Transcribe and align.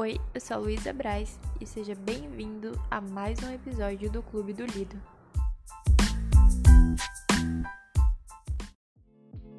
Oi, 0.00 0.16
eu 0.32 0.40
sou 0.40 0.56
a 0.56 0.60
Luísa 0.60 0.92
Braz 0.92 1.40
e 1.60 1.66
seja 1.66 1.92
bem-vindo 1.92 2.80
a 2.88 3.00
mais 3.00 3.36
um 3.42 3.52
episódio 3.52 4.08
do 4.08 4.22
Clube 4.22 4.52
do 4.52 4.64
Lido. 4.64 4.96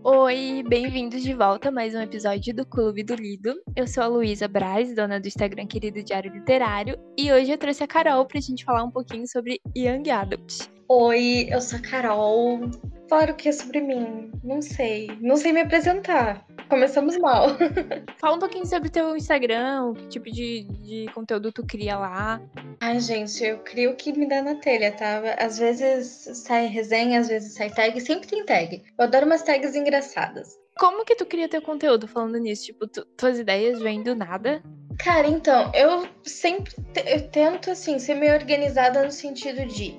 Oi, 0.02 0.64
bem-vindos 0.66 1.24
de 1.24 1.34
volta 1.34 1.68
a 1.68 1.72
mais 1.74 1.94
um 1.94 2.00
episódio 2.00 2.56
do 2.56 2.66
Clube 2.66 3.04
do 3.04 3.16
Lido. 3.16 3.54
Eu 3.76 3.86
sou 3.86 4.02
a 4.02 4.08
Luísa 4.08 4.48
Braz, 4.48 4.96
dona 4.96 5.20
do 5.20 5.28
Instagram 5.28 5.68
Querido 5.68 6.02
Diário 6.02 6.32
Literário, 6.32 6.98
e 7.18 7.34
hoje 7.34 7.52
eu 7.52 7.58
trouxe 7.58 7.84
a 7.84 7.88
Carol 7.88 8.26
pra 8.26 8.40
gente 8.40 8.64
falar 8.64 8.86
um 8.86 8.92
pouquinho 8.92 9.28
sobre 9.28 9.60
Young 9.76 10.10
Adult. 10.10 10.70
Oi, 10.88 11.50
eu 11.52 11.60
sou 11.60 11.80
a 11.80 11.82
Carol. 11.82 12.62
Claro 13.10 13.36
que 13.36 13.50
é 13.50 13.52
sobre 13.52 13.82
mim. 13.82 14.32
Não 14.42 14.62
sei. 14.62 15.10
Não 15.20 15.36
sei 15.36 15.52
me 15.52 15.62
apresentar. 15.62 16.46
Começamos 16.70 17.18
mal. 17.18 17.48
Fala 18.22 18.36
um 18.36 18.40
pouquinho 18.40 18.66
sobre 18.66 18.90
teu 18.90 19.18
Instagram, 19.18 19.94
que 19.96 20.08
tipo 20.08 20.32
de, 20.32 20.64
de 20.82 21.12
conteúdo 21.14 21.52
tu 21.52 21.66
cria 21.66 21.98
lá. 21.98 22.40
Ai, 22.80 23.00
gente, 23.00 23.44
eu 23.44 23.58
crio 23.60 23.92
o 23.92 23.96
que 23.96 24.14
me 24.14 24.28
dá 24.28 24.42
na 24.44 24.56
telha, 24.56 24.92
tá? 24.92 25.22
Às 25.40 25.58
vezes 25.58 26.30
sai 26.38 26.68
resenha, 26.68 27.20
às 27.20 27.28
vezes 27.28 27.56
sai 27.56 27.72
tag. 27.72 28.00
Sempre 28.00 28.28
tem 28.28 28.46
tag. 28.46 28.84
Eu 28.98 29.06
adoro 29.06 29.26
umas 29.26 29.42
tags 29.42 29.76
engraçadas. 29.76 30.60
Como 30.78 31.04
que 31.04 31.16
tu 31.16 31.26
cria 31.26 31.50
teu 31.50 31.62
conteúdo 31.62 32.08
falando 32.08 32.38
nisso? 32.38 32.66
Tipo, 32.66 32.88
tu, 32.88 33.04
tuas 33.18 33.40
ideias 33.40 33.80
vêm 33.80 34.04
do 34.04 34.16
nada? 34.16 34.62
Cara, 35.00 35.28
então, 35.28 35.72
eu 35.74 36.08
sempre 36.24 36.74
eu 37.06 37.28
tento, 37.30 37.72
assim, 37.72 37.98
ser 38.00 38.16
meio 38.16 38.34
organizada 38.34 39.04
no 39.04 39.12
sentido 39.12 39.66
de 39.66 39.98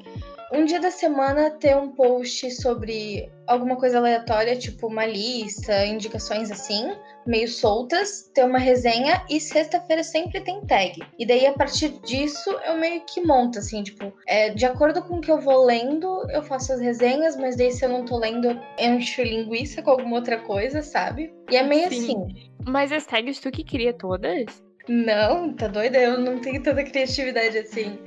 um 0.53 0.65
dia 0.65 0.81
da 0.81 0.91
semana 0.91 1.51
ter 1.51 1.77
um 1.77 1.93
post 1.93 2.51
sobre 2.51 3.31
alguma 3.47 3.77
coisa 3.77 3.99
aleatória, 3.99 4.57
tipo 4.57 4.87
uma 4.87 5.07
lista, 5.07 5.87
indicações 5.87 6.51
assim, 6.51 6.93
meio 7.27 7.49
soltas, 7.49 8.31
ter 8.35 8.45
uma 8.45 8.59
resenha 8.59 9.25
e 9.29 9.41
sexta-feira 9.41 10.03
sempre 10.03 10.41
tem 10.41 10.61
tag. 10.67 11.01
E 11.19 11.27
daí 11.27 11.47
a 11.47 11.53
partir 11.53 11.91
disso 12.05 12.51
eu 12.67 12.77
meio 12.77 13.01
que 13.03 13.21
monto, 13.21 13.59
assim, 13.59 13.83
tipo, 13.83 14.13
é, 14.27 14.51
de 14.51 14.67
acordo 14.67 15.03
com 15.03 15.17
o 15.17 15.21
que 15.21 15.31
eu 15.31 15.41
vou 15.41 15.65
lendo, 15.65 16.27
eu 16.31 16.43
faço 16.43 16.73
as 16.73 16.81
resenhas, 16.81 17.37
mas 17.37 17.57
daí 17.57 17.73
se 17.73 17.85
eu 17.85 17.89
não 17.89 18.05
tô 18.05 18.19
lendo, 18.19 18.47
eu 18.47 18.59
encho 18.79 19.23
linguiça 19.23 19.83
com 19.83 19.91
alguma 19.91 20.17
outra 20.17 20.39
coisa, 20.39 20.83
sabe? 20.83 21.33
E 21.51 21.57
é 21.57 21.63
meio 21.63 21.89
Sim. 21.89 22.03
assim. 22.03 22.51
Mas 22.67 22.93
as 22.93 23.07
tags 23.07 23.41
tu 23.41 23.51
que 23.51 23.65
cria 23.65 23.93
todas? 23.93 24.63
Não, 24.89 25.53
tá 25.53 25.69
doida? 25.69 25.99
Eu 25.99 26.19
não 26.19 26.39
tenho 26.39 26.63
tanta 26.63 26.83
criatividade 26.83 27.59
assim. 27.59 27.99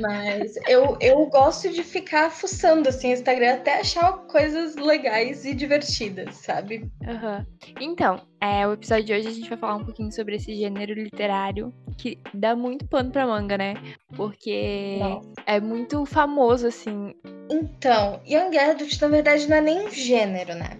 Mas 0.00 0.56
eu, 0.68 0.96
eu 1.00 1.26
gosto 1.26 1.70
de 1.70 1.82
ficar 1.82 2.30
fuçando 2.30 2.88
assim 2.88 3.08
no 3.08 3.14
Instagram 3.14 3.54
até 3.54 3.80
achar 3.80 4.12
coisas 4.26 4.76
legais 4.76 5.44
e 5.44 5.54
divertidas, 5.54 6.36
sabe? 6.36 6.90
Uhum. 7.02 7.46
Então, 7.80 8.20
é, 8.40 8.66
o 8.66 8.72
episódio 8.72 9.04
de 9.04 9.12
hoje 9.14 9.28
a 9.28 9.32
gente 9.32 9.48
vai 9.48 9.58
falar 9.58 9.76
um 9.76 9.84
pouquinho 9.84 10.12
sobre 10.12 10.36
esse 10.36 10.54
gênero 10.54 10.94
literário 10.94 11.72
que 11.96 12.18
dá 12.34 12.54
muito 12.54 12.86
pano 12.86 13.10
pra 13.10 13.26
manga, 13.26 13.56
né? 13.56 13.74
Porque 14.16 14.98
Nossa. 15.00 15.32
é 15.46 15.60
muito 15.60 16.04
famoso, 16.06 16.66
assim. 16.66 17.14
Então, 17.50 18.20
Young 18.26 18.56
Adult, 18.58 19.00
na 19.00 19.08
verdade, 19.08 19.48
não 19.48 19.56
é 19.56 19.60
nem 19.60 19.90
gênero, 19.90 20.54
né? 20.54 20.78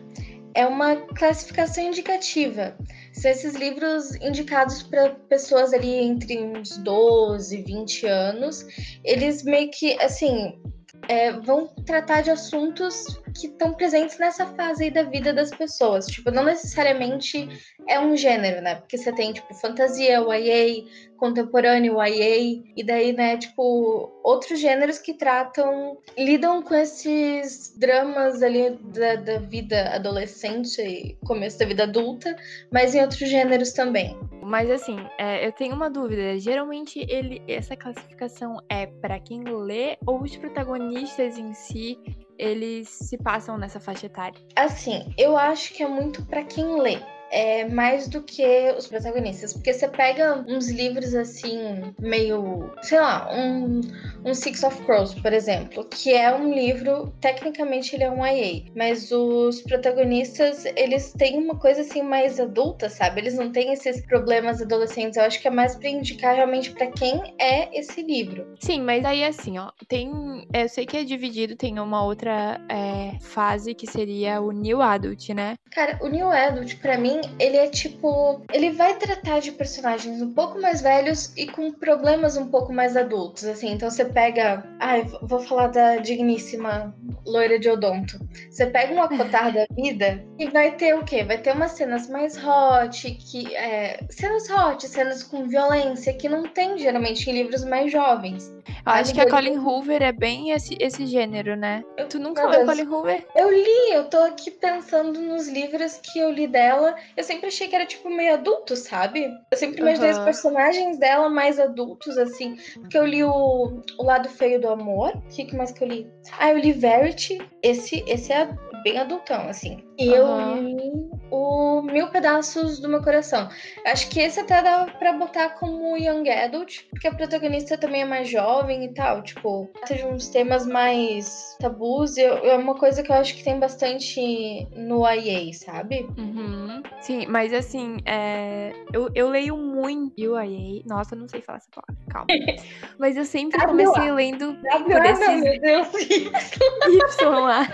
É 0.54 0.66
uma 0.66 0.96
classificação 0.96 1.84
indicativa. 1.84 2.76
São 3.12 3.30
esses 3.30 3.54
livros 3.54 4.14
indicados 4.16 4.82
para 4.82 5.10
pessoas 5.10 5.72
ali 5.72 5.94
entre 5.94 6.38
uns 6.42 6.76
12, 6.78 7.62
20 7.62 8.06
anos. 8.06 8.66
Eles 9.04 9.42
meio 9.42 9.70
que, 9.70 10.00
assim, 10.00 10.60
é, 11.08 11.32
vão 11.32 11.66
tratar 11.86 12.22
de 12.22 12.30
assuntos 12.30 13.06
que 13.32 13.46
estão 13.46 13.72
presentes 13.72 14.18
nessa 14.18 14.46
fase 14.46 14.84
aí 14.84 14.90
da 14.90 15.02
vida 15.02 15.32
das 15.32 15.50
pessoas. 15.50 16.06
Tipo, 16.06 16.30
não 16.30 16.44
necessariamente 16.44 17.48
é 17.88 17.98
um 17.98 18.16
gênero, 18.16 18.60
né? 18.62 18.76
Porque 18.76 18.98
você 18.98 19.12
tem, 19.12 19.32
tipo, 19.32 19.52
fantasia, 19.54 20.20
YA, 20.20 20.84
contemporâneo, 21.16 22.02
YA, 22.02 22.62
e 22.76 22.82
daí, 22.84 23.12
né, 23.12 23.36
tipo, 23.36 24.10
outros 24.24 24.58
gêneros 24.58 24.98
que 24.98 25.14
tratam, 25.14 25.96
lidam 26.18 26.62
com 26.62 26.74
esses 26.74 27.76
dramas 27.78 28.42
ali 28.42 28.70
da, 28.70 29.14
da 29.14 29.38
vida 29.38 29.94
adolescente 29.94 30.82
e 30.82 31.16
começo 31.24 31.58
da 31.58 31.64
vida 31.64 31.84
adulta, 31.84 32.34
mas 32.72 32.94
em 32.94 33.00
outros 33.00 33.28
gêneros 33.28 33.72
também. 33.72 34.18
Mas 34.42 34.68
assim, 34.68 34.96
é, 35.16 35.46
eu 35.46 35.52
tenho 35.52 35.74
uma 35.74 35.88
dúvida. 35.88 36.38
Geralmente 36.40 37.06
ele, 37.08 37.40
essa 37.46 37.76
classificação 37.76 38.60
é 38.68 38.86
para 38.86 39.20
quem 39.20 39.44
lê 39.44 39.96
ou 40.04 40.20
os 40.22 40.36
protagonistas 40.36 41.38
em 41.38 41.54
si 41.54 41.96
eles 42.42 42.88
se 42.88 43.16
passam 43.16 43.56
nessa 43.56 43.78
faixa 43.78 44.06
etária? 44.06 44.40
Assim, 44.56 45.14
eu 45.16 45.36
acho 45.36 45.72
que 45.72 45.82
é 45.82 45.88
muito 45.88 46.24
para 46.24 46.42
quem 46.42 46.80
lê 46.80 46.98
é, 47.32 47.66
mais 47.66 48.06
do 48.06 48.22
que 48.22 48.72
os 48.76 48.86
protagonistas. 48.86 49.54
Porque 49.54 49.72
você 49.72 49.88
pega 49.88 50.44
uns 50.46 50.68
livros 50.68 51.14
assim, 51.14 51.94
meio, 51.98 52.70
sei 52.82 53.00
lá, 53.00 53.28
um, 53.32 53.80
um 54.24 54.34
Six 54.34 54.62
of 54.62 54.82
Crows, 54.84 55.14
por 55.14 55.32
exemplo, 55.32 55.84
que 55.84 56.12
é 56.12 56.32
um 56.34 56.52
livro, 56.52 57.12
tecnicamente 57.20 57.96
ele 57.96 58.04
é 58.04 58.10
um 58.10 58.24
YA, 58.24 58.64
mas 58.76 59.10
os 59.10 59.62
protagonistas, 59.62 60.66
eles 60.76 61.12
têm 61.12 61.38
uma 61.38 61.56
coisa 61.56 61.80
assim 61.80 62.02
mais 62.02 62.38
adulta, 62.38 62.90
sabe? 62.90 63.20
Eles 63.20 63.34
não 63.34 63.50
têm 63.50 63.72
esses 63.72 64.04
problemas 64.06 64.60
adolescentes. 64.60 65.16
Eu 65.16 65.24
acho 65.24 65.40
que 65.40 65.48
é 65.48 65.50
mais 65.50 65.74
para 65.74 65.88
indicar 65.88 66.36
realmente 66.36 66.70
para 66.70 66.88
quem 66.88 67.34
é 67.38 67.78
esse 67.78 68.02
livro. 68.02 68.54
Sim, 68.60 68.82
mas 68.82 69.04
aí 69.04 69.24
assim, 69.24 69.58
ó, 69.58 69.70
tem. 69.88 70.46
Eu 70.52 70.68
sei 70.68 70.84
que 70.84 70.98
é 70.98 71.04
dividido, 71.04 71.56
tem 71.56 71.78
uma 71.78 72.04
outra 72.04 72.60
é, 72.68 73.18
fase 73.20 73.74
que 73.74 73.86
seria 73.86 74.40
o 74.40 74.52
New 74.52 74.82
Adult, 74.82 75.30
né? 75.30 75.54
Cara, 75.70 75.98
o 76.02 76.08
New 76.08 76.28
Adult, 76.28 76.76
para 76.76 76.98
mim, 76.98 77.21
ele 77.38 77.56
é 77.56 77.66
tipo. 77.68 78.42
Ele 78.52 78.70
vai 78.70 78.96
tratar 78.96 79.40
de 79.40 79.52
personagens 79.52 80.20
um 80.20 80.32
pouco 80.32 80.60
mais 80.60 80.80
velhos 80.80 81.32
e 81.36 81.46
com 81.46 81.72
problemas 81.72 82.36
um 82.36 82.48
pouco 82.48 82.72
mais 82.72 82.96
adultos, 82.96 83.44
assim. 83.44 83.72
Então 83.72 83.90
você 83.90 84.04
pega. 84.04 84.64
Ai, 84.78 85.06
vou 85.22 85.40
falar 85.40 85.68
da 85.68 85.96
digníssima 85.96 86.94
loira 87.26 87.58
de 87.58 87.68
odonto. 87.68 88.18
Você 88.50 88.66
pega 88.66 88.92
uma 88.92 89.08
cotar 89.08 89.52
da 89.52 89.66
vida 89.74 90.24
e 90.38 90.46
vai 90.48 90.72
ter 90.76 90.94
o 90.94 91.04
quê? 91.04 91.24
Vai 91.24 91.38
ter 91.38 91.54
umas 91.54 91.72
cenas 91.72 92.08
mais 92.08 92.36
hot, 92.36 93.10
que. 93.12 93.54
É, 93.54 94.00
cenas 94.10 94.48
hot, 94.50 94.86
cenas 94.86 95.22
com 95.22 95.48
violência, 95.48 96.12
que 96.12 96.28
não 96.28 96.44
tem 96.44 96.78
geralmente 96.78 97.28
em 97.28 97.32
livros 97.32 97.64
mais 97.64 97.90
jovens. 97.90 98.52
Eu 98.84 98.92
acho 98.92 99.14
que 99.14 99.20
a 99.20 99.28
Colin 99.28 99.58
Hoover 99.58 100.02
é 100.02 100.12
bem 100.12 100.50
esse, 100.50 100.76
esse 100.80 101.06
gênero, 101.06 101.56
né? 101.56 101.84
Eu, 101.96 102.08
tu 102.08 102.18
nunca 102.18 102.46
leu 102.46 102.64
Colin 102.64 102.86
Hoover? 102.86 103.26
Eu 103.34 103.50
li, 103.50 103.92
eu 103.92 104.04
tô 104.04 104.18
aqui 104.18 104.50
pensando 104.50 105.20
nos 105.20 105.48
livros 105.48 105.98
que 105.98 106.18
eu 106.18 106.30
li 106.30 106.46
dela. 106.46 106.94
Eu 107.16 107.24
sempre 107.24 107.46
achei 107.46 107.68
que 107.68 107.74
era, 107.74 107.86
tipo, 107.86 108.08
meio 108.08 108.34
adulto, 108.34 108.76
sabe? 108.76 109.30
Eu 109.50 109.58
sempre 109.58 109.80
imaginei 109.80 110.10
uhum. 110.12 110.18
os 110.18 110.24
personagens 110.24 110.98
dela 110.98 111.28
mais 111.28 111.58
adultos, 111.58 112.16
assim. 112.18 112.56
Porque 112.74 112.96
eu 112.96 113.06
li 113.06 113.22
o, 113.22 113.82
o 113.98 114.04
Lado 114.04 114.28
Feio 114.28 114.60
do 114.60 114.68
Amor. 114.68 115.16
O 115.16 115.28
que 115.28 115.54
mais 115.54 115.72
que 115.72 115.84
eu 115.84 115.88
li? 115.88 116.10
Ah, 116.38 116.50
eu 116.50 116.58
li 116.58 116.72
Verity. 116.72 117.38
Esse, 117.62 118.04
esse 118.06 118.32
é 118.32 118.48
bem 118.82 118.98
adultão, 118.98 119.48
assim. 119.48 119.84
E 120.02 120.08
uhum. 120.08 120.56
eu 120.56 120.62
li 120.62 120.92
o 121.30 121.82
Mil 121.82 122.08
Pedaços 122.08 122.80
do 122.80 122.88
Meu 122.88 123.00
Coração. 123.00 123.48
Acho 123.86 124.10
que 124.10 124.18
esse 124.18 124.40
até 124.40 124.60
dá 124.60 124.86
pra 124.98 125.12
botar 125.12 125.50
como 125.50 125.96
Young 125.96 126.28
Adult, 126.28 126.80
porque 126.90 127.06
a 127.06 127.14
protagonista 127.14 127.78
também 127.78 128.02
é 128.02 128.04
mais 128.04 128.28
jovem 128.28 128.84
e 128.84 128.92
tal. 128.92 129.22
Tipo, 129.22 129.70
de 129.86 130.04
uns 130.04 130.28
temas 130.28 130.66
mais 130.66 131.56
tabus. 131.60 132.18
É 132.18 132.56
uma 132.56 132.74
coisa 132.74 133.02
que 133.02 133.12
eu 133.12 133.16
acho 133.16 133.36
que 133.36 133.44
tem 133.44 133.60
bastante 133.60 134.66
no 134.76 135.08
IA, 135.08 135.52
sabe? 135.52 136.04
Uhum. 136.18 136.82
Sim, 137.00 137.26
mas 137.28 137.52
assim, 137.52 137.98
é... 138.04 138.72
eu, 138.92 139.08
eu 139.14 139.30
leio 139.30 139.56
muito 139.56 140.20
UIA. 140.20 140.82
Nossa, 140.84 141.14
eu 141.14 141.20
não 141.20 141.28
sei 141.28 141.40
falar 141.42 141.58
essa 141.58 141.70
palavra, 141.70 142.04
calma. 142.10 142.26
mas 142.98 143.16
eu 143.16 143.24
sempre 143.24 143.64
comecei 143.64 144.10
lendo 144.10 144.56
por 144.84 145.06
esses... 145.06 145.40
Meu 145.40 145.60
Deus, 145.60 145.88
Y 147.22 147.28
lá. 147.28 147.68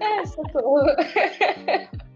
é, 0.00 0.26
socorro. 0.26 0.86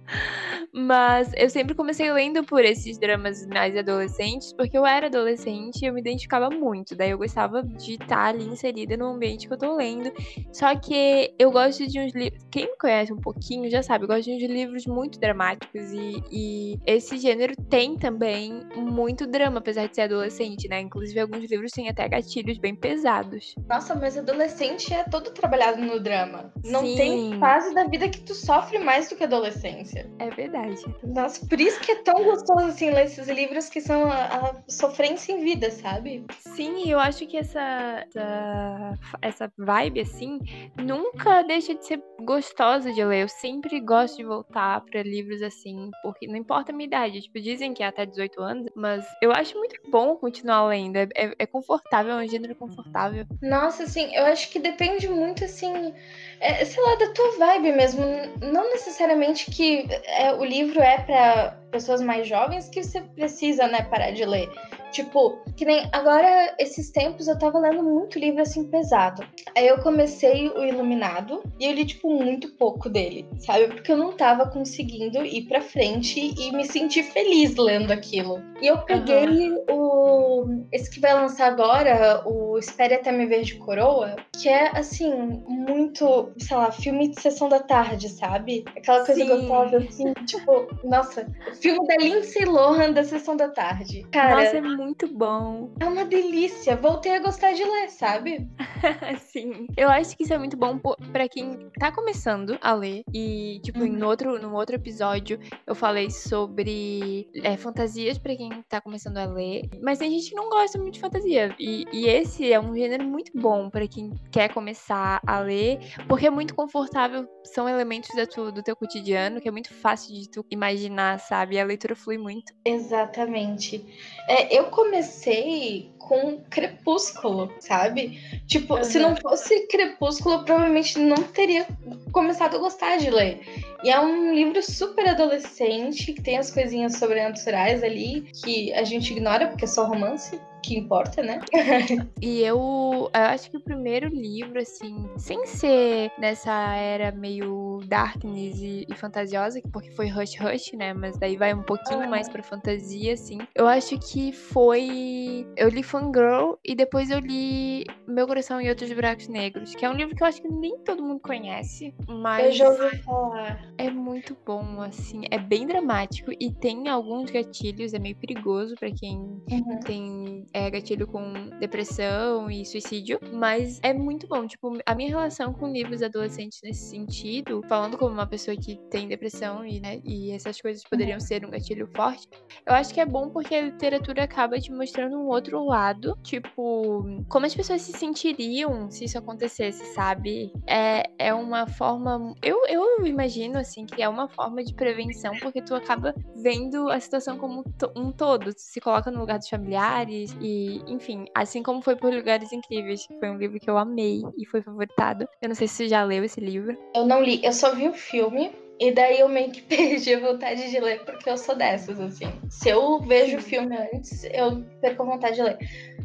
Mas 0.73 1.33
eu 1.37 1.49
sempre 1.49 1.75
comecei 1.75 2.13
lendo 2.13 2.43
por 2.45 2.65
esses 2.65 2.99
dramas 2.99 3.47
mais 3.47 3.77
adolescentes, 3.77 4.53
porque 4.53 4.77
eu 4.77 4.85
era 4.85 5.07
adolescente 5.07 5.83
e 5.83 5.87
eu 5.87 5.95
me 5.95 6.01
identificava 6.01 6.51
muito. 6.51 6.97
Daí 6.97 7.11
eu 7.11 7.19
gostava 7.19 7.63
de 7.63 7.95
estar 7.95 8.27
ali 8.27 8.45
inserida 8.45 8.97
no 8.97 9.07
ambiente 9.07 9.47
que 9.47 9.55
eu 9.55 9.59
tô 9.59 9.77
lendo. 9.77 10.13
Só 10.53 10.75
que 10.75 11.33
eu 11.39 11.53
gosto 11.53 11.87
de 11.87 12.01
uns 12.01 12.13
livros. 12.13 12.45
Quem 12.51 12.67
me 12.67 12.77
conhece 12.77 13.13
um 13.13 13.21
pouquinho 13.21 13.71
já 13.71 13.83
sabe, 13.83 14.05
eu 14.05 14.09
gosto 14.09 14.25
de 14.25 14.33
uns 14.33 14.51
livros 14.51 14.87
muito 14.87 15.19
dramáticos. 15.21 15.93
E, 15.93 16.23
e 16.31 16.79
esse 16.87 17.19
gênero 17.19 17.55
tem 17.71 17.97
também 17.97 18.63
muito 18.77 19.27
drama, 19.27 19.59
apesar 19.59 19.87
de 19.87 19.95
ser 19.95 20.03
adolescente, 20.03 20.69
né? 20.69 20.81
Inclusive, 20.81 21.21
alguns 21.21 21.49
livros 21.49 21.71
têm 21.71 21.89
até 21.89 22.09
gatilhos 22.09 22.59
bem 22.59 22.75
pesados. 22.75 23.55
Nossa, 23.69 23.95
mas 23.95 24.19
adolescente 24.19 24.93
é 24.93 25.05
todo 25.05 25.31
trabalhado 25.31 25.81
no 25.81 26.01
drama. 26.01 26.53
Não 26.65 26.85
Sim. 26.85 26.97
tem 26.97 27.39
fase 27.39 27.73
da 27.75 27.85
vida 27.85 28.09
que 28.09 28.21
tu 28.21 28.35
sofre 28.35 28.79
mais 28.79 29.09
do 29.09 29.17
que 29.17 29.25
adolescência. 29.25 30.04
É 30.19 30.31
verdade. 30.31 30.83
Nossa, 31.03 31.45
por 31.47 31.61
isso 31.61 31.81
que 31.81 31.93
é 31.93 32.03
tão 32.03 32.25
gostoso 32.25 32.67
assim 32.67 32.91
ler 32.91 33.05
esses 33.05 33.29
livros 33.29 33.69
que 33.69 33.81
são 33.81 34.11
a, 34.11 34.25
a 34.25 34.55
sofrência 34.69 35.33
em 35.33 35.43
vida, 35.43 35.71
sabe? 35.71 36.25
Sim, 36.39 36.91
eu 36.91 36.99
acho 36.99 37.27
que 37.27 37.37
essa, 37.37 38.07
essa, 38.07 38.99
essa 39.21 39.53
vibe, 39.59 40.01
assim, 40.01 40.39
nunca 40.77 41.43
deixa 41.43 41.75
de 41.75 41.85
ser 41.87 42.03
gostosa 42.23 42.93
de 42.93 43.05
ler. 43.05 43.23
Eu 43.23 43.29
sempre 43.29 43.81
gosto 43.81 44.17
de 44.17 44.25
voltar 44.25 44.81
para 44.83 45.03
livros 45.03 45.43
assim, 45.43 45.91
porque 46.03 46.27
não 46.27 46.37
importa 46.37 46.73
a 46.73 46.75
minha 46.75 46.87
idade. 46.87 47.23
Tipo, 47.23 47.41
dizem 47.41 47.75
que 47.75 47.83
é 47.83 47.87
até 47.87 48.07
18 48.07 48.41
anos, 48.41 48.67
mas 48.75 49.05
eu 49.21 49.33
acho 49.33 49.57
muito 49.59 49.81
bom 49.91 50.17
continuar 50.17 50.67
lendo. 50.67 50.97
É, 50.97 51.09
é, 51.15 51.35
é 51.41 51.47
confortável, 51.47 52.19
é 52.19 52.25
um 52.25 52.29
gênero 52.29 52.55
confortável. 52.55 53.27
Nossa, 53.43 53.85
assim, 53.85 54.15
eu 54.15 54.25
acho 54.27 54.51
que 54.51 54.59
depende 54.59 55.09
muito, 55.09 55.45
assim, 55.45 55.93
é, 56.41 56.65
sei 56.65 56.83
lá, 56.83 56.97
da 56.97 57.13
tua 57.13 57.39
vibe 57.39 57.73
mesmo. 57.73 58.05
Não 58.41 58.71
necessariamente 58.71 59.51
que 59.51 59.84
é, 60.05 60.33
o 60.33 60.45
livro 60.45 60.81
é 60.81 60.99
para 60.99 61.57
pessoas 61.71 62.01
mais 62.01 62.27
jovens 62.27 62.69
que 62.69 62.83
você 62.83 63.01
precisa, 63.01 63.67
né, 63.67 63.83
parar 63.83 64.11
de 64.11 64.25
ler. 64.25 64.49
Tipo, 64.95 65.43
que 65.57 65.65
nem 65.65 65.89
agora, 65.93 66.55
esses 66.57 66.89
tempos, 66.93 67.27
eu 67.27 67.37
tava 67.37 67.59
lendo 67.59 67.83
muito 67.83 68.17
livro 68.17 68.41
assim 68.41 68.63
pesado. 68.71 69.27
Aí 69.57 69.67
eu 69.67 69.79
comecei 69.83 70.49
o 70.51 70.65
Iluminado 70.65 71.43
e 71.59 71.67
eu 71.67 71.73
li, 71.73 71.85
tipo, 71.85 72.09
muito 72.09 72.55
pouco 72.55 72.89
dele, 72.89 73.27
sabe? 73.39 73.67
Porque 73.67 73.91
eu 73.91 73.97
não 73.97 74.13
tava 74.13 74.49
conseguindo 74.49 75.25
ir 75.25 75.49
pra 75.49 75.61
frente 75.61 76.33
e 76.39 76.53
me 76.53 76.65
sentir 76.65 77.03
feliz 77.03 77.57
lendo 77.57 77.91
aquilo. 77.91 78.41
E 78.63 78.69
eu 78.69 78.79
peguei 78.79 79.51
uhum. 79.51 79.65
o. 79.69 80.65
Esse 80.71 80.89
que 80.89 81.01
vai 81.01 81.13
lançar 81.13 81.49
agora, 81.49 82.23
o 82.25 82.57
Espere 82.57 82.95
Até 82.95 83.11
Me 83.11 83.27
Ver 83.27 83.43
de 83.43 83.57
Coroa, 83.57 84.15
que 84.41 84.49
é, 84.49 84.69
assim, 84.79 85.13
muito, 85.49 86.31
sei 86.39 86.57
lá, 86.57 86.71
filme 86.71 87.09
de 87.09 87.21
sessão 87.21 87.49
da 87.49 87.59
tarde, 87.59 88.09
sabe? 88.09 88.65
Aquela 88.77 89.05
coisa 89.05 89.21
Sim. 89.21 89.27
gostosa, 89.27 89.79
assim, 89.79 90.13
tipo, 90.25 90.69
nossa, 90.85 91.27
filme 91.61 91.85
da 91.89 91.97
Lindsay 91.97 92.45
Lohan 92.45 92.93
da 92.93 93.03
sessão 93.03 93.37
da 93.37 93.49
tarde. 93.49 94.07
Cara. 94.13 94.45
Nossa, 94.45 94.57
é 94.57 94.61
muito 94.61 94.84
muito 94.85 95.09
bom. 95.09 95.73
É 95.81 95.87
uma 95.87 96.05
delícia. 96.05 96.77
Voltei 96.77 97.17
a 97.17 97.21
gostar 97.21 97.53
de 97.53 97.65
ler, 97.65 97.89
sabe? 97.89 98.49
Sim. 99.33 99.67
Eu 99.77 99.89
acho 99.89 100.17
que 100.17 100.25
isso 100.25 100.35
é 100.35 100.39
muito 100.39 100.57
bom 100.57 100.79
para 101.11 101.27
quem 101.29 101.71
tá 101.79 101.91
começando 101.91 102.59
a 102.61 102.75
ler. 102.75 103.03
E, 103.13 103.61
tipo, 103.65 103.81
uhum. 103.81 103.87
em 103.87 104.03
outro, 104.03 104.39
no 104.41 104.55
outro 104.55 104.77
episódio 104.77 105.41
eu 105.67 105.75
falei 105.75 106.11
sobre 106.11 107.29
é, 107.43 107.57
fantasias 107.57 108.19
para 108.19 108.37
quem 108.37 108.51
tá 108.69 108.81
começando 108.81 109.17
a 109.17 109.25
ler. 109.25 109.63
Mas 109.83 109.99
tem 109.99 110.11
gente 110.11 110.31
que 110.31 110.37
não 110.37 110.51
gosta 110.51 110.79
muito 110.79 110.95
de 110.95 111.01
fantasia. 111.01 111.55
E, 111.59 111.87
e 111.93 112.07
esse 112.07 112.53
é 112.53 112.61
um 112.61 112.75
gênero 112.75 113.05
muito 113.05 113.33
bom 113.35 113.71
para 113.71 113.89
quem 113.89 114.13
quer 114.31 114.53
começar 114.53 115.21
a 115.27 115.41
ler, 115.41 115.79
porque 116.07 116.27
é 116.27 116.31
muito 116.31 116.55
confortável. 116.55 117.27
São 117.45 117.69
elementos 117.69 118.11
da 118.15 118.27
tu, 118.27 118.53
do 118.53 118.63
teu 118.63 118.77
cotidiano 118.77 119.41
que 119.41 119.49
é 119.49 119.51
muito 119.51 119.73
fácil 119.73 120.15
de 120.15 120.31
tu 120.31 120.45
imaginar, 120.51 121.19
sabe? 121.21 121.59
A 121.59 121.65
leitura 121.65 121.97
flui 121.97 122.19
muito. 122.19 122.53
Exatamente. 122.65 123.85
É, 124.29 124.59
eu 124.59 124.65
comecei 124.75 125.91
com 125.99 126.39
Crepúsculo, 126.51 127.51
sabe? 127.61 128.21
Tipo, 128.47 128.75
uhum. 128.75 128.85
se 128.85 128.99
não 128.99 129.17
fosse 129.17 129.67
Crepúsculo, 129.69 130.35
eu 130.35 130.45
provavelmente 130.45 130.99
não 130.99 131.17
teria 131.17 131.67
começado 132.13 132.57
a 132.57 132.59
gostar 132.59 132.97
de 132.97 133.09
ler. 133.09 133.41
E 133.83 133.91
é 133.91 133.99
um 134.01 134.35
livro 134.35 134.61
super 134.63 135.09
adolescente, 135.09 136.13
que 136.13 136.21
tem 136.21 136.37
as 136.37 136.51
coisinhas 136.51 136.97
sobrenaturais 136.97 137.83
ali, 137.83 138.23
que 138.45 138.73
a 138.75 138.83
gente 138.83 139.13
ignora 139.13 139.47
porque 139.47 139.65
é 139.65 139.69
só 139.69 139.85
romance 139.85 140.39
que 140.67 140.79
importa, 140.79 141.23
né? 141.23 141.41
e 142.21 142.41
eu, 142.43 143.11
eu 143.13 143.21
acho 143.21 143.51
que 143.51 143.57
o 143.57 143.61
primeiro 143.61 144.09
livro, 144.09 144.59
assim, 144.59 145.09
sem 145.17 145.47
ser 145.47 146.11
nessa 146.19 146.75
era 146.77 147.13
meio 147.13 147.81
darkness 147.87 148.59
e, 148.61 148.87
e 148.89 148.95
fantasiosa, 148.95 149.61
porque 149.73 149.91
foi 149.91 150.09
Rush 150.09 150.37
Rush, 150.39 150.73
né? 150.73 150.93
Mas 150.95 151.19
daí 151.19 151.37
vai 151.37 151.55
um 151.55 151.63
pouquinho 151.63 152.03
ah. 152.03 152.09
mais 152.09 152.29
pra 152.29 152.43
fantasia, 152.43 153.13
assim. 153.13 153.39
Eu 153.55 153.67
acho 153.67 153.99
que 153.99 154.33
foi. 154.33 155.47
Eu 155.57 155.69
li 155.69 155.83
Fangirl 155.83 156.55
e 156.65 156.75
depois 156.75 157.11
eu 157.11 157.19
li 157.19 157.85
Meu 158.07 158.27
Coração 158.27 158.61
e 158.61 158.69
Outros 158.69 158.93
Buracos 158.93 159.29
Negros, 159.29 159.75
que 159.75 159.85
é 159.85 159.91
um 159.91 159.95
livro 159.95 160.15
que 160.15 160.23
eu 160.23 160.27
acho 160.27 160.41
que 160.41 160.49
nem 160.49 160.79
todo 160.79 161.03
mundo 161.03 161.21
conhece, 161.21 161.95
mas. 162.09 162.47
Eu 162.47 162.53
já 162.53 162.69
ouvi 162.69 162.97
falar. 162.99 163.63
É 163.79 163.91
muito 163.91 164.37
bom, 164.47 164.81
assim. 164.81 165.23
É 165.31 165.39
bem 165.39 165.67
dramático 165.67 166.31
e 166.41 166.53
tem 166.53 166.89
alguns 166.89 167.31
gatilhos, 167.31 167.95
é 167.95 167.99
meio 167.99 168.17
perigoso 168.17 168.75
para 168.77 168.91
quem 168.91 169.17
uhum. 169.19 169.81
tem 169.85 170.47
é, 170.55 170.71
gatilho 170.71 171.07
com 171.07 171.51
depressão 171.59 172.49
e 172.49 172.65
suicídio, 172.65 173.19
mas 173.33 173.81
é 173.83 173.93
muito 173.93 174.29
bom. 174.29 174.47
Tipo, 174.47 174.79
a 174.87 174.95
minha 174.95 175.11
relação 175.11 175.53
com 175.53 175.71
livros 175.71 176.01
adolescentes 176.01 176.61
nesse 176.63 176.91
sentido, 176.91 177.61
falando 177.69 177.99
como 177.99 178.15
uma 178.15 178.27
pessoa 178.27 178.57
que 178.57 178.79
tem 178.89 179.09
depressão 179.09 179.67
e, 179.67 179.81
né, 179.81 180.01
e 180.05 180.31
essas 180.31 180.61
coisas 180.61 180.85
poderiam 180.85 181.19
ser 181.19 181.45
um 181.45 181.51
gatilho 181.51 181.89
forte, 181.95 182.29
eu 182.65 182.73
acho 182.73 182.95
que 182.95 183.01
é 183.01 183.07
bom 183.07 183.31
porque 183.31 183.55
a 183.55 183.63
literatura 183.63 184.23
acaba 184.23 184.59
te 184.59 184.73
mostrando 184.73 185.19
um 185.19 185.27
outro 185.27 185.65
lado, 185.65 186.17
tipo, 186.23 187.05
como 187.29 187.47
as 187.47 187.55
pessoas 187.55 187.83
se 187.83 187.93
sentiriam 187.93 188.89
se 188.91 189.05
isso 189.05 189.19
acontecesse, 189.19 189.85
sabe? 189.95 190.53
É, 190.69 191.03
é 191.19 191.35
uma 191.35 191.67
forma. 191.67 192.35
Eu, 192.43 192.65
eu 192.69 193.05
imagino, 193.07 193.59
assim, 193.59 193.87
que 193.87 194.01
é 194.01 194.09
uma 194.09 194.29
forma 194.29 194.63
de 194.63 194.73
prevenção, 194.75 195.33
porque 195.41 195.61
tu 195.61 195.75
acaba 195.75 196.15
vendo 196.37 196.89
a 196.89 197.01
situação 197.01 197.37
como 197.39 197.65
um 197.97 198.13
todo. 198.13 198.55
Tu 198.55 198.61
se 198.61 198.81
coloca 198.81 199.11
no 199.11 199.19
lugar 199.21 199.39
dos 199.39 199.49
familiares 199.49 200.37
e, 200.45 200.83
enfim, 200.87 201.25
assim 201.35 201.63
como 201.63 201.81
foi 201.81 201.97
por 201.97 202.13
Lugares 202.13 202.53
Incríveis, 202.53 203.07
que 203.07 203.19
foi 203.19 203.31
um 203.31 203.39
livro 203.39 203.59
que 203.59 203.71
eu 203.71 203.79
amei 203.79 204.21
e 204.37 204.45
foi 204.45 204.61
favoritado. 204.61 205.27
Eu 205.41 205.49
não 205.49 205.55
sei 205.55 205.67
se 205.67 205.77
você 205.77 205.89
já 205.89 206.05
leu 206.05 206.23
esse 206.23 206.39
livro. 206.39 206.77
Eu 206.95 207.07
não 207.07 207.23
li, 207.23 207.43
eu 207.43 207.53
só 207.53 207.75
vi 207.75 207.89
o 207.89 207.95
filme. 207.95 208.53
E 208.79 208.93
daí 208.93 209.21
eu 209.21 209.29
meio 209.29 209.51
que 209.53 209.63
perdi 209.65 210.13
a 210.13 210.21
vontade 210.21 210.71
de 210.71 210.79
ler, 210.81 211.03
porque 211.07 211.31
eu 211.31 211.39
sou 211.39 211.55
dessas, 211.55 211.99
assim. 211.99 212.31
Se 212.51 212.69
eu 212.69 213.01
vejo 213.01 213.39
o 213.39 213.43
filme 213.43 213.75
antes, 213.75 214.25
eu 214.25 214.63
perco 214.83 215.05
a 215.05 215.07
vontade 215.07 215.37
de 215.37 215.43
ler. 215.43 215.59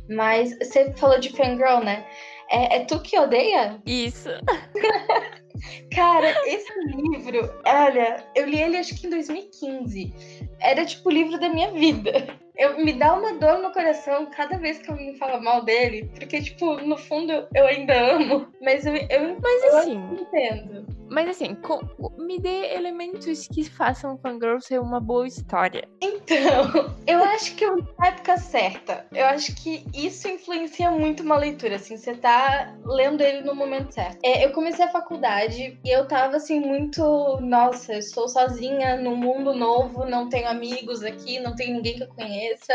Mas 0.08 0.58
você 0.58 0.94
falou 0.94 1.20
de 1.20 1.32
Fangirl, 1.32 1.84
né? 1.84 2.06
É, 2.50 2.78
é 2.78 2.86
tu 2.86 3.02
que 3.02 3.20
odeia? 3.20 3.82
Isso. 3.86 4.30
Cara, 5.94 6.30
esse 6.46 6.72
livro, 6.86 7.54
olha, 7.66 8.24
eu 8.36 8.46
li 8.46 8.62
ele 8.62 8.78
acho 8.78 9.00
que 9.00 9.08
em 9.08 9.10
2015. 9.10 10.14
Era 10.62 10.86
tipo 10.86 11.10
o 11.10 11.12
livro 11.12 11.40
da 11.40 11.50
minha 11.50 11.72
vida 11.72 12.40
eu, 12.60 12.78
me 12.78 12.92
dá 12.92 13.14
uma 13.14 13.34
dor 13.36 13.60
no 13.60 13.72
coração 13.72 14.26
cada 14.26 14.58
vez 14.58 14.80
que 14.80 14.92
alguém 14.92 15.16
fala 15.16 15.40
mal 15.40 15.64
dele, 15.64 16.12
porque, 16.14 16.42
tipo, 16.42 16.76
no 16.82 16.98
fundo 16.98 17.32
eu 17.56 17.66
ainda 17.66 17.98
amo, 18.16 18.48
mas 18.62 18.86
eu, 18.86 18.94
eu, 18.94 19.38
mas, 19.42 19.64
eu 19.64 19.78
assim, 19.78 20.18
entendo. 20.20 20.86
Mas 21.10 21.30
assim, 21.30 21.56
com, 21.56 21.80
me 22.18 22.40
dê 22.40 22.74
elementos 22.74 23.48
que 23.48 23.64
façam 23.64 24.18
Fangirl 24.18 24.60
ser 24.60 24.80
uma 24.80 25.00
boa 25.00 25.28
história. 25.28 25.88
Então, 26.02 26.96
eu 27.08 27.24
acho 27.24 27.56
que 27.56 27.66
eu 27.66 27.78
na 27.98 28.08
época 28.08 28.38
certa. 28.38 29.06
Eu 29.14 29.26
acho 29.26 29.56
que 29.56 29.86
isso 29.94 30.28
influencia 30.28 30.92
muito 30.92 31.24
uma 31.24 31.38
leitura, 31.38 31.76
assim, 31.76 31.98
você 31.98 32.14
tá 32.16 32.76
lendo 32.86 33.22
ele 33.22 33.42
no 33.42 33.56
momento 33.56 33.94
certo. 33.94 34.20
É, 34.24 34.46
eu 34.46 34.52
comecei 34.52 34.86
a 34.86 34.92
faculdade 34.92 35.80
e 35.84 35.90
eu 35.90 36.08
tava 36.08 36.38
assim, 36.38 36.60
muito, 36.60 37.40
nossa, 37.42 37.94
eu 37.94 38.00
estou 38.00 38.28
sozinha 38.28 38.98
num 38.98 39.16
mundo 39.16 39.54
novo, 39.54 40.06
não 40.06 40.30
tenho 40.30 40.48
amigos 40.48 41.04
aqui, 41.04 41.40
não 41.40 41.56
tenho 41.56 41.76
ninguém 41.76 41.98
que 41.98 42.04
eu 42.04 42.10
conheça. 42.10 42.74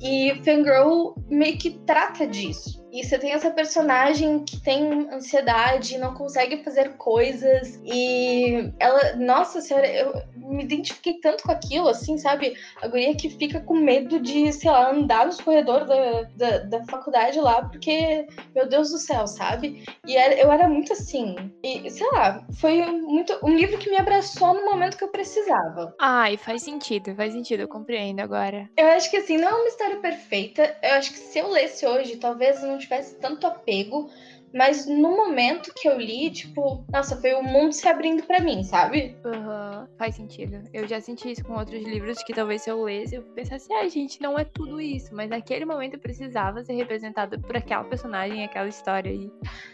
E 0.00 0.40
Fangirl 0.44 1.14
meio 1.28 1.58
que 1.58 1.70
trata 1.80 2.26
disso. 2.26 2.86
E 2.98 3.04
você 3.04 3.16
tem 3.16 3.30
essa 3.30 3.50
personagem 3.52 4.44
que 4.44 4.60
tem 4.60 5.08
ansiedade, 5.12 5.98
não 5.98 6.14
consegue 6.14 6.64
fazer 6.64 6.96
coisas. 6.96 7.80
E 7.84 8.72
ela, 8.80 9.14
nossa 9.14 9.60
senhora, 9.60 9.86
eu 9.86 10.20
me 10.34 10.64
identifiquei 10.64 11.14
tanto 11.20 11.44
com 11.44 11.52
aquilo, 11.52 11.88
assim, 11.88 12.18
sabe? 12.18 12.56
A 12.82 12.88
guria 12.88 13.14
que 13.14 13.30
fica 13.30 13.60
com 13.60 13.74
medo 13.74 14.18
de, 14.18 14.52
sei 14.52 14.68
lá, 14.68 14.90
andar 14.90 15.26
nos 15.26 15.40
corredores 15.40 15.86
da, 15.86 16.22
da, 16.34 16.58
da 16.58 16.84
faculdade 16.86 17.38
lá, 17.38 17.62
porque, 17.62 18.26
meu 18.52 18.68
Deus 18.68 18.90
do 18.90 18.98
céu, 18.98 19.28
sabe? 19.28 19.84
E 20.04 20.14
eu 20.14 20.50
era 20.50 20.68
muito 20.68 20.92
assim. 20.92 21.36
E, 21.62 21.88
sei 21.90 22.06
lá, 22.10 22.44
foi 22.60 22.84
muito 22.84 23.38
um 23.44 23.54
livro 23.54 23.78
que 23.78 23.90
me 23.90 23.96
abraçou 23.96 24.54
no 24.54 24.64
momento 24.64 24.96
que 24.96 25.04
eu 25.04 25.12
precisava. 25.12 25.94
Ai, 26.00 26.36
faz 26.36 26.64
sentido, 26.64 27.14
faz 27.14 27.32
sentido, 27.32 27.60
eu 27.60 27.68
compreendo 27.68 28.18
agora. 28.18 28.68
Eu 28.76 28.86
acho 28.88 29.08
que, 29.08 29.18
assim, 29.18 29.36
não 29.36 29.48
é 29.48 29.54
uma 29.54 29.68
história 29.68 29.98
perfeita. 29.98 30.76
Eu 30.82 30.94
acho 30.94 31.12
que 31.12 31.18
se 31.18 31.38
eu 31.38 31.48
lesse 31.48 31.86
hoje, 31.86 32.16
talvez 32.16 32.60
não 32.60 32.76
tivesse 32.88 33.14
tanto 33.20 33.46
apego, 33.46 34.08
mas 34.52 34.86
no 34.86 35.16
momento 35.16 35.72
que 35.74 35.88
eu 35.88 35.98
li, 35.98 36.30
tipo, 36.30 36.84
nossa, 36.90 37.16
foi 37.20 37.34
o 37.34 37.42
mundo 37.42 37.72
se 37.72 37.86
abrindo 37.86 38.22
para 38.22 38.40
mim, 38.40 38.62
sabe? 38.62 39.16
Uhum, 39.24 39.86
faz 39.98 40.14
sentido. 40.14 40.62
Eu 40.72 40.86
já 40.86 41.00
senti 41.00 41.30
isso 41.30 41.44
com 41.44 41.54
outros 41.54 41.82
livros 41.82 42.22
que 42.22 42.32
talvez 42.32 42.62
se 42.62 42.70
eu 42.70 42.82
lesse, 42.82 43.16
eu 43.16 43.22
pensasse, 43.22 43.72
ah, 43.72 43.88
gente, 43.88 44.20
não 44.20 44.38
é 44.38 44.44
tudo 44.44 44.80
isso. 44.80 45.14
Mas 45.14 45.28
naquele 45.28 45.64
momento 45.64 45.94
eu 45.94 46.00
precisava 46.00 46.64
ser 46.64 46.74
representada 46.74 47.38
por 47.38 47.56
aquela 47.56 47.84
personagem, 47.84 48.44
aquela 48.44 48.68
história 48.68 49.10
aí. 49.10 49.30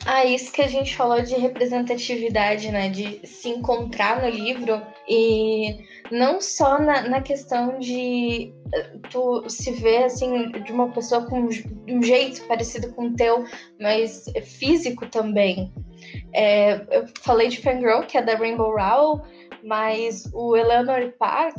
Ah, 0.06 0.24
isso 0.24 0.52
que 0.52 0.62
a 0.62 0.68
gente 0.68 0.96
falou 0.96 1.22
de 1.22 1.34
representatividade, 1.34 2.70
né? 2.70 2.88
De 2.88 3.26
se 3.26 3.48
encontrar 3.48 4.22
no 4.22 4.28
livro 4.28 4.82
e 5.08 5.84
não 6.10 6.40
só 6.40 6.78
na, 6.78 7.08
na 7.08 7.20
questão 7.20 7.78
de 7.78 8.52
tu 9.10 9.48
se 9.48 9.70
ver 9.72 10.04
assim 10.04 10.50
de 10.50 10.72
uma 10.72 10.90
pessoa 10.90 11.26
com 11.26 11.48
um 11.88 12.02
jeito 12.02 12.42
parecido 12.46 12.92
com 12.92 13.06
o 13.06 13.14
teu, 13.14 13.44
mas 13.80 14.24
físico 14.64 15.06
também. 15.06 15.70
É, 16.32 16.74
eu 16.90 17.06
falei 17.20 17.48
de 17.48 17.60
Fangirl, 17.60 18.02
que 18.02 18.16
é 18.16 18.22
da 18.22 18.34
Rainbow 18.34 18.74
Rowell, 18.74 19.22
Mas 19.62 20.30
o 20.32 20.56
Eleanor 20.56 21.12
Park, 21.18 21.58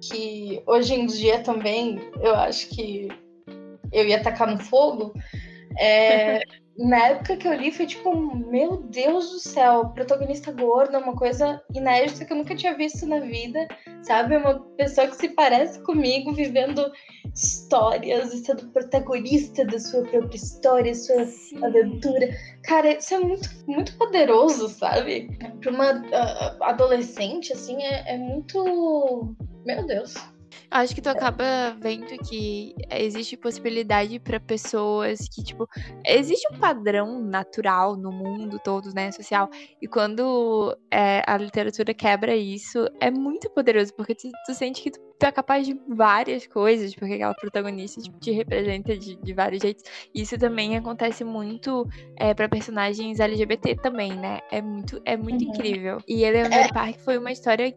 que 0.00 0.62
hoje 0.66 0.94
em 0.94 1.06
dia 1.06 1.40
também 1.40 2.00
eu 2.20 2.34
acho 2.34 2.68
que 2.70 3.08
eu 3.92 4.06
ia 4.06 4.22
tacar 4.22 4.50
no 4.50 4.58
fogo, 4.58 5.14
é, 5.78 6.40
na 6.78 7.08
época 7.08 7.36
que 7.36 7.46
eu 7.46 7.54
li 7.54 7.70
foi 7.70 7.86
tipo, 7.86 8.14
meu 8.50 8.78
Deus 8.78 9.30
do 9.30 9.38
céu, 9.38 9.90
protagonista 9.90 10.50
gorda, 10.50 10.98
uma 10.98 11.14
coisa 11.14 11.62
inédita 11.72 12.24
que 12.24 12.32
eu 12.32 12.36
nunca 12.36 12.56
tinha 12.56 12.76
visto 12.76 13.06
na 13.06 13.20
vida, 13.20 13.66
sabe? 14.02 14.36
Uma 14.36 14.60
pessoa 14.76 15.06
que 15.06 15.16
se 15.16 15.28
parece 15.28 15.80
comigo, 15.82 16.32
vivendo 16.32 16.90
histórias 17.32 18.32
e 18.32 18.44
sendo 18.44 18.70
protagonista 18.70 19.64
da 19.64 19.78
sua 19.78 20.02
própria 20.02 20.36
história, 20.36 20.94
sua 20.94 21.24
Sim. 21.26 21.64
aventura. 21.64 22.28
Cara, 22.64 22.96
isso 22.96 23.14
é 23.14 23.18
muito, 23.20 23.48
muito 23.66 23.96
poderoso, 23.96 24.68
sabe? 24.68 25.28
Para 25.60 25.70
uma 25.70 25.92
uh, 25.92 26.64
adolescente, 26.64 27.52
assim, 27.52 27.82
é, 27.82 28.14
é 28.14 28.18
muito. 28.18 29.36
Meu 29.64 29.86
Deus. 29.86 30.14
Acho 30.74 30.92
que 30.92 31.00
tu 31.00 31.08
acaba 31.08 31.70
vendo 31.80 32.18
que 32.28 32.74
existe 32.90 33.36
possibilidade 33.36 34.18
para 34.18 34.40
pessoas 34.40 35.20
que, 35.32 35.40
tipo, 35.44 35.68
existe 36.04 36.52
um 36.52 36.58
padrão 36.58 37.20
natural 37.20 37.96
no 37.96 38.10
mundo 38.10 38.58
todo, 38.58 38.92
né, 38.92 39.12
social. 39.12 39.48
E 39.80 39.86
quando 39.86 40.76
é, 40.90 41.22
a 41.28 41.36
literatura 41.36 41.94
quebra 41.94 42.34
isso, 42.34 42.88
é 43.00 43.08
muito 43.08 43.48
poderoso, 43.50 43.94
porque 43.94 44.16
tu, 44.16 44.28
tu 44.44 44.52
sente 44.52 44.82
que 44.82 44.90
tu, 44.90 44.98
tu, 45.24 45.26
é 45.26 45.32
capaz 45.32 45.66
de 45.66 45.78
várias 45.88 46.46
coisas, 46.46 46.94
porque 46.94 47.14
aquela 47.14 47.34
protagonista 47.34 48.00
tipo, 48.00 48.18
te 48.18 48.30
representa 48.30 48.96
de, 48.96 49.16
de 49.16 49.32
vários 49.32 49.62
jeitos. 49.62 49.84
Isso 50.14 50.38
também 50.38 50.76
acontece 50.76 51.24
muito 51.24 51.88
é, 52.16 52.34
para 52.34 52.48
personagens 52.48 53.20
LGBT 53.20 53.76
também, 53.76 54.12
né? 54.12 54.40
É 54.50 54.60
muito, 54.60 55.00
é 55.04 55.16
muito 55.16 55.44
uhum. 55.44 55.50
incrível. 55.50 55.98
E 56.06 56.24
Eleanor 56.24 56.58
é. 56.58 56.72
Park 56.72 56.98
foi 56.98 57.18
uma 57.18 57.32
história, 57.32 57.74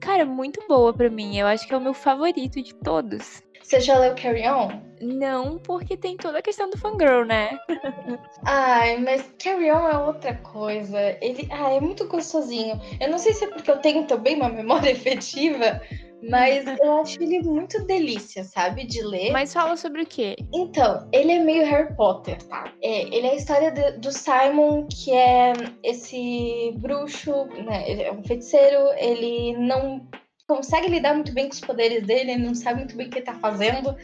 cara, 0.00 0.24
muito 0.24 0.64
boa 0.68 0.92
para 0.92 1.10
mim. 1.10 1.36
Eu 1.36 1.46
acho 1.46 1.66
que 1.66 1.74
é 1.74 1.76
o 1.76 1.80
meu 1.80 1.94
favorito 1.94 2.62
de 2.62 2.74
todos. 2.74 3.42
Você 3.66 3.80
já 3.80 3.98
leu 3.98 4.14
Carry 4.14 4.48
On? 4.48 4.80
Não, 5.00 5.58
porque 5.58 5.96
tem 5.96 6.16
toda 6.16 6.38
a 6.38 6.42
questão 6.42 6.70
do 6.70 6.78
fangirl, 6.78 7.24
né? 7.24 7.58
Ai, 8.46 8.96
mas 8.98 9.28
Carry 9.42 9.72
On 9.72 9.88
é 9.88 9.98
outra 9.98 10.36
coisa. 10.36 10.96
Ele, 11.20 11.48
ah, 11.50 11.72
é 11.72 11.80
muito 11.80 12.06
gostosinho. 12.06 12.80
Eu 13.00 13.10
não 13.10 13.18
sei 13.18 13.32
se 13.32 13.44
é 13.44 13.48
porque 13.48 13.68
eu 13.68 13.78
tenho 13.78 14.06
também 14.06 14.36
uma 14.36 14.48
memória 14.48 14.88
efetiva, 14.92 15.82
mas 16.30 16.64
eu 16.80 17.00
acho 17.00 17.20
ele 17.20 17.42
muito 17.42 17.84
delícia, 17.84 18.44
sabe? 18.44 18.86
De 18.86 19.02
ler. 19.02 19.32
Mas 19.32 19.52
fala 19.52 19.76
sobre 19.76 20.02
o 20.02 20.06
quê? 20.06 20.36
Então, 20.54 21.08
ele 21.12 21.32
é 21.32 21.40
meio 21.40 21.66
Harry 21.66 21.92
Potter, 21.96 22.40
tá? 22.44 22.72
É, 22.80 23.02
ele 23.02 23.26
é 23.26 23.32
a 23.32 23.34
história 23.34 23.72
de, 23.72 23.98
do 23.98 24.12
Simon, 24.12 24.86
que 24.86 25.12
é 25.12 25.52
esse 25.82 26.72
bruxo, 26.76 27.46
né? 27.64 27.82
Ele 27.90 28.02
é 28.04 28.12
um 28.12 28.22
feiticeiro, 28.22 28.92
ele 28.96 29.56
não 29.58 30.06
consegue 30.46 30.88
lidar 30.88 31.14
muito 31.14 31.32
bem 31.32 31.48
com 31.48 31.54
os 31.54 31.60
poderes 31.60 32.06
dele, 32.06 32.32
ele 32.32 32.46
não 32.46 32.54
sabe 32.54 32.80
muito 32.80 32.96
bem 32.96 33.08
o 33.08 33.10
que 33.10 33.18
ele 33.18 33.24
tá 33.24 33.34
fazendo, 33.34 33.96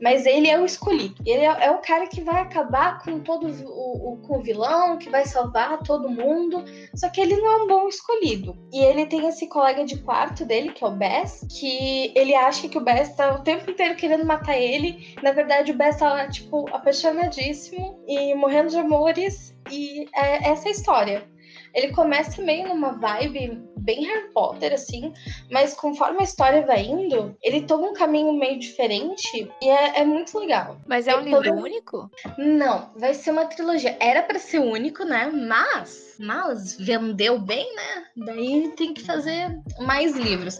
mas 0.00 0.24
ele 0.24 0.48
é 0.48 0.58
o 0.58 0.64
escolhido. 0.64 1.14
Ele 1.24 1.44
é, 1.44 1.66
é 1.66 1.70
o 1.70 1.78
cara 1.78 2.06
que 2.06 2.22
vai 2.22 2.40
acabar 2.40 3.02
com 3.02 3.20
todo 3.20 3.46
o, 3.46 4.12
o, 4.12 4.16
com 4.18 4.38
o 4.38 4.42
vilão, 4.42 4.96
que 4.96 5.10
vai 5.10 5.26
salvar 5.26 5.82
todo 5.82 6.08
mundo, 6.08 6.64
só 6.94 7.10
que 7.10 7.20
ele 7.20 7.36
não 7.36 7.52
é 7.52 7.56
um 7.62 7.66
bom 7.66 7.88
escolhido. 7.88 8.56
E 8.72 8.82
ele 8.82 9.06
tem 9.06 9.26
esse 9.26 9.46
colega 9.48 9.84
de 9.84 9.98
quarto 9.98 10.44
dele, 10.44 10.72
que 10.72 10.82
é 10.82 10.86
o 10.86 10.96
Bess, 10.96 11.46
que 11.50 12.12
ele 12.16 12.34
acha 12.34 12.68
que 12.68 12.78
o 12.78 12.84
Bess 12.84 13.14
tá 13.14 13.34
o 13.34 13.42
tempo 13.42 13.70
inteiro 13.70 13.94
querendo 13.94 14.24
matar 14.24 14.58
ele. 14.58 15.14
Na 15.22 15.32
verdade, 15.32 15.72
o 15.72 15.76
Bess 15.76 15.98
tá, 15.98 16.26
tipo, 16.28 16.68
apaixonadíssimo 16.74 18.02
e 18.08 18.34
morrendo 18.34 18.70
de 18.70 18.78
amores. 18.78 19.54
E 19.70 20.06
é 20.14 20.50
essa 20.50 20.68
a 20.68 20.70
história. 20.72 21.31
Ele 21.74 21.92
começa 21.92 22.42
meio 22.42 22.68
numa 22.68 22.92
vibe 22.92 23.62
bem 23.76 24.04
Harry 24.04 24.32
Potter, 24.32 24.72
assim, 24.72 25.12
mas 25.50 25.74
conforme 25.74 26.20
a 26.20 26.24
história 26.24 26.64
vai 26.64 26.84
indo, 26.84 27.36
ele 27.42 27.62
toma 27.62 27.88
um 27.88 27.92
caminho 27.92 28.32
meio 28.32 28.58
diferente 28.58 29.50
e 29.60 29.68
é, 29.68 30.00
é 30.00 30.04
muito 30.04 30.38
legal. 30.38 30.76
Mas 30.86 31.08
é 31.08 31.16
um 31.16 31.20
livro 31.20 31.54
único? 31.54 32.10
Não, 32.38 32.90
vai 32.96 33.14
ser 33.14 33.32
uma 33.32 33.46
trilogia. 33.46 33.96
Era 34.00 34.22
para 34.22 34.38
ser 34.38 34.60
único, 34.60 35.04
né? 35.04 35.30
Mas, 35.32 36.11
mas 36.22 36.76
vendeu 36.78 37.38
bem, 37.38 37.66
né? 37.74 38.04
Daí 38.16 38.72
tem 38.76 38.94
que 38.94 39.02
fazer 39.02 39.58
mais 39.80 40.16
livros. 40.16 40.58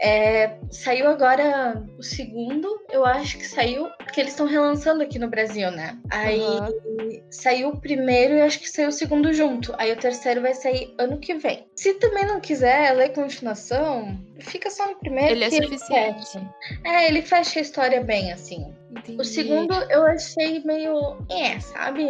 É, 0.00 0.58
saiu 0.70 1.08
agora 1.08 1.82
o 1.98 2.02
segundo, 2.02 2.80
eu 2.90 3.04
acho 3.04 3.38
que 3.38 3.46
saiu, 3.46 3.88
porque 3.98 4.20
eles 4.20 4.32
estão 4.32 4.46
relançando 4.46 5.02
aqui 5.02 5.18
no 5.18 5.28
Brasil, 5.28 5.70
né? 5.70 5.98
Aí 6.10 6.40
uhum. 6.40 7.22
saiu 7.30 7.68
o 7.68 7.80
primeiro 7.80 8.34
e 8.34 8.40
acho 8.40 8.58
que 8.58 8.68
saiu 8.68 8.88
o 8.88 8.92
segundo 8.92 9.32
junto. 9.32 9.74
Aí 9.78 9.92
o 9.92 9.96
terceiro 9.96 10.40
vai 10.40 10.54
sair 10.54 10.94
ano 10.98 11.18
que 11.18 11.34
vem. 11.34 11.66
Se 11.76 11.94
também 11.94 12.26
não 12.26 12.40
quiser 12.40 12.62
quiser 12.62 12.92
ler 12.92 13.12
continuação, 13.12 14.18
fica 14.38 14.70
só 14.70 14.86
no 14.86 14.96
primeiro. 14.96 15.32
Ele 15.32 15.44
é 15.44 15.50
suficiente. 15.50 16.38
Ele 16.84 16.96
é, 16.96 17.08
ele 17.08 17.22
fecha 17.22 17.58
a 17.58 17.62
história 17.62 18.02
bem, 18.02 18.32
assim. 18.32 18.72
Entendi. 18.90 19.20
O 19.20 19.24
segundo 19.24 19.74
eu 19.90 20.04
achei 20.06 20.62
meio. 20.64 21.18
É, 21.30 21.58
sabe? 21.60 22.06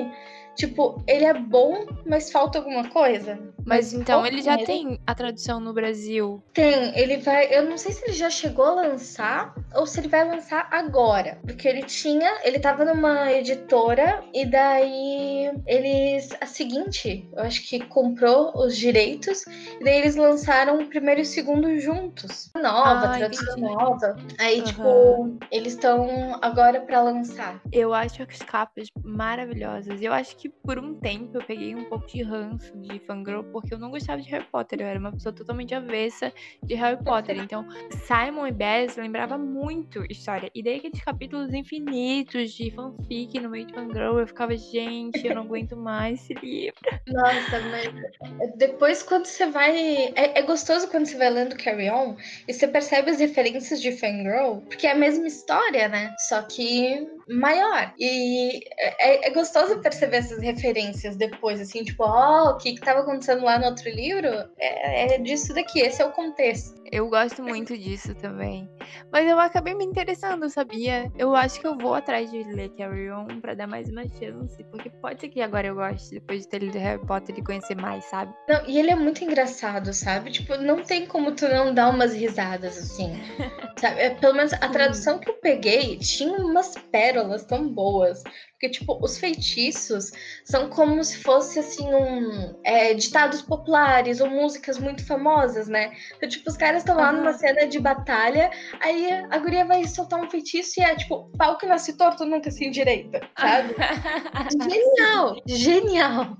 Tipo, 0.56 1.02
ele 1.06 1.24
é 1.24 1.34
bom, 1.34 1.86
mas 2.06 2.30
falta 2.30 2.58
alguma 2.58 2.88
coisa. 2.88 3.38
Mas, 3.64 3.92
então 3.92 4.26
ele 4.26 4.42
já 4.42 4.58
tem 4.58 5.00
a 5.06 5.14
tradução 5.14 5.60
no 5.60 5.72
Brasil? 5.72 6.42
Tem, 6.52 6.98
ele 6.98 7.18
vai. 7.18 7.54
Eu 7.54 7.68
não 7.68 7.78
sei 7.78 7.92
se 7.92 8.04
ele 8.04 8.12
já 8.12 8.28
chegou 8.28 8.64
a 8.64 8.74
lançar 8.74 9.54
ou 9.74 9.86
se 9.86 10.00
ele 10.00 10.08
vai 10.08 10.26
lançar 10.26 10.68
agora. 10.70 11.38
Porque 11.42 11.68
ele 11.68 11.82
tinha. 11.84 12.40
Ele 12.44 12.58
tava 12.58 12.84
numa 12.84 13.32
editora 13.32 14.24
e 14.34 14.44
daí 14.44 15.52
eles. 15.66 16.30
A 16.40 16.46
seguinte, 16.46 17.28
eu 17.32 17.42
acho 17.42 17.68
que 17.68 17.80
comprou 17.86 18.52
os 18.56 18.76
direitos 18.76 19.44
e 19.80 19.84
daí 19.84 19.98
eles 19.98 20.16
lançaram 20.16 20.80
o 20.80 20.86
primeiro 20.86 21.20
e 21.20 21.22
o 21.22 21.26
segundo 21.26 21.78
juntos. 21.78 22.50
Nova, 22.56 23.14
ah, 23.14 23.18
tradução 23.18 23.58
entendi. 23.58 23.74
nova. 23.74 24.16
Aí, 24.38 24.58
uhum. 24.58 24.64
tipo, 24.64 25.38
eles 25.50 25.74
estão 25.74 26.38
agora 26.42 26.80
para 26.80 27.00
lançar. 27.02 27.60
Eu 27.70 27.94
acho 27.94 28.22
as 28.22 28.38
capas 28.38 28.88
maravilhosas. 29.04 30.02
Eu 30.02 30.12
acho 30.12 30.36
que 30.36 30.41
que 30.42 30.48
por 30.48 30.76
um 30.76 30.98
tempo 30.98 31.38
eu 31.38 31.44
peguei 31.44 31.72
um 31.72 31.84
pouco 31.84 32.04
de 32.08 32.20
ranço 32.20 32.76
de 32.78 32.98
fangirl, 33.06 33.44
porque 33.44 33.72
eu 33.72 33.78
não 33.78 33.92
gostava 33.92 34.20
de 34.20 34.28
Harry 34.28 34.44
Potter. 34.50 34.80
Eu 34.80 34.88
era 34.88 34.98
uma 34.98 35.12
pessoa 35.12 35.32
totalmente 35.32 35.72
avessa 35.72 36.32
de 36.64 36.74
Harry 36.74 37.00
Potter. 37.00 37.38
Então, 37.38 37.64
Simon 38.08 38.48
e 38.48 38.50
Bess 38.50 38.96
lembrava 38.96 39.38
muito 39.38 40.04
história. 40.10 40.50
E 40.52 40.60
daí 40.60 40.78
aqueles 40.78 41.00
capítulos 41.00 41.54
infinitos 41.54 42.50
de 42.54 42.72
fanfic 42.72 43.38
no 43.38 43.50
meio 43.50 43.66
de 43.66 43.72
fangirl, 43.72 44.18
eu 44.18 44.26
ficava, 44.26 44.56
gente, 44.56 45.24
eu 45.24 45.32
não 45.32 45.42
aguento 45.42 45.76
mais 45.76 46.20
esse 46.20 46.34
livro. 46.34 46.80
Nossa, 47.06 47.60
mas 47.70 48.56
depois 48.56 49.00
quando 49.04 49.26
você 49.26 49.46
vai. 49.46 50.12
É, 50.16 50.40
é 50.40 50.42
gostoso 50.42 50.88
quando 50.88 51.06
você 51.06 51.16
vai 51.16 51.30
lendo 51.30 51.56
Carry 51.56 51.88
On 51.88 52.16
e 52.48 52.52
você 52.52 52.66
percebe 52.66 53.12
as 53.12 53.20
referências 53.20 53.80
de 53.80 53.92
fangirl, 53.92 54.56
porque 54.62 54.88
é 54.88 54.90
a 54.90 54.96
mesma 54.96 55.28
história, 55.28 55.88
né? 55.88 56.12
Só 56.18 56.42
que 56.42 57.06
maior. 57.28 57.92
E 57.98 58.60
é, 58.78 59.28
é 59.28 59.30
gostoso 59.30 59.80
perceber 59.80 60.18
essas 60.18 60.40
referências 60.40 61.16
depois, 61.16 61.60
assim, 61.60 61.84
tipo, 61.84 62.04
ó, 62.04 62.44
oh, 62.44 62.50
o 62.50 62.56
que 62.56 62.74
que 62.74 62.80
tava 62.80 63.00
acontecendo 63.00 63.44
lá 63.44 63.58
no 63.58 63.66
outro 63.66 63.88
livro? 63.90 64.28
É, 64.58 65.14
é 65.14 65.18
disso 65.18 65.54
daqui, 65.54 65.80
esse 65.80 66.02
é 66.02 66.04
o 66.04 66.12
contexto. 66.12 66.82
Eu 66.92 67.08
gosto 67.08 67.42
muito 67.42 67.76
disso 67.76 68.14
também. 68.14 68.68
Mas 69.10 69.26
eu 69.26 69.40
acabei 69.40 69.74
me 69.74 69.82
interessando, 69.82 70.50
sabia? 70.50 71.10
Eu 71.16 71.34
acho 71.34 71.58
que 71.58 71.66
eu 71.66 71.74
vou 71.74 71.94
atrás 71.94 72.30
de 72.30 72.42
ler 72.42 72.68
Carry 72.76 73.10
On 73.10 73.40
pra 73.40 73.54
dar 73.54 73.66
mais 73.66 73.88
uma 73.88 74.02
chance. 74.06 74.62
Porque 74.64 74.90
pode 74.90 75.18
ser 75.22 75.30
que 75.30 75.40
agora 75.40 75.68
eu 75.68 75.74
goste, 75.74 76.10
depois 76.10 76.42
de 76.42 76.48
ter 76.48 76.58
lido 76.58 76.76
Harry 76.78 77.00
Potter 77.06 77.34
e 77.38 77.42
conhecer 77.42 77.76
mais, 77.76 78.04
sabe? 78.04 78.34
Não, 78.46 78.66
e 78.66 78.78
ele 78.78 78.90
é 78.90 78.94
muito 78.94 79.24
engraçado, 79.24 79.90
sabe? 79.94 80.32
Tipo, 80.32 80.58
não 80.58 80.82
tem 80.82 81.06
como 81.06 81.32
tu 81.32 81.48
não 81.48 81.72
dar 81.72 81.88
umas 81.88 82.12
risadas 82.12 82.76
assim. 82.76 83.18
sabe? 83.80 83.98
É, 83.98 84.10
pelo 84.10 84.34
menos 84.34 84.52
a 84.52 84.68
tradução 84.68 85.18
que 85.18 85.30
eu 85.30 85.34
peguei 85.34 85.96
tinha 85.96 86.36
umas 86.42 86.76
pérolas 87.12 87.44
tão 87.44 87.68
boas. 87.68 88.22
Porque, 88.52 88.68
tipo, 88.70 88.98
os 89.02 89.18
feitiços 89.18 90.12
são 90.44 90.68
como 90.70 91.02
se 91.02 91.18
fosse, 91.18 91.58
assim, 91.58 91.92
um... 91.92 92.60
É, 92.64 92.94
ditados 92.94 93.42
populares 93.42 94.20
ou 94.20 94.30
músicas 94.30 94.78
muito 94.78 95.04
famosas, 95.04 95.68
né? 95.68 95.92
Então, 96.16 96.28
tipo, 96.28 96.48
os 96.48 96.56
caras 96.56 96.82
estão 96.82 96.96
lá 96.96 97.10
uhum. 97.10 97.18
numa 97.18 97.32
cena 97.32 97.66
de 97.66 97.78
batalha, 97.78 98.50
aí 98.80 99.10
a 99.30 99.38
guria 99.38 99.64
vai 99.64 99.84
soltar 99.86 100.20
um 100.20 100.30
feitiço 100.30 100.80
e 100.80 100.82
é, 100.82 100.94
tipo, 100.94 101.30
pau 101.36 101.58
que 101.58 101.66
nasce 101.66 101.96
torto 101.96 102.24
nunca 102.24 102.50
se 102.50 102.64
endireita, 102.64 103.20
sabe? 103.38 103.74
genial! 104.70 105.36
Genial! 105.46 106.36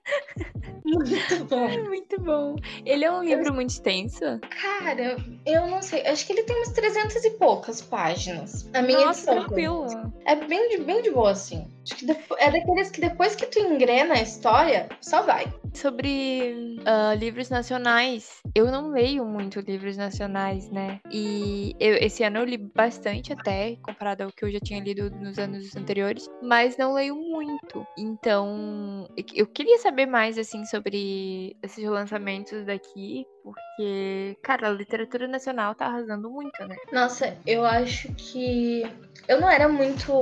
Muito 0.92 1.44
bom. 1.46 1.68
É 1.68 1.82
muito 1.82 2.20
bom. 2.20 2.56
Ele 2.84 3.04
é 3.04 3.10
um 3.10 3.22
livro 3.22 3.48
eu... 3.48 3.54
muito 3.54 3.70
extenso? 3.70 4.20
Cara, 4.60 5.16
eu 5.46 5.66
não 5.66 5.80
sei. 5.80 6.06
Acho 6.06 6.26
que 6.26 6.32
ele 6.32 6.42
tem 6.42 6.56
umas 6.56 6.72
300 6.72 7.24
e 7.24 7.30
poucas 7.30 7.80
páginas. 7.80 8.68
A 8.74 8.82
minha 8.82 9.06
Nossa, 9.06 9.30
edição. 9.30 9.46
tranquilo. 9.46 10.12
É 10.26 10.36
bem 10.36 10.68
de, 10.68 10.78
bem 10.84 11.02
de 11.02 11.10
boa, 11.10 11.30
assim. 11.30 11.66
Acho 11.84 11.96
que 11.96 12.10
é 12.38 12.50
daqueles 12.50 12.90
que 12.90 13.00
depois 13.00 13.34
que 13.34 13.46
tu 13.46 13.58
engrena 13.58 14.14
a 14.14 14.22
história, 14.22 14.88
só 15.00 15.22
vai. 15.22 15.52
Sobre 15.74 16.76
uh, 16.80 17.18
livros 17.18 17.48
nacionais, 17.48 18.40
eu 18.54 18.66
não 18.66 18.90
leio 18.90 19.24
muito 19.24 19.60
livros 19.60 19.96
nacionais, 19.96 20.70
né? 20.70 21.00
E 21.10 21.74
eu, 21.80 21.96
esse 21.96 22.22
ano 22.22 22.38
eu 22.38 22.44
li 22.44 22.58
bastante 22.58 23.32
até, 23.32 23.76
comparado 23.82 24.24
ao 24.24 24.32
que 24.32 24.44
eu 24.44 24.50
já 24.50 24.60
tinha 24.60 24.82
lido 24.82 25.10
nos 25.10 25.38
anos 25.38 25.74
anteriores, 25.74 26.28
mas 26.42 26.76
não 26.76 26.92
leio 26.92 27.16
muito. 27.16 27.86
Então, 27.96 29.08
eu 29.34 29.46
queria 29.46 29.78
saber 29.78 30.06
mais, 30.06 30.38
assim, 30.38 30.64
sobre 30.64 31.56
esses 31.62 31.84
lançamentos 31.84 32.64
daqui, 32.66 33.24
porque, 33.42 34.36
cara, 34.42 34.68
a 34.68 34.72
literatura 34.72 35.26
nacional 35.26 35.74
tá 35.74 35.86
arrasando 35.86 36.30
muito, 36.30 36.64
né? 36.66 36.76
Nossa, 36.92 37.36
eu 37.46 37.64
acho 37.64 38.12
que 38.14 38.82
eu 39.26 39.40
não 39.40 39.50
era 39.50 39.68
muito 39.68 40.12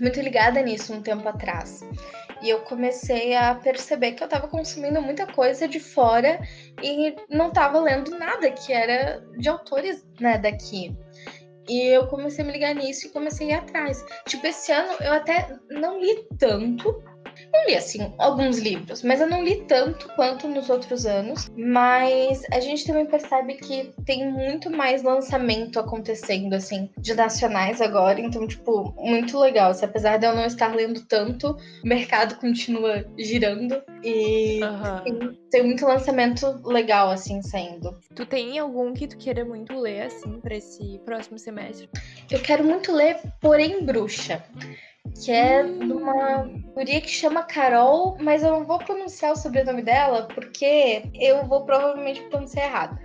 muito 0.00 0.20
ligada 0.20 0.60
nisso 0.62 0.92
um 0.92 1.02
tempo 1.02 1.28
atrás. 1.28 1.84
E 2.40 2.48
eu 2.48 2.60
comecei 2.60 3.34
a 3.34 3.54
perceber 3.54 4.12
que 4.12 4.22
eu 4.22 4.26
estava 4.26 4.48
consumindo 4.48 5.02
muita 5.02 5.26
coisa 5.26 5.66
de 5.66 5.80
fora 5.80 6.38
e 6.82 7.16
não 7.28 7.48
estava 7.48 7.80
lendo 7.80 8.16
nada 8.16 8.50
que 8.50 8.72
era 8.72 9.20
de 9.36 9.48
autores 9.48 10.06
né, 10.20 10.38
daqui. 10.38 10.96
E 11.68 11.86
eu 11.88 12.06
comecei 12.06 12.42
a 12.42 12.46
me 12.46 12.52
ligar 12.52 12.74
nisso 12.74 13.06
e 13.06 13.10
comecei 13.10 13.48
a 13.48 13.50
ir 13.50 13.60
atrás. 13.60 14.04
Tipo, 14.26 14.46
esse 14.46 14.72
ano 14.72 14.94
eu 15.00 15.12
até 15.12 15.58
não 15.70 16.00
li 16.00 16.26
tanto, 16.38 17.02
eu 17.58 17.68
li, 17.68 17.76
assim, 17.76 18.12
alguns 18.18 18.58
livros, 18.58 19.02
mas 19.02 19.20
eu 19.20 19.26
não 19.26 19.42
li 19.42 19.64
tanto 19.66 20.08
quanto 20.14 20.48
nos 20.48 20.70
outros 20.70 21.06
anos. 21.06 21.50
Mas 21.56 22.42
a 22.52 22.60
gente 22.60 22.86
também 22.86 23.06
percebe 23.06 23.54
que 23.54 23.92
tem 24.04 24.30
muito 24.30 24.70
mais 24.70 25.02
lançamento 25.02 25.78
acontecendo, 25.78 26.54
assim, 26.54 26.90
de 26.98 27.14
nacionais 27.14 27.80
agora. 27.80 28.20
Então, 28.20 28.46
tipo, 28.46 28.94
muito 28.98 29.38
legal. 29.38 29.74
Se 29.74 29.84
apesar 29.84 30.18
de 30.18 30.26
eu 30.26 30.34
não 30.34 30.44
estar 30.44 30.74
lendo 30.74 31.04
tanto, 31.06 31.56
o 31.84 31.86
mercado 31.86 32.36
continua 32.36 33.04
girando. 33.18 33.82
E 34.02 34.60
uhum. 34.62 35.02
tem, 35.04 35.38
tem, 35.50 35.62
muito 35.64 35.84
lançamento 35.84 36.60
legal, 36.64 37.10
assim, 37.10 37.42
saindo. 37.42 37.98
Tu 38.14 38.24
tem 38.26 38.58
algum 38.58 38.94
que 38.94 39.08
tu 39.08 39.16
queira 39.16 39.44
muito 39.44 39.78
ler, 39.78 40.02
assim, 40.02 40.40
pra 40.40 40.56
esse 40.56 41.00
próximo 41.04 41.38
semestre? 41.38 41.88
Eu 42.30 42.40
quero 42.40 42.64
muito 42.64 42.92
ler 42.92 43.18
Porém 43.40 43.84
Bruxa 43.84 44.44
que 45.14 45.30
é 45.30 45.62
de 45.62 45.92
uma 45.92 46.48
guria 46.74 47.00
que 47.00 47.08
chama 47.08 47.42
Carol, 47.42 48.16
mas 48.20 48.42
eu 48.42 48.50
não 48.50 48.64
vou 48.64 48.78
pronunciar 48.78 49.32
o 49.32 49.36
sobrenome 49.36 49.82
dela 49.82 50.28
porque 50.34 51.02
eu 51.14 51.44
vou 51.46 51.64
provavelmente 51.64 52.22
pronunciar 52.22 52.66
errado. 52.66 52.98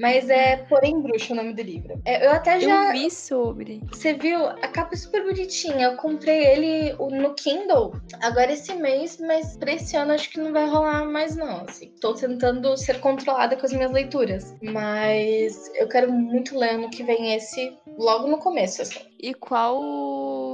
Mas 0.00 0.30
é 0.30 0.56
Porém 0.56 1.02
Bruxa 1.02 1.34
o 1.34 1.36
nome 1.36 1.52
do 1.52 1.60
livro. 1.60 2.00
É, 2.06 2.26
eu 2.26 2.30
até 2.30 2.58
já. 2.58 2.86
Eu 2.86 2.92
vi 2.92 3.10
sobre. 3.10 3.82
Você 3.92 4.14
viu? 4.14 4.46
A 4.46 4.68
capa 4.68 4.94
é 4.94 4.96
super 4.96 5.22
bonitinha. 5.22 5.88
Eu 5.88 5.96
comprei 5.96 6.46
ele 6.46 6.92
no 6.94 7.34
Kindle 7.34 7.92
agora 8.22 8.50
esse 8.50 8.72
mês, 8.72 9.18
mas 9.20 9.58
pra 9.58 9.72
esse 9.72 9.94
ano 9.98 10.12
acho 10.12 10.30
que 10.30 10.40
não 10.40 10.54
vai 10.54 10.66
rolar 10.66 11.04
mais, 11.04 11.36
não. 11.36 11.66
Assim. 11.68 11.92
Tô 12.00 12.14
tentando 12.14 12.74
ser 12.78 12.98
controlada 13.00 13.54
com 13.56 13.66
as 13.66 13.74
minhas 13.74 13.92
leituras. 13.92 14.56
Mas 14.62 15.70
eu 15.74 15.86
quero 15.86 16.10
muito 16.10 16.58
ler 16.58 16.76
ano 16.76 16.88
que 16.88 17.02
vem 17.02 17.34
esse 17.34 17.76
logo 17.98 18.26
no 18.26 18.38
começo, 18.38 18.80
assim. 18.80 19.09
E 19.22 19.34
qual 19.34 19.78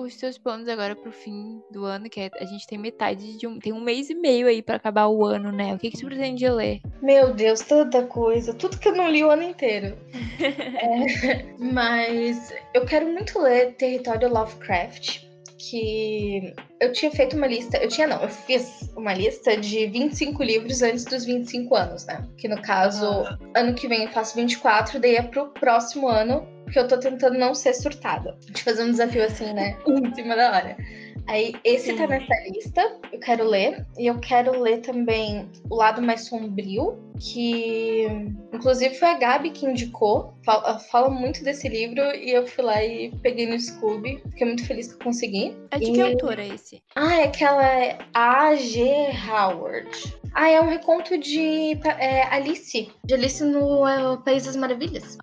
os 0.02 0.14
seus 0.14 0.36
planos 0.36 0.68
agora 0.68 0.96
pro 0.96 1.12
fim 1.12 1.62
do 1.70 1.84
ano? 1.84 2.10
Que 2.10 2.22
é, 2.22 2.30
a 2.40 2.44
gente 2.44 2.66
tem 2.66 2.76
metade 2.76 3.36
de 3.36 3.46
um. 3.46 3.60
Tem 3.60 3.72
um 3.72 3.80
mês 3.80 4.10
e 4.10 4.14
meio 4.14 4.48
aí 4.48 4.60
para 4.60 4.76
acabar 4.76 5.06
o 5.06 5.24
ano, 5.24 5.52
né? 5.52 5.74
O 5.74 5.78
que, 5.78 5.90
que 5.90 5.98
você 5.98 6.04
pretende 6.04 6.48
ler? 6.48 6.80
Meu 7.00 7.32
Deus, 7.32 7.60
tanta 7.60 8.02
coisa. 8.02 8.52
Tudo 8.52 8.78
que 8.78 8.88
eu 8.88 8.96
não 8.96 9.08
li 9.08 9.22
o 9.22 9.30
ano 9.30 9.44
inteiro. 9.44 9.96
é, 10.42 11.46
mas 11.58 12.52
eu 12.74 12.84
quero 12.84 13.06
muito 13.06 13.38
ler 13.38 13.74
Território 13.76 14.28
Lovecraft. 14.28 15.24
Que 15.58 16.52
eu 16.80 16.92
tinha 16.92 17.10
feito 17.10 17.36
uma 17.36 17.46
lista. 17.46 17.76
Eu 17.78 17.88
tinha, 17.88 18.06
não, 18.06 18.22
eu 18.22 18.28
fiz 18.28 18.92
uma 18.96 19.14
lista 19.14 19.56
de 19.56 19.86
25 19.86 20.42
livros 20.42 20.82
antes 20.82 21.04
dos 21.04 21.24
25 21.24 21.74
anos, 21.74 22.04
né? 22.06 22.26
Que 22.36 22.48
no 22.48 22.60
caso, 22.60 23.06
ah. 23.06 23.38
ano 23.54 23.74
que 23.74 23.86
vem 23.86 24.04
eu 24.04 24.10
faço 24.10 24.34
24, 24.36 24.98
daí 25.00 25.16
é 25.16 25.22
pro 25.22 25.48
próximo 25.50 26.08
ano 26.08 26.55
porque 26.66 26.78
eu 26.80 26.88
tô 26.88 26.98
tentando 26.98 27.38
não 27.38 27.54
ser 27.54 27.72
surtada. 27.74 28.36
De 28.50 28.62
fazer 28.62 28.82
um 28.82 28.90
desafio 28.90 29.24
assim, 29.24 29.52
né? 29.52 29.78
em 29.86 30.14
cima 30.14 30.36
da 30.36 30.50
hora. 30.50 30.76
Aí, 31.28 31.54
esse 31.64 31.92
tá 31.92 31.92
Sim. 31.92 31.98
tá 31.98 32.06
nessa 32.06 32.48
lista, 32.48 33.00
eu 33.12 33.18
quero 33.18 33.44
ler. 33.44 33.84
E 33.98 34.06
eu 34.06 34.18
quero 34.20 34.60
ler 34.60 34.78
também 34.78 35.50
O 35.68 35.74
Lado 35.74 36.00
Mais 36.00 36.26
Sombrio, 36.26 36.98
que 37.18 38.06
inclusive 38.52 38.94
foi 38.94 39.08
a 39.08 39.18
Gabi 39.18 39.50
que 39.50 39.66
indicou. 39.66 40.34
Fala, 40.44 40.78
fala 40.78 41.10
muito 41.10 41.42
desse 41.42 41.68
livro 41.68 42.00
e 42.14 42.30
eu 42.30 42.46
fui 42.46 42.64
lá 42.64 42.82
e 42.84 43.10
peguei 43.22 43.46
no 43.46 43.58
Scooby. 43.58 44.22
Fiquei 44.30 44.46
muito 44.46 44.64
feliz 44.66 44.88
que 44.88 44.94
eu 44.94 45.04
consegui. 45.04 45.56
É 45.72 45.78
de 45.78 45.90
e... 45.90 45.92
que 45.94 46.00
autora 46.00 46.42
é 46.42 46.48
esse? 46.48 46.82
Ah, 46.94 47.16
é 47.16 47.24
aquela 47.24 47.98
A.G. 48.14 49.10
Howard. 49.28 49.90
Ah, 50.32 50.48
é 50.48 50.60
um 50.60 50.68
reconto 50.68 51.18
de 51.18 51.72
é, 51.98 52.22
Alice. 52.24 52.88
De 53.04 53.14
Alice 53.14 53.42
no 53.42 53.86
é, 53.86 54.16
País 54.18 54.44
das 54.44 54.54
Maravilhas. 54.54 55.16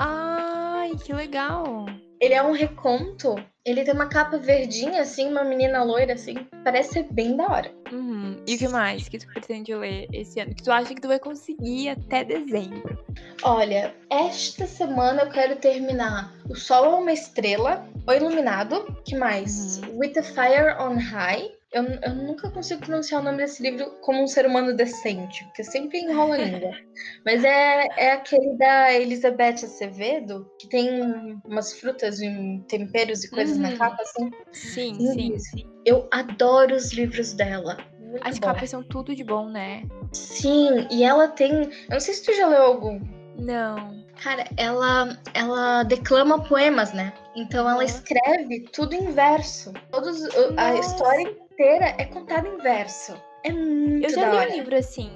Ai, 0.94 1.00
que 1.00 1.14
legal. 1.14 1.86
Ele 2.22 2.34
é 2.34 2.44
um 2.44 2.52
reconto. 2.54 3.36
Ele 3.66 3.84
tem 3.84 3.94
uma 3.94 4.08
capa 4.08 4.38
verdinha, 4.38 5.02
assim, 5.02 5.30
uma 5.30 5.44
menina 5.44 5.84
loira, 5.84 6.14
assim. 6.14 6.36
Parece 6.64 6.94
ser 6.94 7.08
bem 7.12 7.36
da 7.36 7.46
hora. 7.46 7.72
Uhum. 7.92 8.42
E 8.48 8.56
o 8.56 8.58
que 8.58 8.68
mais 8.68 9.10
que 9.10 9.18
tu 9.18 9.28
pretende 9.28 9.74
ler 9.74 10.08
esse 10.14 10.40
ano? 10.40 10.54
Que 10.54 10.64
tu 10.64 10.72
acha 10.72 10.94
que 10.94 11.02
tu 11.02 11.08
vai 11.08 11.20
conseguir 11.20 11.90
até 11.90 12.24
dezembro? 12.24 13.04
Olha, 13.44 13.94
esta 14.10 14.66
semana 14.66 15.24
eu 15.24 15.30
quero 15.30 15.56
terminar 15.58 16.34
O 16.50 16.56
Sol 16.56 16.86
é 16.86 16.90
uma 16.90 17.12
Estrela, 17.12 17.86
O 18.08 18.12
Iluminado. 18.12 18.86
que 19.06 19.16
mais? 19.16 19.80
Uhum. 19.80 20.00
With 20.00 20.14
the 20.14 20.24
Fire 20.24 20.76
on 20.80 20.98
High. 20.98 21.52
Eu, 21.74 21.84
eu, 21.84 22.14
nunca 22.14 22.52
consigo 22.52 22.82
pronunciar 22.82 23.20
o 23.20 23.24
nome 23.24 23.38
desse 23.38 23.64
livro 23.64 23.90
como 24.02 24.22
um 24.22 24.28
ser 24.28 24.46
humano 24.46 24.76
decente, 24.76 25.44
porque 25.46 25.64
sempre 25.64 26.00
enrola 26.00 26.36
a 26.36 26.38
língua. 26.38 26.72
Mas 27.26 27.44
é, 27.44 27.88
é 27.98 28.12
aquele 28.12 28.56
da 28.58 28.94
Elizabeth 28.94 29.66
Acevedo, 29.66 30.48
que 30.60 30.70
tem 30.70 31.02
umas 31.44 31.74
frutas 31.80 32.22
e 32.22 32.64
temperos 32.68 33.24
e 33.24 33.30
coisas 33.32 33.58
uhum. 33.58 33.64
na 33.64 33.76
capa, 33.76 34.04
assim. 34.04 34.32
Sim, 34.52 35.14
sim, 35.14 35.40
sim. 35.40 35.66
Eu 35.84 36.08
adoro 36.12 36.76
os 36.76 36.94
livros 36.94 37.34
dela. 37.34 37.78
Muito 38.00 38.28
As 38.28 38.38
bom. 38.38 38.48
capas 38.48 38.70
são 38.70 38.84
tudo 38.84 39.16
de 39.16 39.24
bom, 39.24 39.50
né? 39.50 39.82
Sim, 40.12 40.88
e 40.92 41.04
ela 41.04 41.28
tem. 41.28 41.52
Eu 41.64 41.70
não 41.90 42.00
sei 42.00 42.14
se 42.14 42.24
tu 42.24 42.34
já 42.36 42.48
leu 42.48 42.62
algum. 42.62 43.02
Não. 43.40 44.04
Cara, 44.22 44.46
ela, 44.58 45.18
ela 45.34 45.82
declama 45.82 46.44
poemas, 46.44 46.94
né? 46.94 47.12
Então 47.36 47.68
ela 47.68 47.84
escreve 47.84 48.66
tudo 48.72 48.94
em 48.94 49.12
verso. 49.12 49.74
Todos, 49.92 50.24
a 50.56 50.76
história 50.76 51.36
inteira 51.64 51.96
é 51.98 52.06
contada 52.06 52.46
em 52.46 52.58
verso. 52.58 53.16
É 53.46 53.52
muito 53.52 54.06
Eu 54.06 54.10
já 54.10 54.46
li 54.46 54.52
um 54.52 54.58
livro 54.58 54.76
assim, 54.76 55.10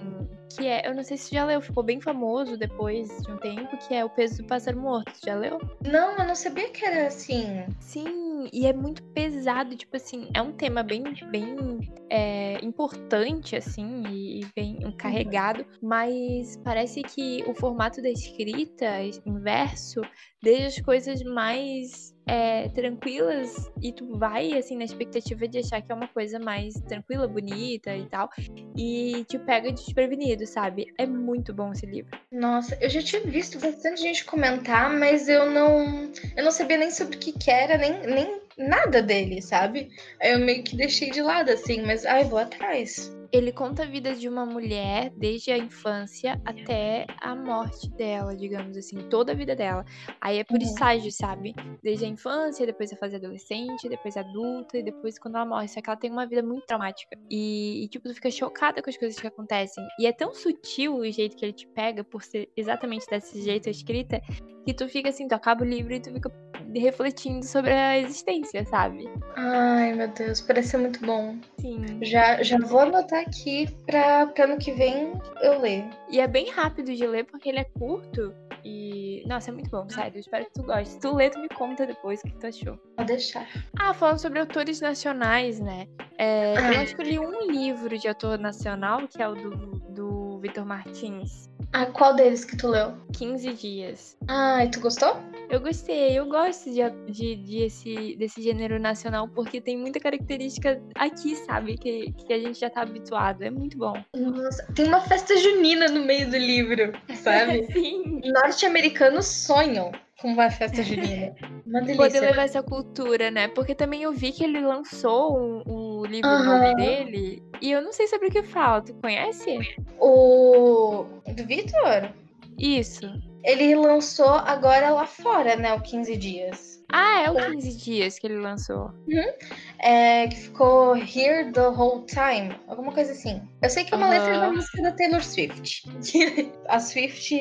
que 0.55 0.65
é, 0.65 0.87
eu 0.87 0.95
não 0.95 1.03
sei 1.03 1.17
se 1.17 1.33
já 1.33 1.43
leu, 1.43 1.61
ficou 1.61 1.83
bem 1.83 1.99
famoso 1.99 2.57
depois 2.57 3.09
de 3.21 3.31
um 3.31 3.37
tempo, 3.37 3.77
que 3.77 3.93
é 3.93 4.05
O 4.05 4.09
Peso 4.09 4.41
do 4.41 4.47
Pássaro 4.47 4.79
Morto. 4.79 5.11
Já 5.25 5.35
leu? 5.35 5.59
Não, 5.85 6.17
eu 6.17 6.25
não 6.25 6.35
sabia 6.35 6.69
que 6.69 6.85
era 6.85 7.07
assim. 7.07 7.65
Sim, 7.81 8.49
e 8.53 8.65
é 8.65 8.71
muito 8.71 9.03
pesado, 9.03 9.75
tipo 9.75 9.97
assim, 9.97 10.29
é 10.33 10.41
um 10.41 10.53
tema 10.53 10.83
bem, 10.83 11.03
bem 11.29 11.79
é, 12.09 12.63
importante, 12.63 13.55
assim, 13.55 14.03
e 14.09 14.45
bem 14.55 14.79
carregado, 14.97 15.65
mas 15.81 16.57
parece 16.63 17.01
que 17.03 17.43
o 17.45 17.53
formato 17.53 18.01
da 18.01 18.09
escrita 18.09 18.85
inverso 19.25 20.01
deixa 20.47 20.67
as 20.67 20.79
coisas 20.79 21.21
mais 21.23 22.15
é, 22.25 22.69
tranquilas 22.69 23.69
e 23.81 23.91
tu 23.91 24.17
vai, 24.17 24.57
assim, 24.57 24.77
na 24.77 24.85
expectativa 24.85 25.45
de 25.45 25.59
achar 25.59 25.81
que 25.81 25.91
é 25.91 25.95
uma 25.95 26.07
coisa 26.07 26.39
mais 26.39 26.73
tranquila, 26.87 27.27
bonita 27.27 27.93
e 27.93 28.05
tal, 28.05 28.29
e 28.77 29.25
te 29.27 29.37
pega 29.39 29.73
desprevenido, 29.73 30.47
sabe? 30.47 30.93
É 30.97 31.05
muito 31.05 31.53
bom 31.53 31.73
esse 31.73 31.85
livro. 31.85 32.17
Nossa, 32.31 32.77
eu 32.79 32.89
já 32.89 33.01
tinha 33.01 33.21
visto 33.23 33.59
bastante 33.59 34.01
gente 34.01 34.23
comentar, 34.23 34.89
mas 34.89 35.27
eu 35.27 35.51
não, 35.51 36.09
eu 36.37 36.43
não 36.45 36.51
sabia 36.51 36.77
nem 36.77 36.91
sobre 36.91 37.17
o 37.17 37.19
que, 37.19 37.33
que 37.33 37.51
era, 37.51 37.77
nem, 37.77 38.07
nem 38.07 38.41
nada 38.57 39.01
dele, 39.01 39.41
sabe? 39.41 39.89
Eu 40.21 40.39
meio 40.39 40.63
que 40.63 40.77
deixei 40.77 41.11
de 41.11 41.21
lado, 41.21 41.51
assim, 41.51 41.81
mas 41.81 42.05
ai, 42.05 42.23
vou 42.23 42.39
atrás. 42.39 43.16
Ele 43.31 43.51
conta 43.51 43.83
a 43.83 43.85
vida 43.85 44.15
de 44.15 44.27
uma 44.27 44.45
mulher 44.45 45.11
desde 45.15 45.51
a 45.51 45.57
infância 45.57 46.39
até 46.45 47.05
a 47.21 47.35
morte 47.35 47.89
dela, 47.91 48.35
digamos 48.35 48.77
assim, 48.77 48.97
toda 49.09 49.31
a 49.31 49.35
vida 49.35 49.55
dela. 49.55 49.85
Aí 50.21 50.39
é 50.39 50.43
por 50.43 50.57
uhum. 50.57 50.63
estágio, 50.63 51.11
sabe? 51.11 51.53
Desde 51.83 52.05
a 52.05 52.07
infância, 52.07 52.65
depois 52.65 52.91
a 52.93 52.95
fase 52.95 53.15
adolescente, 53.15 53.89
depois 53.89 54.15
adulta 54.15 54.77
e 54.77 54.83
depois 54.83 55.19
quando 55.19 55.35
ela 55.35 55.45
morre. 55.45 55.67
Só 55.67 55.81
que 55.81 55.89
ela 55.89 55.99
tem 55.99 56.11
uma 56.11 56.25
vida 56.25 56.41
muito 56.41 56.65
traumática. 56.65 57.17
E, 57.29 57.83
e, 57.83 57.87
tipo, 57.87 58.07
tu 58.07 58.15
fica 58.15 58.31
chocada 58.31 58.81
com 58.81 58.89
as 58.89 58.97
coisas 58.97 59.19
que 59.19 59.27
acontecem. 59.27 59.83
E 59.99 60.05
é 60.05 60.11
tão 60.11 60.33
sutil 60.33 60.97
o 60.97 61.11
jeito 61.11 61.35
que 61.35 61.45
ele 61.45 61.53
te 61.53 61.67
pega, 61.67 62.03
por 62.03 62.23
ser 62.23 62.49
exatamente 62.55 63.05
desse 63.09 63.41
jeito 63.41 63.67
a 63.67 63.71
escrita, 63.71 64.21
que 64.65 64.73
tu 64.73 64.87
fica 64.89 65.09
assim, 65.09 65.27
tu 65.27 65.33
acaba 65.33 65.63
o 65.63 65.67
livro 65.67 65.93
e 65.93 65.99
tu 65.99 66.11
fica 66.11 66.29
refletindo 66.75 67.45
sobre 67.45 67.71
a 67.71 67.97
existência, 67.97 68.65
sabe? 68.65 69.09
Ai, 69.35 69.93
meu 69.93 70.07
Deus, 70.09 70.41
parece 70.41 70.69
ser 70.69 70.77
muito 70.77 71.05
bom. 71.05 71.37
Sim. 71.59 72.03
Já, 72.03 72.43
já 72.43 72.57
vou 72.59 72.81
anotar 72.81 73.16
aqui 73.21 73.67
pra, 73.85 74.27
pra 74.27 74.45
ano 74.45 74.57
que 74.57 74.71
vem 74.71 75.13
eu 75.41 75.59
ler. 75.59 75.85
E 76.09 76.19
é 76.19 76.27
bem 76.27 76.49
rápido 76.49 76.93
de 76.93 77.05
ler 77.05 77.25
porque 77.25 77.49
ele 77.49 77.59
é 77.59 77.63
curto. 77.63 78.33
E. 78.63 79.23
Nossa, 79.27 79.49
é 79.49 79.53
muito 79.53 79.69
bom, 79.69 79.87
sério. 79.89 80.15
Eu 80.15 80.19
espero 80.19 80.45
que 80.45 80.53
tu 80.53 80.63
goste. 80.63 80.89
Se 80.89 80.99
tu 80.99 81.15
lê, 81.15 81.29
tu 81.29 81.39
me 81.39 81.49
conta 81.49 81.85
depois 81.85 82.19
o 82.21 82.23
que 82.23 82.37
tu 82.37 82.47
achou. 82.47 82.77
Pode 82.95 83.07
deixar. 83.07 83.47
Ah, 83.79 83.93
falando 83.93 84.19
sobre 84.19 84.39
autores 84.39 84.81
nacionais, 84.81 85.59
né? 85.59 85.87
É, 86.17 86.55
ah. 86.57 86.73
Eu 86.73 86.83
escolhi 86.83 87.19
um 87.19 87.49
livro 87.49 87.97
de 87.97 88.07
autor 88.07 88.39
nacional, 88.39 89.07
que 89.07 89.21
é 89.21 89.27
o 89.27 89.35
do, 89.35 89.55
do 89.89 90.39
Vitor 90.39 90.65
Martins. 90.65 91.49
Ah, 91.73 91.85
qual 91.85 92.15
deles 92.15 92.45
que 92.45 92.57
tu 92.57 92.69
leu? 92.69 92.93
15 93.13 93.53
dias. 93.53 94.17
Ah, 94.27 94.63
e 94.63 94.71
tu 94.71 94.79
gostou? 94.79 95.17
Eu 95.49 95.61
gostei, 95.61 96.17
eu 96.17 96.27
gosto 96.27 96.69
de, 96.69 96.81
de, 97.09 97.35
de 97.35 97.57
esse, 97.63 98.15
desse 98.17 98.41
gênero 98.41 98.79
nacional, 98.79 99.29
porque 99.29 99.61
tem 99.61 99.77
muita 99.77 99.99
característica 99.99 100.81
aqui, 100.95 101.35
sabe? 101.37 101.77
Que, 101.77 102.11
que 102.11 102.33
a 102.33 102.39
gente 102.39 102.59
já 102.59 102.69
tá 102.69 102.81
habituado. 102.81 103.43
É 103.43 103.49
muito 103.49 103.77
bom. 103.77 103.93
Nossa, 104.15 104.65
tem 104.73 104.87
uma 104.87 104.99
festa 105.01 105.37
junina 105.37 105.87
no 105.87 106.03
meio 106.03 106.29
do 106.29 106.37
livro, 106.37 106.91
sabe? 107.15 107.65
Sim. 107.71 108.21
Norte-americanos 108.25 109.25
sonham 109.25 109.91
com 110.21 110.29
uma 110.29 110.49
festa 110.49 110.83
junina. 110.83 111.33
Uma 111.65 111.81
delícia. 111.81 111.95
Poder 111.95 112.19
levar 112.19 112.43
essa 112.43 112.63
cultura, 112.63 113.31
né? 113.31 113.47
Porque 113.47 113.73
também 113.73 114.03
eu 114.03 114.11
vi 114.11 114.31
que 114.31 114.43
ele 114.43 114.59
lançou 114.59 115.63
o 115.65 116.01
um 116.01 116.05
livro 116.05 116.29
uhum. 116.29 116.43
novo 116.43 116.75
dele. 116.75 117.43
E 117.61 117.71
eu 117.71 117.81
não 117.81 117.93
sei 117.93 118.07
sobre 118.07 118.27
o 118.27 118.31
que 118.31 118.43
fala. 118.43 118.81
Tu 118.81 118.93
conhece? 118.95 119.59
O. 119.99 121.05
Do 121.25 121.45
Vitor? 121.45 122.11
Isso. 122.57 123.07
Ele 123.47 123.73
lançou 123.75 124.27
agora 124.27 124.89
lá 124.89 125.07
fora, 125.07 125.55
né? 125.55 125.73
O 125.73 125.81
15 125.81 126.17
Dias. 126.17 126.83
Ah, 126.91 127.21
é 127.21 127.31
o 127.31 127.35
15 127.35 127.77
Dias 127.77 128.19
que 128.19 128.27
ele 128.27 128.39
lançou. 128.39 128.91
Uhum. 129.07 129.33
É, 129.79 130.27
que 130.27 130.35
ficou 130.35 130.97
Here 130.97 131.49
the 131.53 131.69
Whole 131.69 132.05
Time. 132.05 132.53
Alguma 132.67 132.91
coisa 132.91 133.13
assim. 133.13 133.41
Eu 133.61 133.69
sei 133.69 133.85
que 133.85 133.93
é 133.93 133.97
uma 133.97 134.07
uhum. 134.07 134.11
letra 134.11 134.39
da 134.41 134.51
música 134.51 134.81
da 134.81 134.91
Taylor 134.91 135.23
Swift. 135.23 135.83
A 136.67 136.77
Swift 136.77 137.33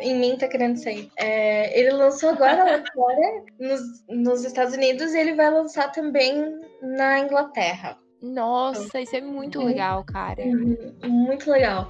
em 0.00 0.18
mim 0.18 0.36
tá 0.36 0.48
querendo 0.48 0.76
sair. 0.76 1.08
É, 1.16 1.78
ele 1.78 1.90
lançou 1.90 2.30
agora 2.30 2.64
lá 2.64 2.82
fora, 2.92 3.44
nos, 3.60 3.80
nos 4.08 4.44
Estados 4.44 4.74
Unidos, 4.74 5.14
e 5.14 5.20
ele 5.20 5.34
vai 5.34 5.52
lançar 5.52 5.92
também 5.92 6.60
na 6.82 7.20
Inglaterra. 7.20 7.96
Nossa, 8.20 9.00
isso 9.00 9.14
é 9.14 9.20
muito 9.20 9.60
uhum. 9.60 9.66
legal, 9.66 10.02
cara. 10.02 10.42
Uhum. 10.42 10.94
Muito 11.04 11.48
legal. 11.48 11.88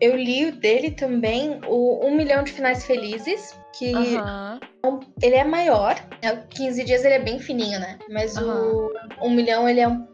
Eu 0.00 0.16
li 0.16 0.46
o 0.46 0.56
dele 0.56 0.90
também, 0.90 1.60
o 1.66 2.06
Um 2.06 2.16
Milhão 2.16 2.42
de 2.42 2.52
Finais 2.52 2.84
Felizes, 2.84 3.56
que 3.72 3.94
uhum. 3.94 5.00
ele 5.22 5.36
é 5.36 5.44
maior. 5.44 5.96
15 6.50 6.80
é, 6.80 6.84
dias 6.84 7.04
ele 7.04 7.14
é 7.14 7.18
bem 7.18 7.38
fininho, 7.38 7.78
né? 7.80 7.98
Mas 8.10 8.36
o 8.36 8.90
Um 9.22 9.30
Milhão 9.30 9.68
ele 9.68 9.80
é 9.80 9.88
um 9.88 10.06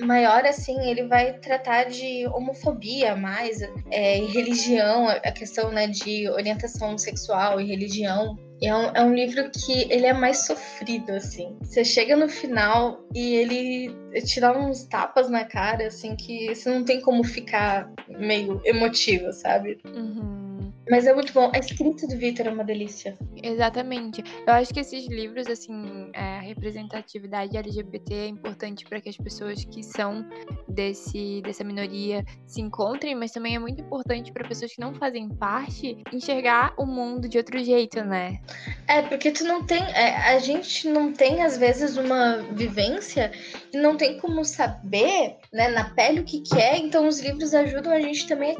maior, 0.00 0.44
assim, 0.44 0.78
ele 0.88 1.04
vai 1.04 1.34
tratar 1.34 1.84
de 1.84 2.26
homofobia 2.28 3.16
mais, 3.16 3.62
é, 3.90 4.18
religião, 4.26 5.08
a 5.08 5.32
questão 5.32 5.70
né, 5.70 5.86
de 5.86 6.28
orientação 6.28 6.98
sexual 6.98 7.60
e 7.60 7.64
religião. 7.64 8.38
É 8.62 8.74
um, 8.74 8.84
é 8.94 9.02
um 9.02 9.14
livro 9.14 9.50
que 9.50 9.92
ele 9.92 10.06
é 10.06 10.12
mais 10.12 10.46
sofrido, 10.46 11.12
assim. 11.12 11.56
Você 11.62 11.84
chega 11.84 12.16
no 12.16 12.28
final 12.28 13.04
e 13.14 13.34
ele 13.34 13.94
te 14.22 14.40
dá 14.40 14.56
uns 14.56 14.84
tapas 14.84 15.28
na 15.28 15.44
cara, 15.44 15.88
assim, 15.88 16.16
que 16.16 16.54
você 16.54 16.70
não 16.70 16.84
tem 16.84 17.00
como 17.00 17.22
ficar 17.22 17.90
meio 18.08 18.60
emotivo, 18.64 19.32
sabe? 19.32 19.78
Uhum. 19.84 20.45
Mas 20.90 21.06
é 21.06 21.14
muito 21.14 21.32
bom. 21.32 21.50
A 21.54 21.58
escrita 21.58 22.06
do 22.06 22.16
Victor 22.16 22.46
é 22.46 22.50
uma 22.50 22.64
delícia. 22.64 23.16
Exatamente. 23.42 24.22
Eu 24.46 24.52
acho 24.52 24.72
que 24.72 24.80
esses 24.80 25.06
livros, 25.08 25.46
assim, 25.48 26.10
é, 26.12 26.38
a 26.38 26.40
representatividade 26.40 27.56
LGBT 27.56 28.14
é 28.14 28.28
importante 28.28 28.84
para 28.84 29.00
que 29.00 29.08
as 29.08 29.16
pessoas 29.16 29.64
que 29.64 29.82
são 29.82 30.24
desse, 30.68 31.42
dessa 31.42 31.64
minoria 31.64 32.24
se 32.46 32.60
encontrem, 32.60 33.14
mas 33.14 33.32
também 33.32 33.56
é 33.56 33.58
muito 33.58 33.80
importante 33.80 34.32
para 34.32 34.46
pessoas 34.46 34.74
que 34.74 34.80
não 34.80 34.94
fazem 34.94 35.28
parte 35.28 36.02
enxergar 36.12 36.74
o 36.76 36.86
mundo 36.86 37.28
de 37.28 37.38
outro 37.38 37.62
jeito, 37.62 38.04
né? 38.04 38.40
É, 38.86 39.02
porque 39.02 39.30
tu 39.32 39.44
não 39.44 39.64
tem. 39.64 39.82
É, 39.82 40.16
a 40.34 40.38
gente 40.38 40.88
não 40.88 41.12
tem, 41.12 41.42
às 41.42 41.58
vezes, 41.58 41.96
uma 41.96 42.38
vivência 42.52 43.32
e 43.72 43.76
não 43.76 43.96
tem 43.96 44.18
como 44.18 44.44
saber, 44.44 45.36
né, 45.56 45.68
na 45.68 45.84
pele 45.84 46.20
o 46.20 46.24
que, 46.24 46.42
que 46.42 46.58
é, 46.58 46.76
então 46.76 47.08
os 47.08 47.18
livros 47.18 47.54
ajudam 47.54 47.90
a 47.90 47.98
gente 47.98 48.28
também 48.28 48.54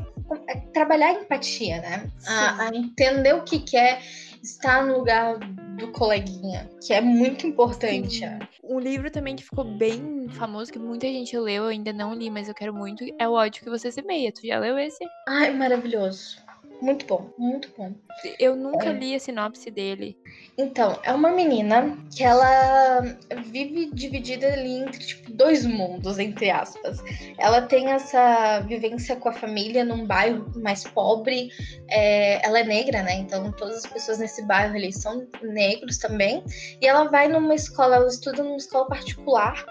a 0.48 0.60
trabalhar 0.72 1.08
a 1.08 1.12
empatia, 1.12 1.80
né? 1.82 2.10
A, 2.26 2.64
a, 2.64 2.68
entender 2.74 3.34
o 3.34 3.42
que, 3.42 3.58
que 3.58 3.76
é 3.76 4.00
estar 4.42 4.84
no 4.84 4.98
lugar 4.98 5.38
do 5.76 5.92
coleguinha, 5.92 6.70
que 6.82 6.94
é 6.94 7.02
muito 7.02 7.46
importante. 7.46 8.20
Sim. 8.20 8.38
Um 8.64 8.80
livro 8.80 9.10
também 9.10 9.36
que 9.36 9.44
ficou 9.44 9.64
bem 9.64 10.26
famoso, 10.30 10.72
que 10.72 10.78
muita 10.78 11.06
gente 11.06 11.38
leu, 11.38 11.64
eu 11.64 11.68
ainda 11.68 11.92
não 11.92 12.14
li, 12.14 12.30
mas 12.30 12.48
eu 12.48 12.54
quero 12.54 12.72
muito, 12.72 13.04
é 13.18 13.28
O 13.28 13.32
Ódio 13.32 13.62
Que 13.62 13.70
Você 13.70 13.92
Semeia. 13.92 14.32
Tu 14.32 14.46
já 14.46 14.58
leu 14.58 14.78
esse? 14.78 15.04
Ai, 15.28 15.52
maravilhoso. 15.52 16.38
Muito 16.80 17.06
bom, 17.06 17.30
muito 17.38 17.72
bom. 17.76 17.92
Eu 18.38 18.54
nunca 18.54 18.90
é. 18.90 18.92
li 18.92 19.14
a 19.14 19.18
sinopse 19.18 19.70
dele. 19.70 20.16
Então, 20.58 20.98
é 21.02 21.12
uma 21.12 21.30
menina 21.30 21.96
que 22.14 22.22
ela 22.22 23.00
vive 23.46 23.90
dividida 23.92 24.52
ali 24.52 24.80
entre 24.80 24.98
tipo, 25.04 25.32
dois 25.32 25.64
mundos, 25.64 26.18
entre 26.18 26.50
aspas. 26.50 26.98
Ela 27.38 27.62
tem 27.62 27.88
essa 27.88 28.60
vivência 28.60 29.16
com 29.16 29.28
a 29.28 29.32
família 29.32 29.84
num 29.84 30.06
bairro 30.06 30.50
mais 30.56 30.84
pobre. 30.84 31.50
É, 31.88 32.44
ela 32.46 32.60
é 32.60 32.64
negra, 32.64 33.02
né? 33.02 33.14
Então 33.14 33.50
todas 33.52 33.84
as 33.84 33.86
pessoas 33.86 34.18
nesse 34.18 34.42
bairro 34.46 34.74
ali 34.74 34.92
são 34.92 35.26
negros 35.42 35.98
também. 35.98 36.44
E 36.80 36.86
ela 36.86 37.04
vai 37.04 37.28
numa 37.28 37.54
escola, 37.54 37.96
ela 37.96 38.08
estuda 38.08 38.42
numa 38.42 38.56
escola 38.56 38.86
particular 38.86 39.64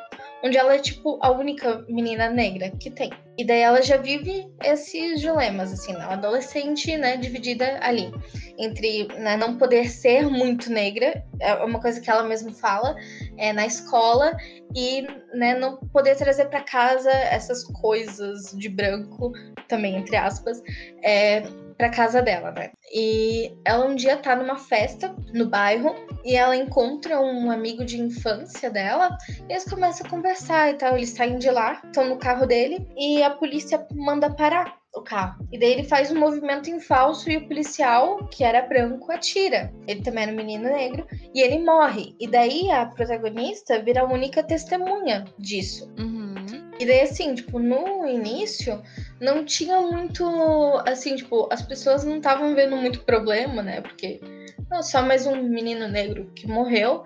onde 0.44 0.58
ela 0.58 0.76
é 0.76 0.80
tipo 0.80 1.18
a 1.22 1.32
única 1.32 1.84
menina 1.90 2.30
negra 2.30 2.70
que 2.72 2.92
tem. 2.92 3.12
E 3.38 3.44
daí 3.44 3.60
ela 3.60 3.82
já 3.82 3.98
vive 3.98 4.48
esses 4.64 5.20
dilemas, 5.20 5.74
assim, 5.74 5.94
na 5.94 6.14
adolescente, 6.14 6.96
né, 6.96 7.18
dividida 7.18 7.78
ali 7.82 8.12
entre 8.58 9.08
né, 9.20 9.36
não 9.36 9.58
poder 9.58 9.90
ser 9.90 10.28
muito 10.30 10.72
negra, 10.72 11.24
é 11.40 11.54
uma 11.56 11.80
coisa 11.80 12.00
que 12.00 12.10
ela 12.10 12.24
mesma 12.24 12.54
fala, 12.54 12.96
é, 13.38 13.52
na 13.52 13.66
escola, 13.66 14.32
e 14.74 15.06
né, 15.34 15.56
não 15.56 15.78
poder 15.78 16.16
trazer 16.16 16.46
para 16.46 16.62
casa 16.62 17.12
essas 17.12 17.64
coisas 17.64 18.52
de 18.58 18.70
branco, 18.70 19.32
também 19.68 19.98
entre 19.98 20.16
aspas, 20.16 20.62
é, 21.04 21.44
para 21.78 21.90
casa 21.90 22.22
dela, 22.22 22.52
né? 22.52 22.72
E 22.94 23.52
ela 23.66 23.86
um 23.86 23.96
dia 23.96 24.18
tá 24.18 24.36
numa 24.36 24.58
festa 24.58 25.14
no 25.34 25.48
bairro 25.48 25.96
e 26.24 26.36
ela 26.36 26.56
encontra 26.56 27.20
um 27.20 27.52
amigo 27.52 27.84
de 27.84 28.00
infância 28.00 28.70
dela 28.70 29.18
e 29.50 29.54
eles 29.54 29.66
começam 29.66 30.06
a 30.06 30.10
conversar 30.10 30.72
e 30.72 30.76
tal. 30.76 30.96
Eles 30.96 31.10
saem 31.10 31.38
de 31.38 31.50
lá, 31.50 31.82
estão 31.86 32.08
no 32.08 32.18
carro 32.18 32.46
dele 32.46 32.88
e 32.98 33.22
a 33.24 33.30
polícia 33.30 33.86
manda 33.94 34.30
parar 34.34 34.78
o 34.96 35.02
carro. 35.02 35.46
E 35.52 35.60
daí 35.60 35.74
ele 35.74 35.84
faz 35.84 36.10
um 36.10 36.18
movimento 36.18 36.70
em 36.70 36.80
falso 36.80 37.30
e 37.30 37.38
o 37.38 37.48
policial, 37.48 38.26
que 38.28 38.44
era 38.44 38.62
branco, 38.62 39.12
atira. 39.12 39.74
Ele 39.86 40.02
também 40.02 40.24
era 40.24 40.32
um 40.32 40.36
menino 40.36 40.70
negro 40.70 41.06
e 41.34 41.42
ele 41.42 41.60
morre. 41.60 42.16
E 42.20 42.28
daí 42.28 42.72
a 42.72 42.86
protagonista 42.86 43.80
vira 43.80 44.02
a 44.02 44.06
única 44.06 44.42
testemunha 44.42 45.26
disso. 45.38 45.94
Uhum. 46.00 46.25
E 46.80 46.86
daí, 46.86 47.02
assim, 47.02 47.36
tipo, 47.36 47.58
no 47.58 48.06
início, 48.06 48.82
não 49.20 49.46
tinha 49.46 49.80
muito. 49.82 50.26
Assim, 50.86 51.16
tipo, 51.16 51.48
as 51.52 51.62
pessoas 51.62 52.04
não 52.04 52.18
estavam 52.18 52.54
vendo 52.54 52.76
muito 52.76 53.02
problema, 53.02 53.62
né? 53.62 53.82
Porque 53.82 54.20
não, 54.70 54.84
só 54.84 55.02
mais 55.02 55.26
um 55.26 55.42
menino 55.44 55.88
negro 55.88 56.32
que 56.36 56.48
morreu. 56.48 57.04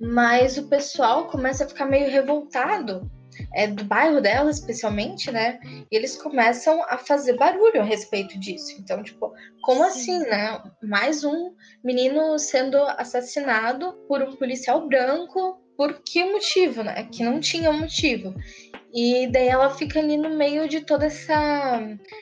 Mas 0.00 0.56
o 0.56 0.68
pessoal 0.68 1.26
começa 1.28 1.64
a 1.64 1.68
ficar 1.68 1.84
meio 1.84 2.10
revoltado 2.10 3.10
é, 3.54 3.66
do 3.66 3.84
bairro 3.84 4.20
dela, 4.20 4.50
especialmente, 4.50 5.30
né? 5.30 5.60
E 5.90 5.96
eles 5.96 6.16
começam 6.16 6.82
a 6.88 6.96
fazer 6.96 7.36
barulho 7.36 7.80
a 7.80 7.84
respeito 7.84 8.38
disso. 8.38 8.74
Então, 8.78 9.02
tipo, 9.02 9.32
como 9.62 9.84
Sim. 9.84 9.88
assim, 9.90 10.18
né? 10.20 10.62
Mais 10.82 11.24
um 11.24 11.54
menino 11.84 12.38
sendo 12.38 12.76
assassinado 12.76 13.92
por 14.08 14.22
um 14.22 14.36
policial 14.36 14.86
branco. 14.88 15.60
Por 15.76 16.02
que 16.02 16.24
motivo, 16.24 16.82
né? 16.82 17.08
Que 17.10 17.22
não 17.22 17.40
tinha 17.40 17.72
motivo. 17.72 18.34
E 18.92 19.28
daí 19.28 19.48
ela 19.48 19.70
fica 19.70 20.00
ali 20.00 20.16
no 20.16 20.30
meio 20.30 20.68
de 20.68 20.80
toda 20.80 21.06
essa, 21.06 21.80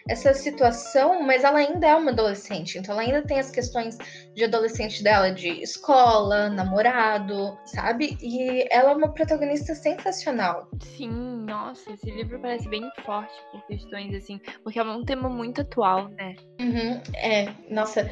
essa 0.09 0.35
situação, 0.35 1.23
mas 1.23 1.43
ela 1.43 1.59
ainda 1.59 1.87
é 1.87 1.95
uma 1.95 2.11
adolescente, 2.11 2.79
então 2.79 2.95
ela 2.95 3.03
ainda 3.03 3.23
tem 3.23 3.39
as 3.39 3.51
questões 3.51 3.97
de 4.35 4.45
adolescente 4.45 5.03
dela, 5.03 5.31
de 5.31 5.49
escola, 5.63 6.51
namorado, 6.51 7.59
sabe? 7.65 8.19
E 8.21 8.67
ela 8.71 8.93
é 8.93 8.95
uma 8.95 9.13
protagonista 9.13 9.75
sensacional. 9.75 10.69
Sim, 10.97 11.45
nossa, 11.47 11.93
esse 11.93 12.11
livro 12.11 12.39
parece 12.39 12.69
bem 12.69 12.89
forte 13.05 13.35
por 13.51 13.67
questões 13.67 14.15
assim, 14.15 14.39
porque 14.63 14.79
é 14.79 14.83
um 14.83 15.05
tema 15.05 15.29
muito 15.29 15.63
atual, 15.63 16.09
né? 16.11 16.37
Uhum, 16.61 17.01
é, 17.15 17.49
nossa, 17.71 18.03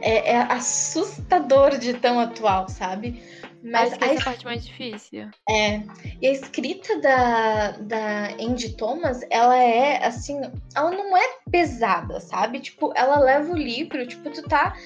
é, 0.00 0.32
é 0.32 0.38
assustador 0.38 1.78
de 1.78 1.94
tão 1.94 2.18
atual, 2.18 2.68
sabe? 2.68 3.22
Mas 3.66 3.92
essa 3.92 4.04
é 4.04 4.16
a 4.16 4.24
parte 4.24 4.44
mais 4.44 4.64
difícil. 4.64 5.28
É. 5.48 5.82
E 6.22 6.26
a 6.28 6.30
escrita 6.30 7.00
da, 7.00 7.70
da 7.72 8.28
Andy 8.40 8.76
Thomas, 8.76 9.20
ela 9.28 9.56
é 9.56 10.04
assim, 10.04 10.40
ela 10.74 10.90
não 10.92 11.16
é 11.16 11.38
pesada, 11.50 12.20
sabe? 12.20 12.60
Tipo, 12.60 12.92
ela 12.94 13.18
leva 13.18 13.52
o 13.52 13.56
livro, 13.56 14.06
tipo, 14.06 14.30
tu 14.30 14.42
tá. 14.42 14.76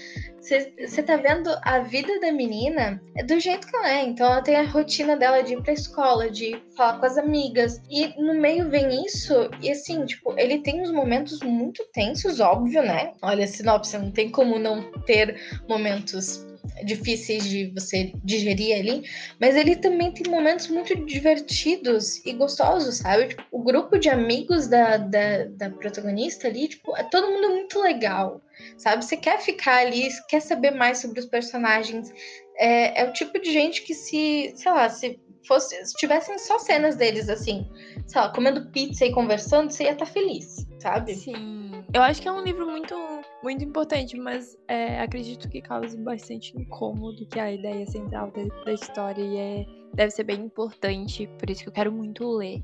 Você 0.41 1.03
tá 1.03 1.17
vendo 1.17 1.51
a 1.63 1.81
vida 1.81 2.19
da 2.19 2.33
menina 2.33 3.01
é 3.15 3.23
do 3.23 3.39
jeito 3.39 3.67
que 3.69 3.77
ela 3.77 3.91
é. 3.91 4.03
Então 4.03 4.27
ela 4.27 4.43
tem 4.43 4.57
a 4.57 4.65
rotina 4.65 5.15
dela 5.15 5.43
de 5.43 5.53
ir 5.53 5.63
pra 5.63 5.75
escola, 5.75 6.31
de 6.31 6.61
falar 6.75 6.99
com 6.99 7.07
as 7.07 7.19
amigas. 7.19 7.83
E 7.91 8.21
no 8.21 8.35
meio 8.35 8.71
vem 8.71 9.05
isso, 9.05 9.51
e 9.61 9.71
assim, 9.71 10.07
tipo, 10.07 10.35
ele 10.39 10.61
tem 10.61 10.81
uns 10.81 10.91
momentos 10.91 11.41
muito 11.43 11.85
tensos, 11.93 12.41
óbvio, 12.41 12.83
né? 12.83 13.13
Olha, 13.21 13.47
sinopse, 13.47 13.99
não 13.99 14.11
tem 14.11 14.31
como 14.31 14.59
não 14.59 14.91
ter 15.03 15.63
momentos 15.69 16.50
difíceis 16.85 17.45
de 17.45 17.67
você 17.75 18.13
digerir 18.25 18.77
ali, 18.77 19.09
mas 19.41 19.57
ele 19.57 19.77
também 19.77 20.13
tem 20.13 20.31
momentos 20.31 20.69
muito 20.69 20.95
divertidos 21.05 22.25
e 22.25 22.33
gostosos, 22.33 22.99
sabe? 22.99 23.29
Tipo, 23.29 23.43
o 23.51 23.63
grupo 23.63 23.99
de 23.99 24.09
amigos 24.09 24.67
da, 24.67 24.97
da, 24.97 25.45
da, 25.45 25.71
protagonista 25.71 26.49
ali, 26.49 26.69
tipo, 26.69 26.97
é 26.97 27.05
todo 27.05 27.31
mundo 27.31 27.51
muito 27.51 27.81
legal, 27.81 28.41
sabe? 28.77 29.05
Você 29.05 29.17
quer 29.17 29.41
ficar 29.41 29.79
ali, 29.79 30.09
quer 30.29 30.41
saber 30.41 30.71
mais 30.71 30.99
sobre 30.99 31.21
os 31.21 31.27
personagens. 31.27 32.13
É, 32.57 33.03
é 33.03 33.09
o 33.09 33.13
tipo 33.13 33.41
de 33.41 33.53
gente 33.53 33.83
que 33.83 33.95
se, 33.95 34.53
sei 34.55 34.73
lá, 34.73 34.89
se 34.89 35.19
fosse, 35.47 35.85
se 35.85 35.95
tivessem 35.95 36.39
só 36.39 36.59
cenas 36.59 36.97
deles 36.97 37.29
assim, 37.29 37.67
sei 38.07 38.21
lá, 38.21 38.29
comendo 38.31 38.71
pizza 38.71 39.05
e 39.05 39.13
conversando, 39.13 39.71
você 39.71 39.85
ia 39.85 39.93
estar 39.93 40.07
tá 40.07 40.13
feliz, 40.13 40.67
sabe? 40.79 41.15
Sim. 41.15 41.85
Eu 41.93 42.03
acho 42.03 42.21
que 42.21 42.29
é 42.29 42.33
um 42.33 42.43
livro 42.43 42.67
muito 42.67 42.95
muito 43.43 43.65
importante, 43.65 44.19
mas 44.19 44.57
é, 44.69 45.01
acredito 45.01 45.49
que 45.49 45.63
cause 45.63 45.97
bastante 45.99 46.57
incômodo, 46.57 47.27
que 47.27 47.39
é 47.39 47.43
a 47.43 47.53
ideia 47.53 47.87
central 47.87 48.31
da, 48.31 48.43
da 48.65 48.73
história 48.73 49.23
e 49.23 49.37
é, 49.37 49.67
deve 49.95 50.11
ser 50.11 50.25
bem 50.25 50.41
importante, 50.41 51.27
por 51.39 51.49
isso 51.49 51.63
que 51.63 51.69
eu 51.69 51.73
quero 51.73 51.93
muito 51.93 52.29
ler. 52.31 52.63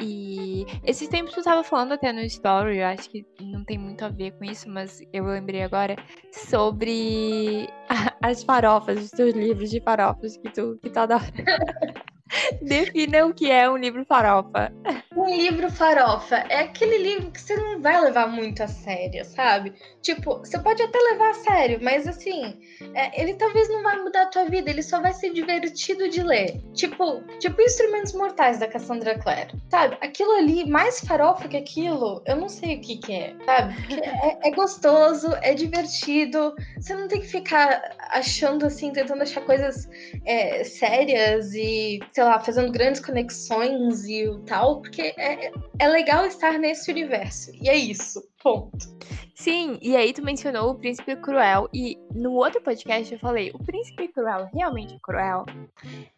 E 0.00 0.64
esses 0.84 1.08
tempos 1.08 1.36
eu 1.36 1.42
tava 1.42 1.64
falando 1.64 1.92
até 1.92 2.12
no 2.12 2.20
story, 2.20 2.78
eu 2.78 2.86
acho 2.86 3.10
que 3.10 3.26
não 3.40 3.64
tem 3.64 3.78
muito 3.78 4.04
a 4.04 4.08
ver 4.08 4.32
com 4.32 4.44
isso, 4.44 4.68
mas 4.68 5.02
eu 5.12 5.24
lembrei 5.24 5.62
agora 5.62 5.96
sobre 6.32 7.68
as 8.22 8.42
farofas, 8.42 9.04
os 9.04 9.10
teus 9.10 9.34
livros 9.34 9.70
de 9.70 9.80
farofas 9.80 10.36
que 10.36 10.50
tu, 10.50 10.78
que 10.82 10.96
adora. 10.98 11.24
Defina 12.62 13.26
o 13.26 13.34
que 13.34 13.50
é 13.50 13.68
um 13.68 13.76
livro 13.76 14.04
farofa. 14.04 14.72
Um 15.16 15.34
livro 15.34 15.70
farofa 15.70 16.36
é 16.48 16.60
aquele 16.60 16.98
livro 16.98 17.30
que 17.30 17.40
você 17.40 17.56
não 17.56 17.80
vai 17.80 18.00
levar 18.00 18.28
muito 18.28 18.62
a 18.62 18.68
sério, 18.68 19.24
sabe? 19.24 19.74
Tipo, 20.02 20.38
você 20.38 20.58
pode 20.58 20.82
até 20.82 20.98
levar 20.98 21.30
a 21.30 21.34
sério, 21.34 21.78
mas 21.82 22.06
assim, 22.06 22.56
é, 22.94 23.20
ele 23.20 23.34
talvez 23.34 23.68
não 23.68 23.82
vai 23.82 23.98
mudar 23.98 24.22
a 24.22 24.26
tua 24.26 24.44
vida, 24.44 24.70
ele 24.70 24.82
só 24.82 25.00
vai 25.00 25.12
ser 25.12 25.32
divertido 25.32 26.08
de 26.08 26.22
ler. 26.22 26.60
Tipo, 26.72 27.22
tipo 27.38 27.60
Instrumentos 27.60 28.12
Mortais 28.12 28.58
da 28.58 28.68
Cassandra 28.68 29.18
Clare, 29.18 29.52
sabe? 29.70 29.96
Aquilo 30.00 30.32
ali, 30.32 30.68
mais 30.68 31.00
farofa 31.00 31.48
que 31.48 31.56
aquilo, 31.56 32.22
eu 32.26 32.36
não 32.36 32.48
sei 32.48 32.76
o 32.76 32.80
que 32.80 32.96
que 32.98 33.12
é, 33.12 33.34
sabe? 33.44 33.74
É, 34.22 34.48
é 34.48 34.50
gostoso, 34.52 35.32
é 35.42 35.54
divertido, 35.54 36.54
você 36.78 36.94
não 36.94 37.08
tem 37.08 37.20
que 37.20 37.26
ficar 37.26 37.96
achando 38.10 38.66
assim, 38.66 38.92
tentando 38.92 39.22
achar 39.22 39.44
coisas 39.44 39.88
é, 40.24 40.64
sérias 40.64 41.54
e 41.54 42.00
sei 42.12 42.24
lá, 42.24 42.27
fazendo 42.40 42.70
grandes 42.70 43.00
conexões 43.00 44.04
e 44.04 44.26
tal, 44.46 44.80
porque 44.80 45.14
é, 45.16 45.50
é 45.78 45.88
legal 45.88 46.26
estar 46.26 46.58
nesse 46.58 46.90
universo. 46.90 47.50
E 47.54 47.68
é 47.68 47.76
isso. 47.76 48.22
Ponto. 48.42 48.98
Sim, 49.34 49.78
e 49.80 49.96
aí 49.96 50.12
tu 50.12 50.22
mencionou 50.22 50.70
o 50.70 50.74
príncipe 50.74 51.14
cruel. 51.16 51.68
E 51.72 51.96
no 52.12 52.32
outro 52.32 52.60
podcast 52.60 53.12
eu 53.12 53.20
falei, 53.20 53.52
o 53.54 53.64
príncipe 53.64 54.08
cruel 54.08 54.48
realmente 54.52 54.94
é 54.94 54.98
cruel? 55.00 55.46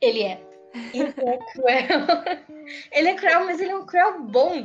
Ele 0.01 0.23
é. 0.23 0.42
Ele 0.94 1.14
é 1.18 1.37
cruel. 1.53 2.40
ele 2.92 3.09
é 3.09 3.14
cruel, 3.14 3.44
mas 3.44 3.61
ele 3.61 3.73
é 3.73 3.77
um 3.77 3.85
cruel 3.85 4.23
bom, 4.23 4.62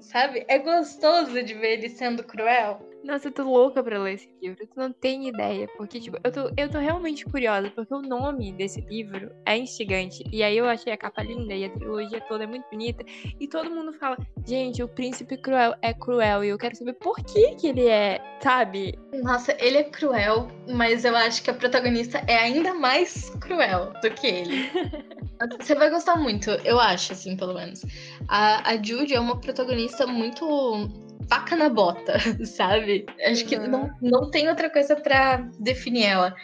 sabe? 0.00 0.44
É 0.48 0.58
gostoso 0.58 1.42
de 1.42 1.54
ver 1.54 1.78
ele 1.78 1.88
sendo 1.90 2.24
cruel. 2.24 2.80
Nossa, 3.08 3.28
eu 3.28 3.32
tô 3.32 3.42
louca 3.42 3.82
pra 3.82 3.98
ler 3.98 4.16
esse 4.16 4.28
livro. 4.42 4.66
Tu 4.66 4.78
não 4.78 4.92
tem 4.92 5.28
ideia. 5.28 5.66
Porque, 5.78 5.98
tipo, 5.98 6.18
eu 6.22 6.30
tô, 6.30 6.52
eu 6.58 6.68
tô 6.68 6.78
realmente 6.78 7.24
curiosa. 7.24 7.70
Porque 7.70 7.94
o 7.94 8.02
nome 8.02 8.52
desse 8.52 8.82
livro 8.82 9.32
é 9.46 9.56
instigante. 9.56 10.22
E 10.30 10.42
aí 10.42 10.58
eu 10.58 10.68
achei 10.68 10.92
a 10.92 10.96
capa 10.96 11.22
linda 11.22 11.54
e 11.54 11.64
a 11.64 11.70
trilogia 11.70 12.20
toda 12.28 12.44
é 12.44 12.46
muito 12.46 12.68
bonita. 12.70 13.02
E 13.40 13.48
todo 13.48 13.70
mundo 13.70 13.94
fala, 13.94 14.18
gente, 14.46 14.82
o 14.82 14.88
príncipe 14.88 15.38
cruel 15.38 15.74
é 15.80 15.94
cruel. 15.94 16.44
E 16.44 16.50
eu 16.50 16.58
quero 16.58 16.76
saber 16.76 16.92
por 16.92 17.16
que 17.16 17.54
que 17.54 17.68
ele 17.68 17.86
é, 17.86 18.20
sabe? 18.42 18.98
Nossa, 19.22 19.56
ele 19.58 19.78
é 19.78 19.84
cruel, 19.84 20.48
mas 20.68 21.06
eu 21.06 21.16
acho 21.16 21.42
que 21.42 21.48
a 21.48 21.54
protagonista 21.54 22.22
é 22.26 22.36
ainda 22.36 22.74
mais 22.74 23.30
cruel 23.40 23.90
do 24.02 24.10
que 24.10 24.26
ele. 24.26 24.70
Você 25.58 25.74
vai 25.74 25.88
gostar 25.88 26.16
muito, 26.16 26.50
eu 26.50 26.78
acho, 26.78 27.12
assim, 27.12 27.36
pelo 27.36 27.54
menos. 27.54 27.80
A, 28.28 28.70
a 28.70 28.82
Jude 28.82 29.14
é 29.14 29.20
uma 29.20 29.40
protagonista 29.40 30.06
muito 30.06 31.07
faca 31.28 31.56
na 31.56 31.68
bota, 31.68 32.18
sabe? 32.44 33.06
Acho 33.26 33.44
que 33.44 33.56
não, 33.56 33.82
uhum. 33.82 33.90
não 34.00 34.30
tem 34.30 34.48
outra 34.48 34.70
coisa 34.70 34.96
para 34.96 35.48
definir 35.58 36.04
ela. 36.04 36.34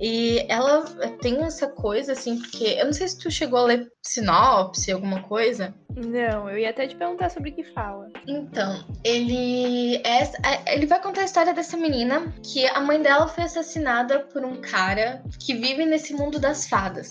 E 0.00 0.44
ela 0.48 0.84
tem 1.20 1.42
essa 1.42 1.66
coisa, 1.66 2.12
assim, 2.12 2.38
porque 2.38 2.64
eu 2.64 2.84
não 2.86 2.92
sei 2.92 3.08
se 3.08 3.18
tu 3.18 3.30
chegou 3.30 3.58
a 3.58 3.64
ler 3.64 3.90
sinopse, 4.02 4.92
alguma 4.92 5.22
coisa. 5.22 5.74
Não, 5.96 6.48
eu 6.48 6.58
ia 6.58 6.70
até 6.70 6.86
te 6.86 6.94
perguntar 6.94 7.30
sobre 7.30 7.50
o 7.50 7.54
que 7.54 7.64
fala. 7.64 8.08
Então, 8.26 8.84
ele 9.02 9.96
é, 10.04 10.22
é, 10.22 10.74
ele 10.74 10.86
vai 10.86 11.02
contar 11.02 11.22
a 11.22 11.24
história 11.24 11.52
dessa 11.52 11.76
menina 11.76 12.32
que 12.44 12.66
a 12.66 12.80
mãe 12.80 13.02
dela 13.02 13.26
foi 13.26 13.44
assassinada 13.44 14.20
por 14.20 14.44
um 14.44 14.60
cara 14.60 15.24
que 15.40 15.54
vive 15.54 15.84
nesse 15.84 16.12
mundo 16.12 16.38
das 16.38 16.68
fadas. 16.68 17.10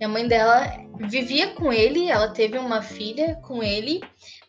E 0.00 0.04
a 0.04 0.08
mãe 0.08 0.26
dela 0.26 0.66
vivia 1.08 1.54
com 1.54 1.72
ele, 1.72 2.10
ela 2.10 2.28
teve 2.28 2.58
uma 2.58 2.82
filha 2.82 3.36
com 3.42 3.62
ele, 3.62 4.00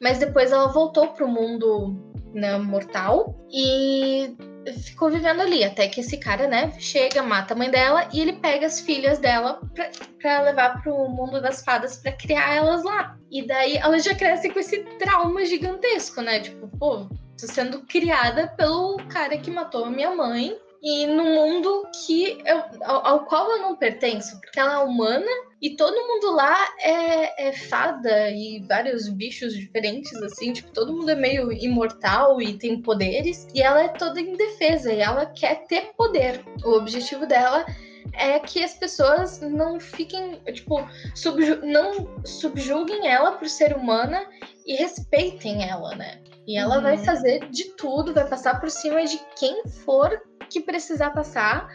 mas 0.01 0.17
depois 0.17 0.51
ela 0.51 0.67
voltou 0.67 1.09
pro 1.09 1.27
mundo 1.27 2.06
né, 2.37 2.57
mortal 2.57 3.35
e 3.51 4.35
ficou 4.83 5.09
vivendo 5.09 5.41
ali, 5.41 5.63
até 5.63 5.87
que 5.87 6.01
esse 6.01 6.17
cara, 6.17 6.47
né, 6.47 6.71
chega, 6.79 7.23
mata 7.23 7.53
a 7.53 7.57
mãe 7.57 7.69
dela 7.69 8.07
e 8.13 8.19
ele 8.19 8.33
pega 8.33 8.65
as 8.65 8.79
filhas 8.79 9.19
dela 9.19 9.59
pra, 9.73 9.89
pra 10.21 10.41
levar 10.41 10.81
pro 10.81 11.09
mundo 11.09 11.41
das 11.41 11.63
fadas 11.63 11.97
pra 11.97 12.11
criar 12.11 12.55
elas 12.55 12.83
lá. 12.83 13.17
E 13.31 13.45
daí 13.45 13.77
ela 13.77 13.97
já 13.99 14.13
cresce 14.13 14.49
com 14.49 14.59
esse 14.59 14.83
trauma 14.99 15.45
gigantesco, 15.45 16.21
né? 16.21 16.39
Tipo, 16.39 16.67
pô, 16.77 17.07
tô 17.39 17.47
sendo 17.47 17.81
criada 17.85 18.47
pelo 18.57 18.97
cara 19.09 19.37
que 19.37 19.51
matou 19.51 19.85
a 19.85 19.89
minha 19.89 20.15
mãe 20.15 20.57
e 20.81 21.07
num 21.07 21.33
mundo 21.35 21.87
que 22.05 22.41
eu, 22.45 22.63
ao, 22.83 23.05
ao, 23.05 23.25
qual 23.25 23.49
eu 23.51 23.61
não 23.61 23.75
pertenço, 23.75 24.39
porque 24.39 24.59
ela 24.59 24.73
é 24.73 24.77
humana 24.77 25.27
e 25.61 25.75
todo 25.75 25.95
mundo 25.95 26.35
lá 26.35 26.55
é, 26.79 27.47
é, 27.47 27.51
fada 27.51 28.29
e 28.29 28.63
vários 28.67 29.09
bichos 29.09 29.53
diferentes, 29.53 30.13
assim, 30.21 30.53
tipo, 30.53 30.71
todo 30.71 30.93
mundo 30.93 31.09
é 31.09 31.15
meio 31.15 31.51
imortal 31.51 32.41
e 32.41 32.57
tem 32.57 32.81
poderes, 32.81 33.47
e 33.53 33.61
ela 33.61 33.83
é 33.83 33.87
toda 33.87 34.21
indefesa 34.21 34.93
e 34.93 34.99
ela 34.99 35.25
quer 35.25 35.65
ter 35.65 35.93
poder. 35.97 36.43
O 36.63 36.73
objetivo 36.73 37.25
dela 37.25 37.65
é 38.13 38.39
que 38.39 38.63
as 38.63 38.73
pessoas 38.73 39.41
não 39.41 39.79
fiquem, 39.79 40.39
tipo, 40.53 40.87
subju 41.15 41.65
não 41.65 42.07
subjuguem 42.25 43.07
ela 43.07 43.33
por 43.33 43.49
ser 43.49 43.75
humana 43.75 44.25
e 44.65 44.75
respeitem 44.75 45.67
ela, 45.67 45.95
né? 45.95 46.21
E 46.47 46.57
ela 46.57 46.77
uhum. 46.77 46.83
vai 46.83 46.97
fazer 46.99 47.49
de 47.49 47.65
tudo, 47.75 48.13
vai 48.13 48.27
passar 48.27 48.59
por 48.59 48.69
cima 48.69 49.03
de 49.03 49.19
quem 49.37 49.67
for 49.67 50.21
que 50.49 50.61
precisar 50.61 51.11
passar 51.11 51.67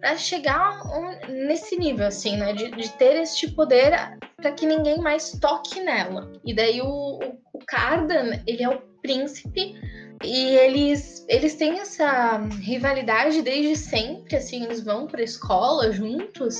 para 0.00 0.16
chegar 0.16 0.80
nesse 1.28 1.76
nível, 1.76 2.06
assim, 2.06 2.36
né? 2.36 2.52
De, 2.52 2.70
de 2.70 2.88
ter 2.96 3.16
este 3.20 3.50
poder 3.50 3.92
para 4.36 4.52
que 4.52 4.66
ninguém 4.66 4.98
mais 4.98 5.32
toque 5.38 5.80
nela. 5.80 6.32
E 6.44 6.54
daí 6.54 6.80
o, 6.80 6.86
o, 6.86 7.38
o 7.52 7.58
Cardan, 7.66 8.40
ele 8.46 8.62
é 8.62 8.68
o 8.68 8.80
príncipe 9.02 9.74
e 10.22 10.56
eles, 10.56 11.24
eles 11.28 11.54
têm 11.54 11.80
essa 11.80 12.38
rivalidade 12.60 13.40
desde 13.40 13.76
sempre, 13.76 14.36
assim, 14.36 14.64
eles 14.64 14.82
vão 14.82 15.06
pra 15.06 15.22
escola 15.22 15.90
juntos. 15.92 16.58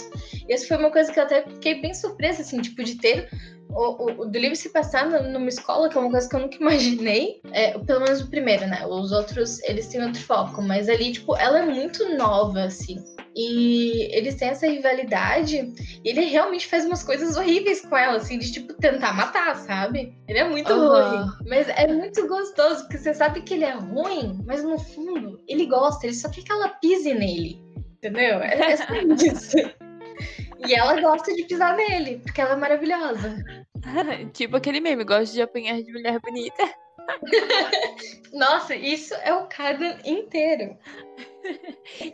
E 0.48 0.56
foi 0.58 0.78
uma 0.78 0.90
coisa 0.90 1.12
que 1.12 1.20
eu 1.20 1.24
até 1.24 1.42
fiquei 1.42 1.80
bem 1.80 1.92
surpresa, 1.92 2.40
assim, 2.40 2.60
tipo, 2.60 2.82
de 2.82 2.96
ter 2.96 3.28
o, 3.72 4.04
o, 4.04 4.22
o 4.22 4.26
do 4.26 4.38
livro 4.38 4.56
se 4.56 4.68
passar 4.70 5.08
numa 5.08 5.48
escola, 5.48 5.88
que 5.88 5.96
é 5.96 6.00
uma 6.00 6.10
coisa 6.10 6.28
que 6.28 6.36
eu 6.36 6.40
nunca 6.40 6.56
imaginei. 6.56 7.40
É, 7.52 7.78
pelo 7.78 8.00
menos 8.00 8.20
o 8.20 8.30
primeiro, 8.30 8.66
né? 8.66 8.86
Os 8.86 9.12
outros, 9.12 9.62
eles 9.64 9.86
têm 9.88 10.04
outro 10.04 10.20
foco, 10.22 10.62
mas 10.62 10.88
ali, 10.88 11.12
tipo, 11.12 11.36
ela 11.36 11.60
é 11.60 11.66
muito 11.66 12.16
nova, 12.16 12.64
assim. 12.64 12.96
E 13.34 14.08
eles 14.16 14.34
têm 14.34 14.48
essa 14.48 14.66
rivalidade. 14.66 15.72
E 16.04 16.08
ele 16.08 16.24
realmente 16.26 16.66
faz 16.66 16.84
umas 16.84 17.02
coisas 17.02 17.36
horríveis 17.36 17.80
com 17.80 17.96
ela, 17.96 18.16
assim, 18.16 18.38
de 18.38 18.52
tipo 18.52 18.74
tentar 18.74 19.12
matar, 19.12 19.56
sabe? 19.56 20.16
Ele 20.26 20.38
é 20.38 20.48
muito 20.48 20.72
uhum. 20.72 20.88
ruim. 20.88 21.30
Mas 21.46 21.68
é 21.68 21.86
muito 21.86 22.26
gostoso, 22.26 22.82
porque 22.82 22.98
você 22.98 23.14
sabe 23.14 23.42
que 23.42 23.54
ele 23.54 23.64
é 23.64 23.74
ruim, 23.74 24.42
mas 24.44 24.64
no 24.64 24.78
fundo 24.78 25.40
ele 25.48 25.66
gosta, 25.66 26.06
ele 26.06 26.14
só 26.14 26.28
quer 26.28 26.42
que 26.42 26.52
ela 26.52 26.68
pise 26.68 27.14
nele. 27.14 27.62
Entendeu? 27.98 28.40
É, 28.40 28.72
é 28.72 28.76
só 28.76 28.94
isso. 28.94 29.56
e 30.66 30.74
ela 30.74 31.00
gosta 31.00 31.32
de 31.34 31.44
pisar 31.44 31.76
nele, 31.76 32.20
porque 32.24 32.40
ela 32.40 32.52
é 32.52 32.56
maravilhosa. 32.56 33.36
tipo 34.32 34.56
aquele 34.56 34.80
meme, 34.80 35.04
gosta 35.04 35.34
de 35.34 35.42
apanhar 35.42 35.82
de 35.82 35.92
mulher 35.92 36.20
bonita. 36.20 36.74
Nossa, 38.32 38.74
isso 38.74 39.14
é 39.14 39.34
o 39.34 39.46
cada 39.46 39.98
inteiro. 40.04 40.76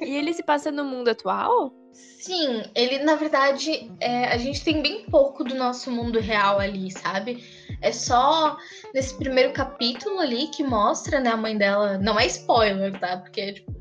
e 0.00 0.16
ele 0.16 0.32
se 0.32 0.42
passa 0.42 0.70
no 0.70 0.84
mundo 0.84 1.08
atual? 1.08 1.72
Sim, 1.92 2.62
ele 2.74 2.98
na 3.00 3.14
verdade 3.14 3.90
é, 4.00 4.26
a 4.26 4.36
gente 4.36 4.62
tem 4.64 4.82
bem 4.82 5.04
pouco 5.06 5.44
do 5.44 5.54
nosso 5.54 5.90
mundo 5.90 6.18
real 6.18 6.58
ali, 6.58 6.90
sabe? 6.90 7.44
É 7.80 7.92
só 7.92 8.56
nesse 8.94 9.16
primeiro 9.16 9.52
capítulo 9.52 10.18
ali 10.18 10.48
que 10.48 10.62
mostra, 10.62 11.20
né, 11.20 11.30
a 11.30 11.36
mãe 11.36 11.56
dela. 11.56 11.98
Não 11.98 12.18
é 12.18 12.26
spoiler, 12.26 12.98
tá? 12.98 13.18
Porque 13.18 13.52
tipo, 13.52 13.72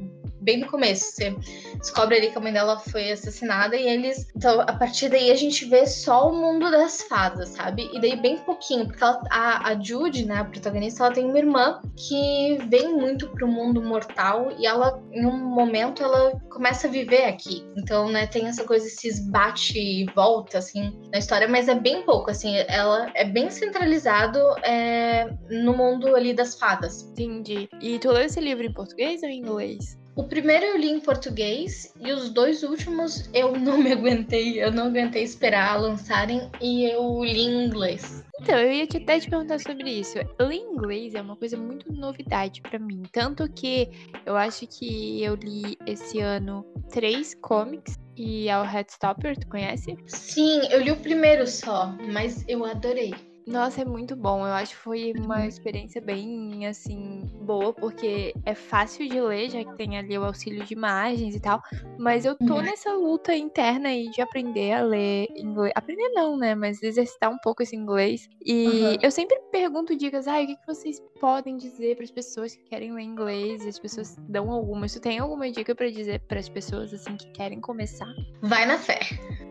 bem 0.45 0.59
no 0.59 0.67
começo. 0.67 1.11
Você 1.11 1.35
descobre 1.79 2.15
ali 2.15 2.29
que 2.29 2.37
a 2.37 2.41
mãe 2.41 2.53
dela 2.53 2.79
foi 2.79 3.11
assassinada 3.11 3.75
e 3.75 3.87
eles. 3.87 4.27
Então, 4.35 4.61
a 4.61 4.73
partir 4.73 5.09
daí 5.09 5.31
a 5.31 5.35
gente 5.35 5.65
vê 5.65 5.85
só 5.87 6.29
o 6.29 6.35
mundo 6.35 6.69
das 6.69 7.01
fadas, 7.03 7.49
sabe? 7.49 7.89
E 7.91 7.99
daí 7.99 8.15
bem 8.15 8.37
pouquinho, 8.37 8.85
porque 8.85 9.03
ela, 9.03 9.21
a, 9.31 9.69
a 9.69 9.81
Jude, 9.81 10.25
né, 10.25 10.37
a 10.37 10.45
protagonista, 10.45 11.03
ela 11.03 11.13
tem 11.13 11.25
uma 11.25 11.37
irmã 11.37 11.81
que 11.95 12.57
vem 12.69 12.93
muito 12.93 13.27
pro 13.29 13.47
mundo 13.47 13.81
mortal 13.81 14.51
e 14.57 14.65
ela, 14.65 15.01
em 15.11 15.25
um 15.25 15.37
momento, 15.37 16.03
ela 16.03 16.39
começa 16.49 16.87
a 16.87 16.91
viver 16.91 17.25
aqui. 17.25 17.65
Então, 17.75 18.09
né, 18.09 18.27
tem 18.27 18.47
essa 18.47 18.63
coisa, 18.63 18.85
esses 18.85 19.27
bate 19.29 19.79
e 19.79 20.05
volta, 20.13 20.59
assim, 20.59 20.93
na 21.11 21.17
história, 21.17 21.47
mas 21.47 21.67
é 21.67 21.75
bem 21.75 22.03
pouco, 22.03 22.29
assim, 22.29 22.55
ela 22.67 23.11
é 23.15 23.25
bem 23.25 23.49
centralizado 23.49 24.39
é, 24.63 25.27
no 25.49 25.75
mundo 25.75 26.15
ali 26.15 26.33
das 26.33 26.57
fadas. 26.59 27.03
Entendi. 27.11 27.67
E 27.81 27.97
tu 27.97 28.11
leu 28.11 28.23
esse 28.23 28.39
livro 28.39 28.63
em 28.65 28.73
português 28.73 29.23
ou 29.23 29.29
em 29.29 29.39
inglês? 29.39 30.04
O 30.15 30.23
primeiro 30.23 30.65
eu 30.65 30.77
li 30.77 30.89
em 30.89 30.99
português 30.99 31.93
e 31.99 32.11
os 32.13 32.29
dois 32.29 32.63
últimos 32.63 33.29
eu 33.33 33.51
não 33.59 33.77
me 33.77 33.91
aguentei, 33.91 34.63
eu 34.63 34.71
não 34.71 34.87
aguentei 34.87 35.23
esperar 35.23 35.79
lançarem 35.79 36.49
e 36.61 36.85
eu 36.85 37.23
li 37.23 37.41
em 37.41 37.65
inglês. 37.65 38.23
Então, 38.41 38.57
eu 38.57 38.71
ia 38.71 38.83
até 38.83 39.19
te 39.19 39.29
perguntar 39.29 39.59
sobre 39.59 39.89
isso. 39.89 40.17
Ler 40.39 40.55
inglês 40.55 41.15
é 41.15 41.21
uma 41.21 41.35
coisa 41.35 41.57
muito 41.57 41.91
novidade 41.91 42.61
para 42.61 42.77
mim. 42.79 43.03
Tanto 43.11 43.49
que 43.51 43.89
eu 44.25 44.35
acho 44.35 44.67
que 44.67 45.21
eu 45.23 45.35
li 45.35 45.77
esse 45.85 46.19
ano 46.19 46.65
três 46.89 47.33
comics 47.35 47.97
e 48.15 48.47
é 48.47 48.57
o 48.57 48.63
Headstopper, 48.63 49.37
tu 49.37 49.47
conhece? 49.47 49.97
Sim, 50.07 50.61
eu 50.69 50.81
li 50.81 50.91
o 50.91 50.97
primeiro 50.97 51.47
só, 51.47 51.93
mas 52.11 52.45
eu 52.47 52.63
adorei. 52.63 53.13
Nossa, 53.47 53.81
é 53.81 53.85
muito 53.85 54.15
bom. 54.15 54.39
Eu 54.39 54.53
acho 54.53 54.71
que 54.71 54.81
foi 54.81 55.13
uma 55.17 55.45
experiência 55.45 56.01
bem, 56.01 56.65
assim, 56.65 57.21
boa, 57.41 57.71
porque 57.73 58.33
é 58.43 58.55
fácil 58.55 59.07
de 59.07 59.21
ler, 59.21 59.51
já 59.51 59.63
que 59.63 59.75
tem 59.75 59.97
ali 59.97 60.17
o 60.17 60.23
auxílio 60.23 60.65
de 60.65 60.73
imagens 60.73 61.35
e 61.35 61.39
tal. 61.39 61.61
Mas 61.97 62.25
eu 62.25 62.35
tô 62.35 62.55
uhum. 62.55 62.61
nessa 62.61 62.91
luta 62.93 63.35
interna 63.35 63.89
aí 63.89 64.09
de 64.09 64.21
aprender 64.21 64.73
a 64.73 64.83
ler 64.83 65.27
inglês. 65.35 65.73
Aprender 65.75 66.09
não, 66.09 66.37
né? 66.37 66.55
Mas 66.55 66.81
exercitar 66.81 67.29
um 67.29 67.37
pouco 67.37 67.61
esse 67.61 67.75
inglês. 67.75 68.27
E 68.43 68.67
uhum. 68.67 68.97
eu 69.01 69.11
sempre 69.11 69.39
pergunto 69.51 69.95
dicas, 69.95 70.27
ah, 70.27 70.41
o 70.41 70.47
que, 70.47 70.55
que 70.55 70.67
vocês 70.67 70.99
podem 71.19 71.55
dizer 71.57 71.95
para 71.95 72.03
as 72.03 72.11
pessoas 72.11 72.55
que 72.55 72.63
querem 72.63 72.93
ler 72.93 73.03
inglês? 73.03 73.63
E 73.63 73.69
as 73.69 73.77
pessoas 73.77 74.15
dão 74.27 74.51
alguma. 74.51 74.87
Tu 74.87 74.99
tem 74.99 75.19
alguma 75.19 75.51
dica 75.51 75.75
para 75.75 75.89
dizer 75.89 76.19
para 76.21 76.39
as 76.39 76.49
pessoas, 76.49 76.93
assim, 76.93 77.15
que 77.15 77.29
querem 77.31 77.61
começar? 77.61 78.11
Vai 78.41 78.65
na 78.65 78.77
fé. 78.77 78.99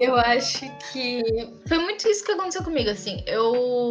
Eu 0.00 0.16
acho 0.16 0.64
que 0.92 1.22
foi 1.68 1.78
muito 1.78 2.08
isso 2.08 2.24
que 2.24 2.32
aconteceu 2.32 2.64
comigo, 2.64 2.90
assim. 2.90 3.22
Eu 3.26 3.83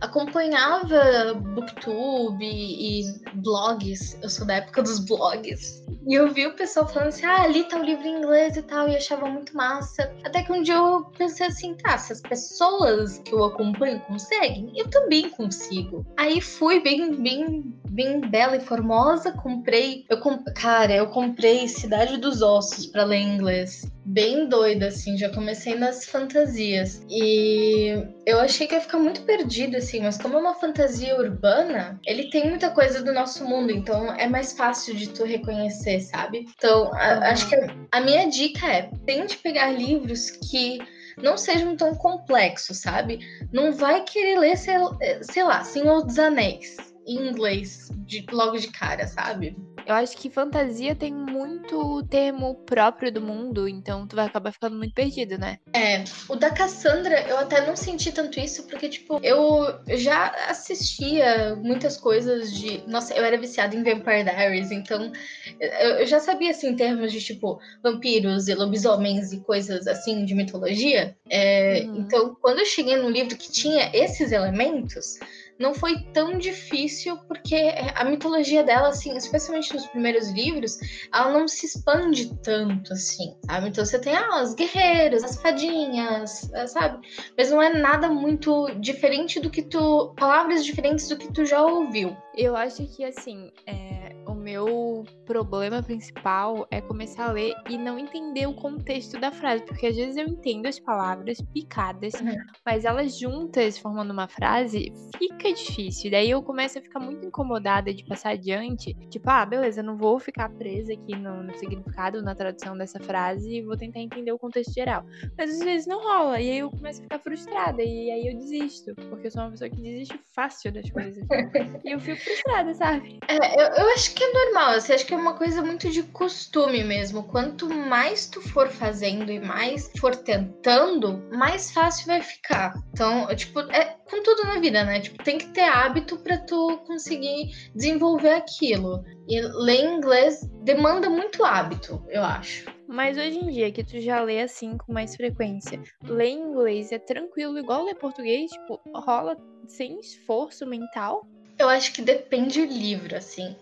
acompanhava 0.00 1.34
booktube 1.34 2.44
e 2.44 3.02
blogs, 3.34 4.18
eu 4.22 4.28
sou 4.28 4.46
da 4.46 4.54
época 4.54 4.82
dos 4.82 4.98
blogs, 5.00 5.84
e 6.06 6.14
eu 6.14 6.32
vi 6.32 6.46
o 6.46 6.56
pessoal 6.56 6.86
falando 6.86 7.08
assim, 7.08 7.26
ah, 7.26 7.42
ali 7.42 7.64
tá 7.64 7.78
o 7.78 7.82
livro 7.82 8.06
em 8.06 8.18
inglês 8.18 8.56
e 8.56 8.62
tal, 8.62 8.88
e 8.88 8.96
achava 8.96 9.26
muito 9.26 9.54
massa. 9.54 10.10
Até 10.24 10.42
que 10.42 10.52
um 10.52 10.62
dia 10.62 10.74
eu 10.74 11.04
pensei 11.16 11.46
assim, 11.46 11.74
tá, 11.74 11.98
se 11.98 12.12
as 12.12 12.20
pessoas 12.20 13.18
que 13.18 13.32
eu 13.32 13.44
acompanho 13.44 14.00
conseguem, 14.00 14.72
eu 14.74 14.88
também 14.88 15.28
consigo. 15.28 16.06
Aí 16.16 16.40
fui 16.40 16.80
bem, 16.82 17.14
bem, 17.14 17.74
bem 17.90 18.20
bela 18.20 18.56
e 18.56 18.60
formosa, 18.60 19.32
comprei, 19.32 20.06
eu 20.08 20.18
comp... 20.20 20.46
cara, 20.54 20.94
eu 20.94 21.08
comprei 21.08 21.68
Cidade 21.68 22.16
dos 22.16 22.40
Ossos 22.40 22.86
para 22.86 23.04
ler 23.04 23.18
em 23.18 23.34
inglês 23.34 23.82
bem 24.08 24.48
doida, 24.48 24.86
assim, 24.86 25.18
já 25.18 25.28
comecei 25.28 25.74
nas 25.74 26.06
fantasias. 26.06 27.02
E 27.10 27.92
eu 28.24 28.40
achei 28.40 28.66
que 28.66 28.74
ia 28.74 28.80
ficar 28.80 28.98
muito 28.98 29.20
perdido, 29.22 29.76
assim, 29.76 30.00
mas 30.00 30.16
como 30.16 30.36
é 30.36 30.40
uma 30.40 30.54
fantasia 30.54 31.14
urbana, 31.16 32.00
ele 32.06 32.30
tem 32.30 32.48
muita 32.48 32.70
coisa 32.70 33.02
do 33.02 33.12
nosso 33.12 33.44
mundo, 33.44 33.70
então 33.70 34.10
é 34.14 34.26
mais 34.26 34.52
fácil 34.54 34.94
de 34.94 35.10
tu 35.10 35.24
reconhecer, 35.24 36.00
sabe? 36.00 36.46
Então, 36.56 36.90
a, 36.94 37.30
acho 37.30 37.48
que 37.48 37.54
a, 37.54 37.66
a 37.92 38.00
minha 38.00 38.28
dica 38.28 38.66
é: 38.66 38.90
tente 39.04 39.36
pegar 39.38 39.70
livros 39.72 40.30
que 40.30 40.78
não 41.22 41.36
sejam 41.36 41.76
tão 41.76 41.94
complexos, 41.94 42.78
sabe? 42.78 43.18
Não 43.52 43.72
vai 43.72 44.04
querer 44.04 44.38
ler, 44.38 44.56
sei, 44.56 44.74
sei 45.20 45.42
lá, 45.42 45.62
Senhor 45.64 46.02
dos 46.02 46.18
Anéis 46.18 46.76
em 47.06 47.28
inglês 47.28 47.90
de, 48.06 48.24
logo 48.30 48.58
de 48.58 48.68
cara, 48.68 49.06
sabe? 49.06 49.56
Eu 49.88 49.94
acho 49.94 50.18
que 50.18 50.28
fantasia 50.28 50.94
tem 50.94 51.14
muito 51.14 52.06
termo 52.10 52.56
próprio 52.66 53.10
do 53.10 53.22
mundo, 53.22 53.66
então 53.66 54.06
tu 54.06 54.16
vai 54.16 54.26
acabar 54.26 54.52
ficando 54.52 54.76
muito 54.76 54.92
perdido, 54.92 55.38
né? 55.38 55.58
É, 55.72 56.04
o 56.28 56.36
da 56.36 56.50
Cassandra 56.50 57.22
eu 57.22 57.38
até 57.38 57.66
não 57.66 57.74
senti 57.74 58.12
tanto 58.12 58.38
isso, 58.38 58.64
porque, 58.64 58.86
tipo, 58.90 59.18
eu 59.22 59.80
já 59.96 60.26
assistia 60.46 61.56
muitas 61.56 61.96
coisas 61.96 62.52
de. 62.52 62.86
Nossa, 62.86 63.14
eu 63.14 63.24
era 63.24 63.38
viciada 63.38 63.74
em 63.74 63.82
Vampire 63.82 64.24
Diaries, 64.24 64.70
então 64.70 65.10
eu 65.58 66.06
já 66.06 66.20
sabia, 66.20 66.50
assim, 66.50 66.76
termos 66.76 67.10
de, 67.10 67.22
tipo, 67.22 67.58
vampiros 67.82 68.46
e 68.46 68.54
lobisomens 68.54 69.32
e 69.32 69.40
coisas 69.40 69.86
assim 69.86 70.26
de 70.26 70.34
mitologia. 70.34 71.16
É, 71.30 71.84
uhum. 71.86 72.00
Então, 72.00 72.36
quando 72.42 72.58
eu 72.58 72.66
cheguei 72.66 72.96
num 72.96 73.08
livro 73.08 73.38
que 73.38 73.50
tinha 73.50 73.90
esses 73.94 74.32
elementos, 74.32 75.18
não 75.58 75.74
foi 75.74 75.98
tão 76.12 76.38
difícil, 76.38 77.16
porque 77.26 77.74
a 77.94 78.04
mitologia 78.04 78.62
dela, 78.62 78.88
assim, 78.88 79.16
especialmente 79.16 79.74
nos 79.74 79.86
primeiros 79.86 80.30
livros, 80.30 80.78
ela 81.12 81.32
não 81.32 81.48
se 81.48 81.66
expande 81.66 82.34
tanto, 82.42 82.92
assim, 82.92 83.36
sabe? 83.46 83.68
Então 83.68 83.84
você 83.84 83.98
tem 83.98 84.16
ah, 84.16 84.42
os 84.42 84.54
guerreiros, 84.54 85.24
as 85.24 85.40
fadinhas, 85.40 86.50
eh, 86.52 86.66
sabe? 86.66 87.06
Mas 87.36 87.50
não 87.50 87.60
é 87.60 87.72
nada 87.72 88.08
muito 88.08 88.68
diferente 88.80 89.40
do 89.40 89.50
que 89.50 89.62
tu. 89.62 90.14
palavras 90.16 90.64
diferentes 90.64 91.08
do 91.08 91.16
que 91.16 91.32
tu 91.32 91.44
já 91.44 91.62
ouviu. 91.62 92.16
Eu 92.36 92.56
acho 92.56 92.86
que, 92.94 93.04
assim, 93.04 93.50
é, 93.66 94.14
o 94.28 94.34
meu 94.34 95.04
problema 95.26 95.82
principal 95.82 96.68
é 96.70 96.80
começar 96.80 97.28
a 97.28 97.32
ler 97.32 97.54
e 97.68 97.76
não 97.76 97.98
entender 97.98 98.46
o 98.46 98.54
contexto 98.54 99.18
da 99.18 99.32
frase, 99.32 99.64
porque 99.64 99.86
às 99.86 99.96
vezes 99.96 100.16
eu 100.16 100.26
entendo 100.26 100.66
as 100.66 100.78
palavras 100.78 101.40
picadas, 101.52 102.14
uhum. 102.14 102.36
mas 102.64 102.84
elas 102.84 103.18
juntas, 103.18 103.78
formando 103.78 104.12
uma 104.12 104.28
frase, 104.28 104.92
fica 105.18 105.47
difícil. 105.52 106.10
Daí 106.10 106.30
eu 106.30 106.42
começo 106.42 106.78
a 106.78 106.82
ficar 106.82 107.00
muito 107.00 107.24
incomodada 107.26 107.92
de 107.92 108.04
passar 108.04 108.30
adiante, 108.30 108.94
tipo, 109.08 109.28
ah, 109.30 109.44
beleza, 109.44 109.82
não 109.82 109.96
vou 109.96 110.18
ficar 110.18 110.48
presa 110.50 110.92
aqui 110.92 111.16
no, 111.16 111.42
no 111.42 111.54
significado, 111.56 112.22
na 112.22 112.34
tradução 112.34 112.76
dessa 112.76 113.00
frase 113.00 113.56
e 113.56 113.62
vou 113.62 113.76
tentar 113.76 114.00
entender 114.00 114.32
o 114.32 114.38
contexto 114.38 114.72
geral. 114.72 115.04
Mas 115.36 115.50
às 115.50 115.60
vezes 115.60 115.86
não 115.86 116.02
rola, 116.02 116.40
e 116.40 116.50
aí 116.50 116.58
eu 116.58 116.70
começo 116.70 117.00
a 117.00 117.02
ficar 117.02 117.18
frustrada, 117.18 117.82
e 117.82 118.10
aí 118.10 118.26
eu 118.28 118.36
desisto, 118.36 118.94
porque 119.08 119.26
eu 119.26 119.30
sou 119.30 119.42
uma 119.42 119.50
pessoa 119.50 119.70
que 119.70 119.80
desiste 119.80 120.18
fácil 120.34 120.72
das 120.72 120.90
coisas. 120.90 121.24
e 121.84 121.90
eu 121.90 122.00
fico 122.00 122.20
frustrada, 122.20 122.74
sabe? 122.74 123.18
É, 123.28 123.62
eu, 123.62 123.84
eu 123.84 123.94
acho 123.94 124.14
que 124.14 124.22
é 124.22 124.32
normal, 124.32 124.70
assim, 124.72 124.92
acho 124.92 125.06
que 125.06 125.14
é 125.14 125.16
uma 125.16 125.34
coisa 125.34 125.62
muito 125.62 125.88
de 125.90 126.02
costume 126.02 126.84
mesmo. 126.84 127.24
Quanto 127.24 127.68
mais 127.68 128.26
tu 128.26 128.40
for 128.40 128.68
fazendo 128.68 129.30
e 129.30 129.40
mais 129.40 129.90
for 129.98 130.14
tentando, 130.14 131.22
mais 131.32 131.72
fácil 131.72 132.06
vai 132.06 132.22
ficar. 132.22 132.74
Então, 132.92 133.26
tipo, 133.34 133.60
é 133.60 133.96
com 134.08 134.22
tudo 134.22 134.44
na 134.44 134.58
vida, 134.58 134.84
né? 134.84 135.00
Tipo, 135.00 135.22
tem 135.22 135.37
que 135.38 135.48
ter 135.48 135.62
hábito 135.62 136.18
para 136.18 136.38
tu 136.38 136.78
conseguir 136.86 137.50
desenvolver 137.74 138.32
aquilo. 138.32 139.04
E 139.28 139.40
ler 139.40 139.84
inglês 139.84 140.46
demanda 140.62 141.08
muito 141.08 141.44
hábito, 141.44 142.04
eu 142.08 142.22
acho. 142.22 142.66
Mas 142.86 143.18
hoje 143.18 143.38
em 143.38 143.48
dia, 143.50 143.70
que 143.70 143.84
tu 143.84 144.00
já 144.00 144.22
lê 144.22 144.40
assim 144.40 144.78
com 144.78 144.92
mais 144.92 145.14
frequência, 145.14 145.80
ler 146.02 146.30
inglês 146.30 146.90
é 146.90 146.98
tranquilo, 146.98 147.58
igual 147.58 147.84
ler 147.84 147.94
português? 147.96 148.50
Tipo, 148.50 148.80
rola 148.94 149.36
sem 149.66 150.00
esforço 150.00 150.66
mental? 150.66 151.26
Eu 151.58 151.68
acho 151.68 151.92
que 151.92 152.00
depende 152.00 152.66
do 152.66 152.72
livro, 152.72 153.14
assim. 153.14 153.54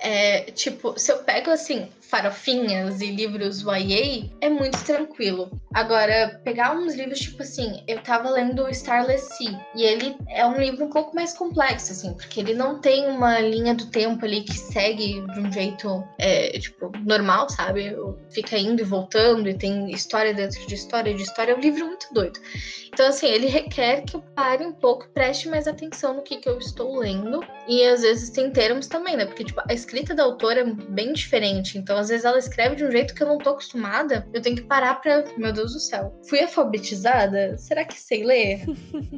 É, 0.00 0.50
tipo, 0.52 0.98
se 0.98 1.12
eu 1.12 1.22
pego 1.22 1.50
assim, 1.50 1.88
farofinhas 2.12 3.00
e 3.00 3.06
livros 3.06 3.62
YA, 3.62 4.28
é 4.42 4.50
muito 4.50 4.78
tranquilo. 4.84 5.50
Agora, 5.72 6.38
pegar 6.44 6.76
uns 6.76 6.94
livros, 6.94 7.18
tipo 7.18 7.42
assim, 7.42 7.82
eu 7.88 8.02
tava 8.02 8.28
lendo 8.28 8.68
Starless 8.68 9.34
Sea, 9.34 9.58
e 9.74 9.82
ele 9.82 10.14
é 10.28 10.46
um 10.46 10.58
livro 10.58 10.84
um 10.84 10.90
pouco 10.90 11.16
mais 11.16 11.32
complexo, 11.32 11.92
assim, 11.92 12.12
porque 12.12 12.38
ele 12.38 12.52
não 12.52 12.78
tem 12.78 13.08
uma 13.08 13.40
linha 13.40 13.74
do 13.74 13.86
tempo 13.86 14.26
ali 14.26 14.42
que 14.42 14.52
segue 14.52 15.22
de 15.32 15.40
um 15.40 15.50
jeito, 15.50 16.04
é, 16.18 16.58
tipo, 16.58 16.92
normal, 17.02 17.48
sabe? 17.48 17.96
Fica 18.30 18.58
indo 18.58 18.82
e 18.82 18.84
voltando, 18.84 19.48
e 19.48 19.54
tem 19.54 19.90
história 19.90 20.34
dentro 20.34 20.66
de 20.66 20.74
história 20.74 21.14
de 21.14 21.22
história. 21.22 21.52
É 21.52 21.56
um 21.56 21.60
livro 21.60 21.86
muito 21.86 22.12
doido. 22.12 22.38
Então, 22.92 23.06
assim, 23.06 23.26
ele 23.26 23.46
requer 23.46 24.02
que 24.02 24.14
eu 24.14 24.20
pare 24.36 24.66
um 24.66 24.72
pouco, 24.72 25.08
preste 25.14 25.48
mais 25.48 25.66
atenção 25.66 26.12
no 26.12 26.22
que, 26.22 26.36
que 26.36 26.48
eu 26.48 26.58
estou 26.58 26.98
lendo. 26.98 27.42
E 27.66 27.82
às 27.86 28.02
vezes 28.02 28.28
tem 28.28 28.50
termos 28.50 28.86
também, 28.86 29.16
né? 29.16 29.24
Porque, 29.24 29.44
tipo, 29.44 29.62
a 29.66 29.72
escrita 29.72 30.14
da 30.14 30.24
autora 30.24 30.60
é 30.60 30.64
bem 30.64 31.14
diferente. 31.14 31.78
Então, 31.78 31.96
às 32.02 32.08
vezes 32.08 32.24
ela 32.24 32.38
escreve 32.38 32.76
de 32.76 32.84
um 32.84 32.90
jeito 32.90 33.14
que 33.14 33.22
eu 33.22 33.26
não 33.26 33.38
tô 33.38 33.50
acostumada. 33.50 34.28
Eu 34.34 34.42
tenho 34.42 34.56
que 34.56 34.62
parar 34.62 34.96
pra. 34.96 35.24
Meu 35.36 35.52
Deus 35.52 35.72
do 35.72 35.80
céu. 35.80 36.20
Fui 36.28 36.40
alfabetizada? 36.40 37.56
Será 37.56 37.84
que 37.84 37.98
sei 37.98 38.24
ler? 38.24 38.64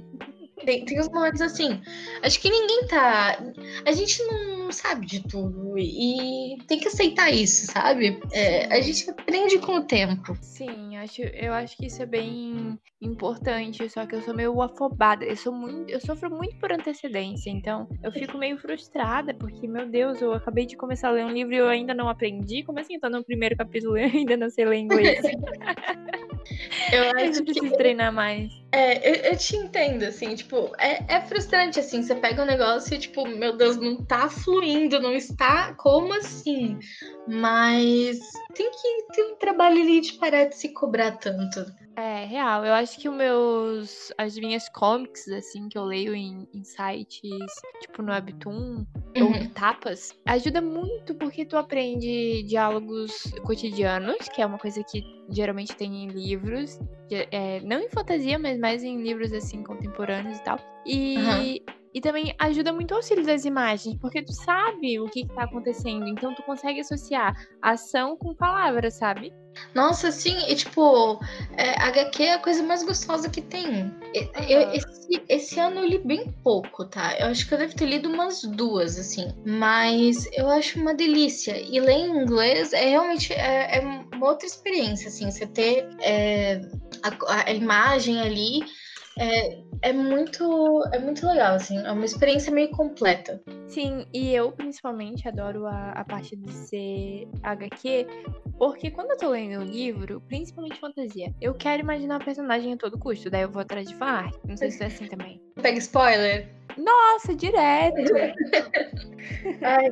tem, 0.64 0.84
tem 0.84 1.00
uns 1.00 1.08
momentos 1.08 1.40
assim. 1.40 1.80
Acho 2.22 2.40
que 2.40 2.50
ninguém 2.50 2.86
tá. 2.86 3.38
A 3.86 3.92
gente 3.92 4.22
não 4.24 4.53
não 4.64 4.72
sabe 4.72 5.06
de 5.06 5.22
tudo. 5.26 5.78
E 5.78 6.56
tem 6.66 6.78
que 6.78 6.88
aceitar 6.88 7.30
isso, 7.30 7.70
sabe? 7.70 8.20
É, 8.32 8.66
a 8.74 8.80
gente 8.80 9.08
aprende 9.10 9.58
com 9.58 9.76
o 9.76 9.84
tempo. 9.84 10.36
Sim, 10.40 10.96
acho, 10.96 11.22
eu 11.22 11.52
acho 11.52 11.76
que 11.76 11.86
isso 11.86 12.02
é 12.02 12.06
bem 12.06 12.78
importante, 13.00 13.88
só 13.88 14.06
que 14.06 14.14
eu 14.14 14.22
sou 14.22 14.34
meio 14.34 14.60
afobada. 14.62 15.24
Eu 15.24 15.36
sou 15.36 15.52
muito, 15.52 15.90
eu 15.90 16.00
sofro 16.00 16.30
muito 16.30 16.56
por 16.56 16.72
antecedência, 16.72 17.50
então 17.50 17.88
eu 18.02 18.10
fico 18.10 18.38
meio 18.38 18.58
frustrada, 18.58 19.34
porque, 19.34 19.66
meu 19.68 19.86
Deus, 19.86 20.20
eu 20.20 20.32
acabei 20.32 20.66
de 20.66 20.76
começar 20.76 21.08
a 21.08 21.12
ler 21.12 21.24
um 21.24 21.30
livro 21.30 21.54
e 21.54 21.58
eu 21.58 21.68
ainda 21.68 21.94
não 21.94 22.08
aprendi. 22.08 22.62
Como 22.62 22.78
assim? 22.78 22.94
Eu 22.94 23.00
tô 23.00 23.08
no 23.08 23.24
primeiro 23.24 23.56
capítulo 23.56 23.98
e 23.98 24.02
eu 24.02 24.08
ainda 24.08 24.36
não 24.36 24.50
sei 24.50 24.64
ler 24.64 24.78
inglês. 24.78 25.20
eu 26.92 27.10
acho 27.16 27.40
eu 27.40 27.44
preciso 27.44 27.70
que... 27.70 27.76
treinar 27.76 28.12
mais. 28.12 28.63
É, 28.74 29.08
eu, 29.08 29.30
eu, 29.30 29.36
te 29.36 29.54
entendo, 29.54 30.02
assim, 30.02 30.34
tipo, 30.34 30.72
é, 30.80 31.14
é 31.14 31.20
frustrante, 31.20 31.78
assim, 31.78 32.02
você 32.02 32.12
pega 32.12 32.42
um 32.42 32.44
negócio 32.44 32.92
e, 32.92 32.98
tipo, 32.98 33.24
meu 33.24 33.56
Deus, 33.56 33.76
não 33.76 34.04
tá 34.04 34.28
fluindo, 34.28 35.00
não 35.00 35.14
está, 35.14 35.74
como 35.74 36.12
assim? 36.12 36.76
Mas 37.24 38.18
tem 38.52 38.68
que 38.72 39.14
ter 39.14 39.22
um 39.26 39.36
trabalho 39.36 39.80
ali 39.80 40.00
de 40.00 40.14
parar 40.14 40.46
de 40.46 40.56
se 40.56 40.70
cobrar 40.70 41.12
tanto. 41.12 41.64
É, 41.96 42.24
real. 42.24 42.64
Eu 42.64 42.74
acho 42.74 42.98
que 42.98 43.08
os 43.08 43.14
meus. 43.14 44.12
As 44.18 44.36
minhas 44.36 44.68
comics, 44.68 45.28
assim, 45.28 45.68
que 45.68 45.78
eu 45.78 45.84
leio 45.84 46.14
em, 46.14 46.48
em 46.52 46.64
sites, 46.64 47.30
tipo 47.80 48.02
no 48.02 48.12
Webtoon 48.12 48.84
uhum. 49.16 49.42
ou 49.42 49.48
tapas, 49.50 50.12
ajuda 50.26 50.60
muito 50.60 51.14
porque 51.14 51.44
tu 51.44 51.56
aprende 51.56 52.42
diálogos 52.44 53.32
cotidianos, 53.44 54.28
que 54.28 54.42
é 54.42 54.46
uma 54.46 54.58
coisa 54.58 54.82
que 54.82 55.04
geralmente 55.30 55.74
tem 55.76 56.04
em 56.04 56.08
livros. 56.08 56.78
É, 57.10 57.60
não 57.60 57.80
em 57.80 57.88
fantasia, 57.88 58.38
mas 58.38 58.58
mais 58.58 58.82
em 58.82 59.00
livros 59.00 59.32
assim, 59.32 59.62
contemporâneos 59.62 60.38
e 60.38 60.42
tal. 60.42 60.58
E. 60.84 61.16
Uhum 61.18 61.83
e 61.94 62.00
também 62.00 62.34
ajuda 62.40 62.72
muito 62.72 62.90
o 62.90 62.96
auxílio 62.96 63.24
das 63.24 63.44
imagens, 63.44 63.96
porque 64.00 64.20
tu 64.20 64.32
sabe 64.32 64.98
o 64.98 65.08
que, 65.08 65.20
está 65.20 65.44
acontecendo, 65.44 66.08
então 66.08 66.34
tu 66.34 66.42
consegue 66.42 66.80
associar 66.80 67.34
ação 67.62 68.16
com 68.16 68.34
palavras, 68.34 68.94
sabe? 68.94 69.32
Nossa, 69.72 70.10
sim, 70.10 70.36
e 70.48 70.56
tipo, 70.56 71.20
é, 71.56 71.80
HQ 71.80 72.22
é 72.24 72.32
a 72.34 72.38
coisa 72.40 72.60
mais 72.64 72.82
gostosa 72.82 73.30
que 73.30 73.40
tem. 73.40 73.92
Eu, 74.48 74.62
uhum. 74.62 74.72
esse, 74.72 75.22
esse, 75.28 75.60
ano 75.60 75.80
eu 75.80 75.86
li 75.86 75.98
bem 75.98 76.32
pouco, 76.42 76.84
tá? 76.84 77.16
Eu 77.18 77.26
acho 77.28 77.46
que 77.46 77.54
eu 77.54 77.58
devo 77.58 77.76
ter 77.76 77.86
lido 77.86 78.08
umas 78.08 78.42
duas, 78.42 78.98
assim. 78.98 79.32
Mas 79.46 80.28
eu 80.32 80.50
acho 80.50 80.80
uma 80.80 80.92
delícia. 80.92 81.56
E 81.56 81.78
ler 81.78 81.92
em 81.92 82.22
inglês 82.22 82.72
é 82.72 82.90
realmente 82.90 83.32
é, 83.32 83.78
é 83.78 83.80
uma 83.80 84.26
outra 84.28 84.46
experiência, 84.46 85.06
assim. 85.06 85.30
Você 85.30 85.46
ter 85.46 85.88
é, 86.00 86.60
a, 87.04 87.48
a 87.48 87.52
imagem 87.52 88.20
ali 88.20 88.60
é, 89.18 89.62
é 89.84 89.92
muito 89.92 90.82
é 90.92 90.98
muito 90.98 91.26
legal, 91.26 91.56
assim, 91.56 91.78
é 91.78 91.92
uma 91.92 92.06
experiência 92.06 92.50
meio 92.50 92.70
completa. 92.70 93.40
Sim, 93.68 94.06
e 94.14 94.34
eu 94.34 94.50
principalmente 94.50 95.28
adoro 95.28 95.66
a, 95.66 95.92
a 95.92 96.04
parte 96.04 96.34
de 96.34 96.50
ser 96.50 97.28
HQ, 97.42 98.06
porque 98.58 98.90
quando 98.90 99.10
eu 99.10 99.18
tô 99.18 99.28
lendo 99.28 99.62
um 99.62 99.64
livro, 99.64 100.22
principalmente 100.22 100.80
fantasia, 100.80 101.34
eu 101.38 101.52
quero 101.52 101.82
imaginar 101.82 102.20
o 102.20 102.24
personagem 102.24 102.72
a 102.72 102.76
todo 102.78 102.98
custo, 102.98 103.28
daí 103.28 103.42
eu 103.42 103.50
vou 103.50 103.60
atrás 103.60 103.86
de 103.86 103.94
fanart. 103.94 104.34
Não 104.48 104.56
sei 104.56 104.70
se 104.70 104.82
é 104.82 104.86
assim 104.86 105.06
também. 105.06 105.38
Pega 105.60 105.78
spoiler? 105.78 106.48
Nossa, 106.78 107.34
direto! 107.34 108.00
Ai, 109.62 109.86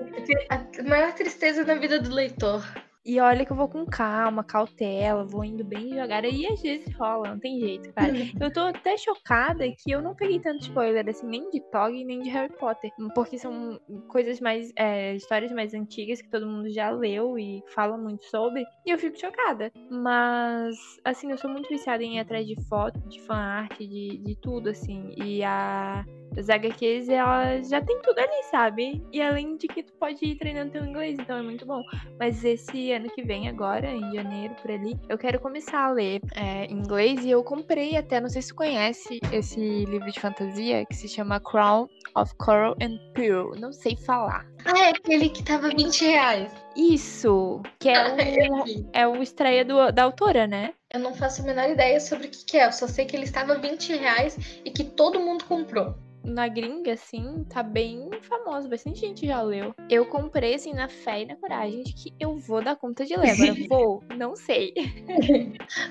a 0.49 0.82
maior 0.88 1.12
tristeza 1.12 1.64
na 1.64 1.74
vida 1.74 2.01
do 2.01 2.11
leitor. 2.14 2.64
E 3.05 3.18
olha 3.18 3.44
que 3.44 3.50
eu 3.50 3.57
vou 3.57 3.68
com 3.68 3.84
calma, 3.84 4.44
cautela, 4.44 5.24
vou 5.24 5.44
indo 5.44 5.64
bem 5.64 5.88
devagar. 5.88 6.24
E 6.24 6.46
às 6.46 6.62
vezes 6.62 6.94
rola, 6.94 7.30
não 7.30 7.38
tem 7.38 7.59
jeito, 7.59 7.92
cara. 7.92 8.12
eu 8.40 8.53
tô 8.53 8.61
até 8.61 8.96
chocada 8.96 9.64
que 9.70 9.90
eu 9.90 10.00
não 10.00 10.14
peguei 10.14 10.38
tanto 10.38 10.62
spoiler, 10.62 11.09
assim, 11.09 11.26
nem 11.26 11.50
de 11.50 11.61
Tog, 11.72 11.92
nem 12.05 12.20
de 12.22 12.30
Harry 12.30 12.53
Potter. 12.57 12.92
Porque 13.14 13.38
são 13.38 13.80
coisas 14.09 14.40
mais. 14.40 14.72
É, 14.76 15.14
histórias 15.16 15.50
mais 15.50 15.74
antigas 15.74 16.22
que 16.22 16.30
todo 16.30 16.46
mundo 16.46 16.70
já 16.70 16.90
leu 16.90 17.36
e 17.36 17.62
fala 17.74 17.98
muito 17.98 18.24
sobre. 18.26 18.64
E 18.86 18.90
eu 18.90 18.98
fico 18.98 19.18
chocada. 19.18 19.72
Mas, 19.90 20.76
assim, 21.05 21.30
eu 21.30 21.38
sou 21.38 21.50
muito 21.50 21.68
viciada 21.68 22.05
em 22.05 22.16
ir 22.16 22.20
atrás 22.20 22.46
de 22.46 22.55
foto, 22.68 23.00
de 23.09 23.20
fanart, 23.22 23.76
de, 23.78 24.18
de 24.18 24.36
tudo, 24.36 24.68
assim. 24.68 25.12
E 25.16 25.42
a 25.42 26.05
as 26.36 26.48
HQs, 26.48 27.09
ela 27.09 27.62
já 27.62 27.80
tem 27.80 28.00
tudo 28.00 28.18
ali, 28.18 28.42
sabe? 28.50 29.03
E 29.12 29.20
além 29.20 29.57
de 29.57 29.68
que 29.68 29.82
tu 29.82 29.92
pode 29.94 30.24
ir 30.24 30.36
treinando 30.36 30.72
teu 30.72 30.84
inglês, 30.84 31.18
então 31.18 31.36
é 31.36 31.42
muito 31.42 31.66
bom. 31.66 31.82
Mas 32.18 32.44
esse 32.44 32.91
ano 32.93 33.11
que 33.11 33.22
vem, 33.22 33.49
agora, 33.49 33.90
em 33.90 34.14
janeiro, 34.14 34.55
por 34.61 34.70
ali, 34.70 34.99
eu 35.09 35.18
quero 35.18 35.40
começar 35.40 35.84
a 35.84 35.90
ler 35.90 36.20
é, 36.34 36.66
inglês 36.66 37.24
e 37.24 37.30
eu 37.30 37.43
comprei 37.43 37.97
até, 37.97 38.20
não 38.20 38.28
sei 38.28 38.43
se 38.43 38.53
conhece 38.53 39.20
esse 39.32 39.84
livro 39.84 40.11
de 40.11 40.20
fantasia 40.20 40.84
que 40.86 40.95
se 40.95 41.09
chama 41.09 41.40
Crown 41.40 41.88
of 42.14 42.34
Coral 42.36 42.76
and 42.80 42.99
Pearl. 43.14 43.55
Não 43.59 43.72
sei 43.72 43.97
falar. 43.97 44.47
Ah, 44.64 44.86
é 44.86 44.90
aquele 44.90 45.28
que 45.28 45.43
tava 45.43 45.68
20 45.68 46.05
reais. 46.05 46.53
Isso, 46.76 47.61
que 47.78 47.88
é 47.88 48.12
o, 48.12 48.16
é 48.93 49.09
o 49.09 49.22
estreia 49.22 49.64
do, 49.64 49.90
da 49.90 50.05
autora, 50.05 50.47
né? 50.47 50.74
Eu 50.93 51.01
não 51.01 51.14
faço 51.14 51.43
a 51.43 51.45
menor 51.45 51.70
ideia 51.70 51.99
sobre 52.01 52.26
o 52.26 52.30
que, 52.30 52.45
que 52.45 52.57
é, 52.59 52.66
eu 52.66 52.72
só 52.72 52.86
sei 52.86 53.07
que 53.07 53.16
ele 53.16 53.24
estava 53.24 53.57
20 53.57 53.97
reais 53.97 54.36
e 54.64 54.70
que 54.70 54.84
todo 54.84 55.20
mundo 55.20 55.45
comprou 55.45 55.95
na 56.25 56.49
gringa, 56.49 56.93
assim, 56.93 57.45
tá 57.49 57.62
bem 57.62 58.11
famoso. 58.23 58.68
Bastante 58.68 59.01
gente 59.01 59.27
já 59.27 59.41
leu. 59.43 59.75
Eu 59.89 60.07
comprei, 60.07 60.55
assim, 60.55 60.73
na 60.73 60.89
fé 60.89 61.23
e 61.23 61.27
na 61.27 61.37
coragem 61.37 61.83
de 61.83 61.93
que 61.93 62.14
eu 62.18 62.37
vou 62.37 62.62
dar 62.62 62.77
conta 62.77 63.05
de 63.05 63.16
ler. 63.16 63.31
Agora 63.31 63.55
vou, 63.68 64.05
não 64.16 64.37
sei. 64.37 64.75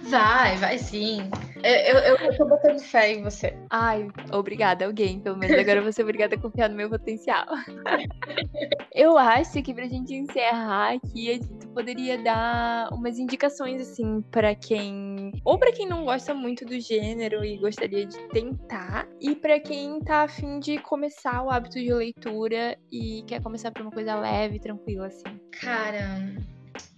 Vai, 0.04 0.58
vai 0.58 0.78
sim. 0.78 1.30
Eu, 1.64 2.00
eu, 2.00 2.16
eu 2.18 2.38
tô 2.38 2.46
botando 2.46 2.80
fé 2.80 3.14
em 3.14 3.24
você. 3.24 3.56
Ai, 3.70 4.08
obrigada, 4.32 4.86
alguém. 4.86 5.20
Pelo 5.20 5.38
menos 5.38 5.58
agora 5.58 5.80
eu 5.80 5.84
vou 5.84 5.94
ser 5.94 6.04
obrigada 6.04 6.36
a 6.36 6.40
confiar 6.40 6.70
no 6.70 6.76
meu 6.76 6.90
potencial. 6.90 7.46
eu 8.94 9.18
acho 9.18 9.62
que 9.62 9.74
pra 9.74 9.88
gente 9.88 10.14
encerrar 10.14 10.94
aqui, 10.94 11.30
a 11.30 11.34
gente 11.34 11.68
poderia 11.68 12.18
dar 12.18 12.90
umas 12.94 13.20
indicações, 13.20 13.82
assim, 13.82 14.22
para 14.32 14.56
quem. 14.56 15.32
Ou 15.46 15.58
para 15.58 15.72
quem 15.72 15.88
não 15.88 16.06
gosta 16.06 16.34
muito 16.34 16.66
do 16.66 16.80
gênero 16.80 17.44
e 17.44 17.58
gostaria 17.58 18.06
de 18.06 18.18
tentar. 18.30 19.08
E 19.20 19.36
para 19.36 19.60
quem 19.60 20.00
tá 20.00 20.21
a 20.22 20.28
fim 20.28 20.60
de 20.60 20.78
começar 20.80 21.42
o 21.42 21.50
hábito 21.50 21.80
de 21.80 21.92
leitura 21.92 22.78
e 22.92 23.24
quer 23.28 23.42
começar 23.42 23.72
por 23.72 23.82
uma 23.82 23.92
coisa 23.92 24.16
leve, 24.16 24.60
tranquila, 24.60 25.08
assim? 25.08 25.40
Cara, 25.60 26.20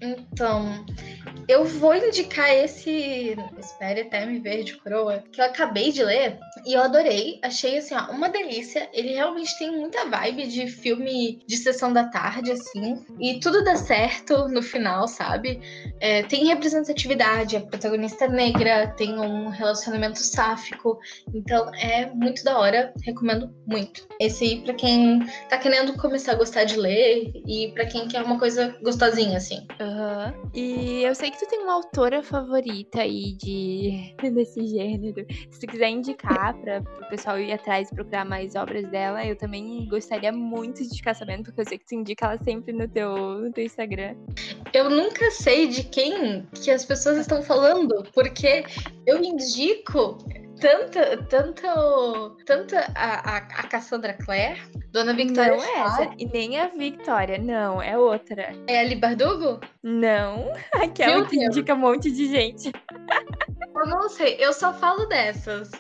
então, 0.02 0.86
eu 1.48 1.64
vou 1.66 1.96
indicar 1.96 2.50
esse 2.50 3.36
Espere 3.58 4.02
até 4.02 4.26
me 4.26 4.40
ver 4.40 4.64
de 4.64 4.76
coroa, 4.78 5.24
que 5.32 5.40
eu 5.40 5.46
acabei 5.46 5.92
de 5.92 6.04
ler 6.04 6.38
e 6.66 6.74
eu 6.74 6.82
adorei. 6.82 7.40
Achei 7.42 7.78
assim, 7.78 7.96
ó, 7.96 8.12
uma 8.12 8.30
delícia. 8.30 8.90
Ele 8.94 9.14
realmente 9.14 9.58
tem 9.58 9.72
muita 9.72 10.06
vibe 10.06 10.48
de 10.48 10.68
filme 10.68 11.42
de 11.48 11.58
sessão 11.58 11.92
da 11.92 12.06
tarde, 12.06 12.52
assim. 12.52 13.06
E 13.20 13.40
tudo 13.40 13.64
dá 13.64 13.76
certo 13.76 14.48
no 14.50 14.62
final, 14.62 15.08
sabe? 15.08 15.62
É, 16.00 16.24
tem 16.24 16.46
representatividade, 16.46 17.58
a 17.58 17.62
protagonista 17.62 18.26
é 18.26 18.30
negra, 18.30 18.88
tem 18.88 19.18
um 19.20 19.50
relacionamento 19.50 20.20
sáfico. 20.20 21.00
Então 21.34 21.74
é 21.76 22.08
muito 22.08 22.44
da 22.44 22.58
hora. 22.58 22.94
Recomendo 23.04 23.54
muito. 23.66 24.08
Esse 24.20 24.44
aí, 24.44 24.62
pra 24.62 24.74
quem 24.74 25.20
tá 25.50 25.58
querendo 25.58 25.94
começar 25.98 26.34
a 26.34 26.36
gostar 26.36 26.66
de 26.66 26.78
ler 26.78 27.32
e 27.48 27.72
para 27.74 27.86
quem 27.86 28.08
quer 28.08 28.24
uma 28.24 28.38
coisa 28.38 28.78
gostosinha, 28.82 29.38
assim. 29.38 29.66
Uhum. 29.80 30.50
E 30.54 31.04
eu 31.04 31.16
sei 31.16 31.32
que 31.32 31.40
tu 31.40 31.48
tem 31.48 31.60
uma 31.60 31.74
autora 31.74 32.22
favorita 32.22 33.02
aí 33.02 33.34
de 33.34 34.16
desse 34.34 34.66
gênero. 34.68 35.26
Se 35.52 35.60
tu 35.60 35.68
quiser 35.68 35.90
indicar 35.90 36.54
para 36.60 36.82
o 36.82 37.10
pessoal 37.10 37.40
ir 37.40 37.52
atrás 37.52 37.90
e 37.90 37.96
procurar 37.96 38.26
mais 38.26 38.56
obras 38.56 38.88
dela, 38.90 39.26
eu 39.26 39.36
também 39.36 39.88
gostaria 39.88 40.32
muito 40.32 40.88
de 40.88 40.98
ficar 40.98 41.14
sabendo, 41.14 41.44
porque 41.44 41.62
eu 41.62 41.66
sei 41.66 41.78
que 41.78 41.86
tu 41.86 41.96
indica 41.96 42.26
ela 42.26 42.38
sempre 42.44 42.74
no 42.74 42.88
teu, 42.88 43.16
no 43.40 43.52
teu 43.52 43.66
Instagram. 43.66 44.16
Eu 44.74 44.90
nunca 44.90 45.30
sei 45.32 45.68
de 45.68 45.84
quem 45.84 46.46
que 46.62 46.72
as 46.72 46.86
pessoas 46.86 47.18
estão 47.18 47.42
falando, 47.42 48.04
porque 48.14 48.64
eu 49.06 49.24
indico 49.24 50.18
tanto, 50.60 51.00
tanto, 51.30 52.38
tanto 52.46 52.76
a, 52.76 52.84
a, 52.96 53.38
a 53.38 53.68
Cassandra 53.68 54.14
Clare, 54.14 54.62
Dona 54.92 55.14
Victoria. 55.14 55.56
Não 55.56 55.64
é 55.64 55.80
essa. 55.80 56.10
E 56.18 56.26
nem 56.26 56.60
a 56.60 56.68
Victoria, 56.68 57.38
não, 57.38 57.82
é 57.82 57.98
outra. 57.98 58.54
É 58.68 58.80
a 58.80 58.84
Libardugo? 58.84 59.60
Não, 59.82 60.52
aquela 60.76 61.18
Meu 61.18 61.26
que 61.28 61.38
Deus. 61.38 61.56
indica 61.56 61.74
um 61.74 61.80
monte 61.80 62.12
de 62.12 62.28
gente. 62.28 62.72
Eu 63.76 63.88
não 63.88 64.08
sei, 64.08 64.38
eu 64.40 64.54
só 64.54 64.72
falo 64.72 65.08
dessas. 65.08 65.72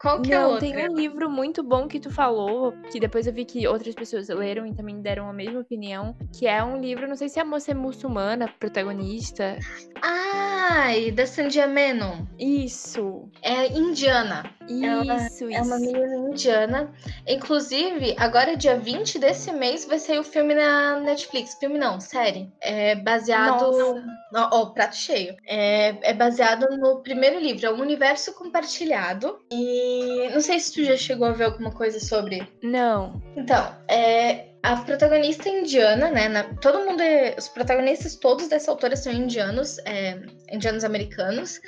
Qual 0.00 0.22
que 0.22 0.32
é 0.32 0.36
Não, 0.36 0.42
é 0.42 0.46
outra? 0.46 0.60
tem 0.60 0.88
um 0.88 0.94
livro 0.94 1.28
muito 1.28 1.60
bom 1.60 1.88
que 1.88 1.98
tu 1.98 2.08
falou, 2.08 2.72
que 2.92 3.00
depois 3.00 3.26
eu 3.26 3.32
vi 3.32 3.44
que 3.44 3.66
outras 3.66 3.96
pessoas 3.96 4.28
leram 4.28 4.64
e 4.64 4.72
também 4.72 5.00
deram 5.00 5.28
a 5.28 5.32
mesma 5.32 5.58
opinião, 5.58 6.16
que 6.32 6.46
é 6.46 6.62
um 6.62 6.80
livro, 6.80 7.08
não 7.08 7.16
sei 7.16 7.28
se 7.28 7.40
a 7.40 7.44
moça 7.44 7.72
é 7.72 7.74
muçulmana, 7.74 8.46
protagonista. 8.60 9.58
Ai, 10.00 11.10
da 11.10 11.26
Sandia 11.26 11.66
Menon. 11.66 12.24
Isso. 12.38 13.28
É 13.42 13.66
indiana. 13.72 14.44
Isso, 14.68 14.84
ela 14.84 15.26
isso. 15.26 15.50
É 15.50 15.62
uma 15.62 15.78
menina 15.78 16.14
indiana. 16.30 16.92
Inclusive, 17.26 18.14
agora 18.18 18.56
dia 18.56 18.78
20 18.78 19.18
desse 19.18 19.50
mês 19.50 19.84
vai 19.84 19.98
sair 19.98 20.20
o 20.20 20.24
filme 20.24 20.54
na 20.54 21.00
Netflix. 21.00 21.54
Filme 21.54 21.78
não, 21.78 21.98
série. 22.00 22.52
É 22.60 22.94
baseado 22.94 23.62
Nossa. 23.62 23.94
no... 23.94 24.18
Ó, 24.34 24.60
oh, 24.60 24.66
prato 24.72 24.94
cheio. 24.94 25.34
É, 25.44 26.10
é 26.10 26.14
baseado 26.14 26.68
no 26.76 27.00
primeiro 27.02 27.40
livro, 27.40 27.66
é 27.66 27.72
um 27.72 27.80
universo 27.80 28.32
compartilhado. 28.34 29.40
E 29.50 29.87
não 30.32 30.40
sei 30.40 30.58
se 30.60 30.72
tu 30.72 30.84
já 30.84 30.96
chegou 30.96 31.26
a 31.26 31.32
ver 31.32 31.44
alguma 31.44 31.70
coisa 31.70 32.00
sobre. 32.00 32.46
Não. 32.62 33.22
Então, 33.36 33.74
é, 33.88 34.48
A 34.62 34.76
protagonista 34.76 35.48
é 35.48 35.60
indiana, 35.60 36.10
né? 36.10 36.28
Na, 36.28 36.44
todo 36.54 36.84
mundo 36.84 37.00
é, 37.00 37.34
Os 37.38 37.48
protagonistas 37.48 38.16
todos 38.16 38.48
dessa 38.48 38.70
autora 38.70 38.96
são 38.96 39.12
indianos, 39.12 39.78
é, 39.80 40.20
indianos 40.52 40.84
americanos. 40.84 41.60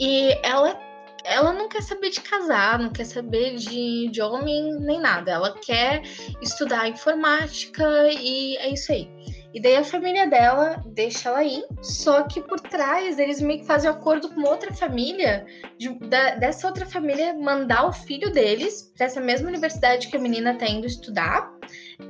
E 0.00 0.38
ela 0.42 0.78
ela 1.24 1.52
não 1.52 1.68
quer 1.68 1.82
saber 1.82 2.10
de 2.10 2.20
casar, 2.20 2.78
não 2.78 2.90
quer 2.90 3.04
saber 3.04 3.56
de, 3.56 4.08
de 4.08 4.22
homem 4.22 4.78
nem 4.80 5.00
nada. 5.00 5.32
Ela 5.32 5.54
quer 5.58 6.02
estudar 6.40 6.88
informática 6.88 7.84
e 8.10 8.56
é 8.56 8.70
isso 8.70 8.92
aí. 8.92 9.10
E 9.54 9.60
daí 9.60 9.76
a 9.76 9.84
família 9.84 10.26
dela 10.26 10.82
deixa 10.86 11.30
ela 11.30 11.42
ir, 11.42 11.64
só 11.80 12.22
que 12.24 12.40
por 12.40 12.60
trás 12.60 13.18
eles 13.18 13.40
meio 13.40 13.60
que 13.60 13.66
fazem 13.66 13.90
um 13.90 13.94
acordo 13.94 14.28
com 14.28 14.42
outra 14.42 14.74
família, 14.74 15.46
de, 15.78 15.88
da, 16.00 16.34
dessa 16.34 16.66
outra 16.66 16.84
família 16.84 17.32
mandar 17.32 17.86
o 17.86 17.92
filho 17.92 18.30
deles 18.30 18.92
para 18.96 19.06
essa 19.06 19.20
mesma 19.20 19.48
universidade 19.48 20.08
que 20.08 20.16
a 20.16 20.20
menina 20.20 20.54
tá 20.54 20.66
indo 20.66 20.86
estudar, 20.86 21.50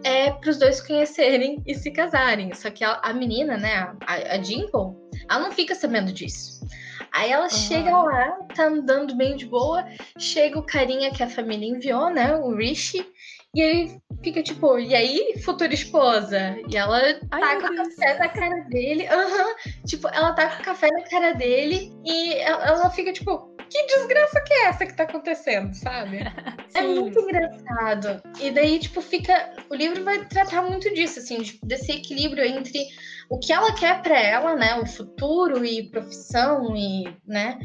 é 0.02 0.32
para 0.32 0.50
os 0.50 0.58
dois 0.58 0.80
conhecerem 0.80 1.62
e 1.64 1.74
se 1.74 1.92
casarem. 1.92 2.52
Só 2.54 2.70
que 2.70 2.82
a, 2.82 2.94
a 3.02 3.12
menina, 3.12 3.56
né, 3.56 3.92
a, 4.06 4.34
a 4.34 4.36
Dimple, 4.36 4.96
ela 5.30 5.40
não 5.40 5.52
fica 5.52 5.74
sabendo 5.76 6.12
disso. 6.12 6.66
Aí 7.12 7.30
ela 7.30 7.44
uhum. 7.44 7.50
chega 7.50 8.02
lá, 8.02 8.32
tá 8.54 8.66
andando 8.66 9.16
bem 9.16 9.36
de 9.36 9.46
boa, 9.46 9.84
chega 10.18 10.58
o 10.58 10.66
carinha 10.66 11.10
que 11.10 11.22
a 11.22 11.28
família 11.28 11.68
enviou, 11.68 12.10
né, 12.10 12.36
o 12.36 12.54
Rishi, 12.54 13.06
e 13.54 13.60
ele 13.60 14.00
fica 14.22 14.42
tipo, 14.42 14.78
e 14.78 14.94
aí, 14.94 15.34
futura 15.42 15.72
esposa? 15.72 16.56
E 16.68 16.76
ela 16.76 17.00
Ai, 17.30 17.40
tá 17.40 17.68
com 17.68 17.74
o 17.74 17.76
café 17.76 18.18
na 18.18 18.28
cara 18.28 18.60
dele. 18.68 19.04
Uhum. 19.04 19.54
Tipo, 19.86 20.08
ela 20.08 20.32
tá 20.32 20.48
com 20.48 20.62
o 20.62 20.64
café 20.64 20.90
na 20.90 21.02
cara 21.02 21.32
dele 21.32 21.92
e 22.04 22.34
ela 22.34 22.90
fica 22.90 23.12
tipo, 23.12 23.56
que 23.70 23.86
desgraça 23.86 24.40
que 24.40 24.52
é 24.52 24.66
essa 24.66 24.86
que 24.86 24.94
tá 24.94 25.04
acontecendo, 25.04 25.74
sabe? 25.74 26.18
é 26.74 26.82
muito 26.82 27.18
engraçado. 27.18 28.22
E 28.40 28.50
daí, 28.50 28.78
tipo, 28.78 29.00
fica. 29.00 29.54
O 29.70 29.74
livro 29.74 30.04
vai 30.04 30.24
tratar 30.26 30.62
muito 30.62 30.92
disso, 30.94 31.18
assim, 31.18 31.38
desse 31.62 31.92
equilíbrio 31.92 32.44
entre 32.44 32.86
o 33.30 33.38
que 33.38 33.52
ela 33.52 33.72
quer 33.74 34.02
para 34.02 34.18
ela, 34.18 34.54
né? 34.54 34.76
O 34.76 34.86
futuro 34.86 35.64
e 35.64 35.90
profissão 35.90 36.74
e, 36.74 37.04
né? 37.26 37.58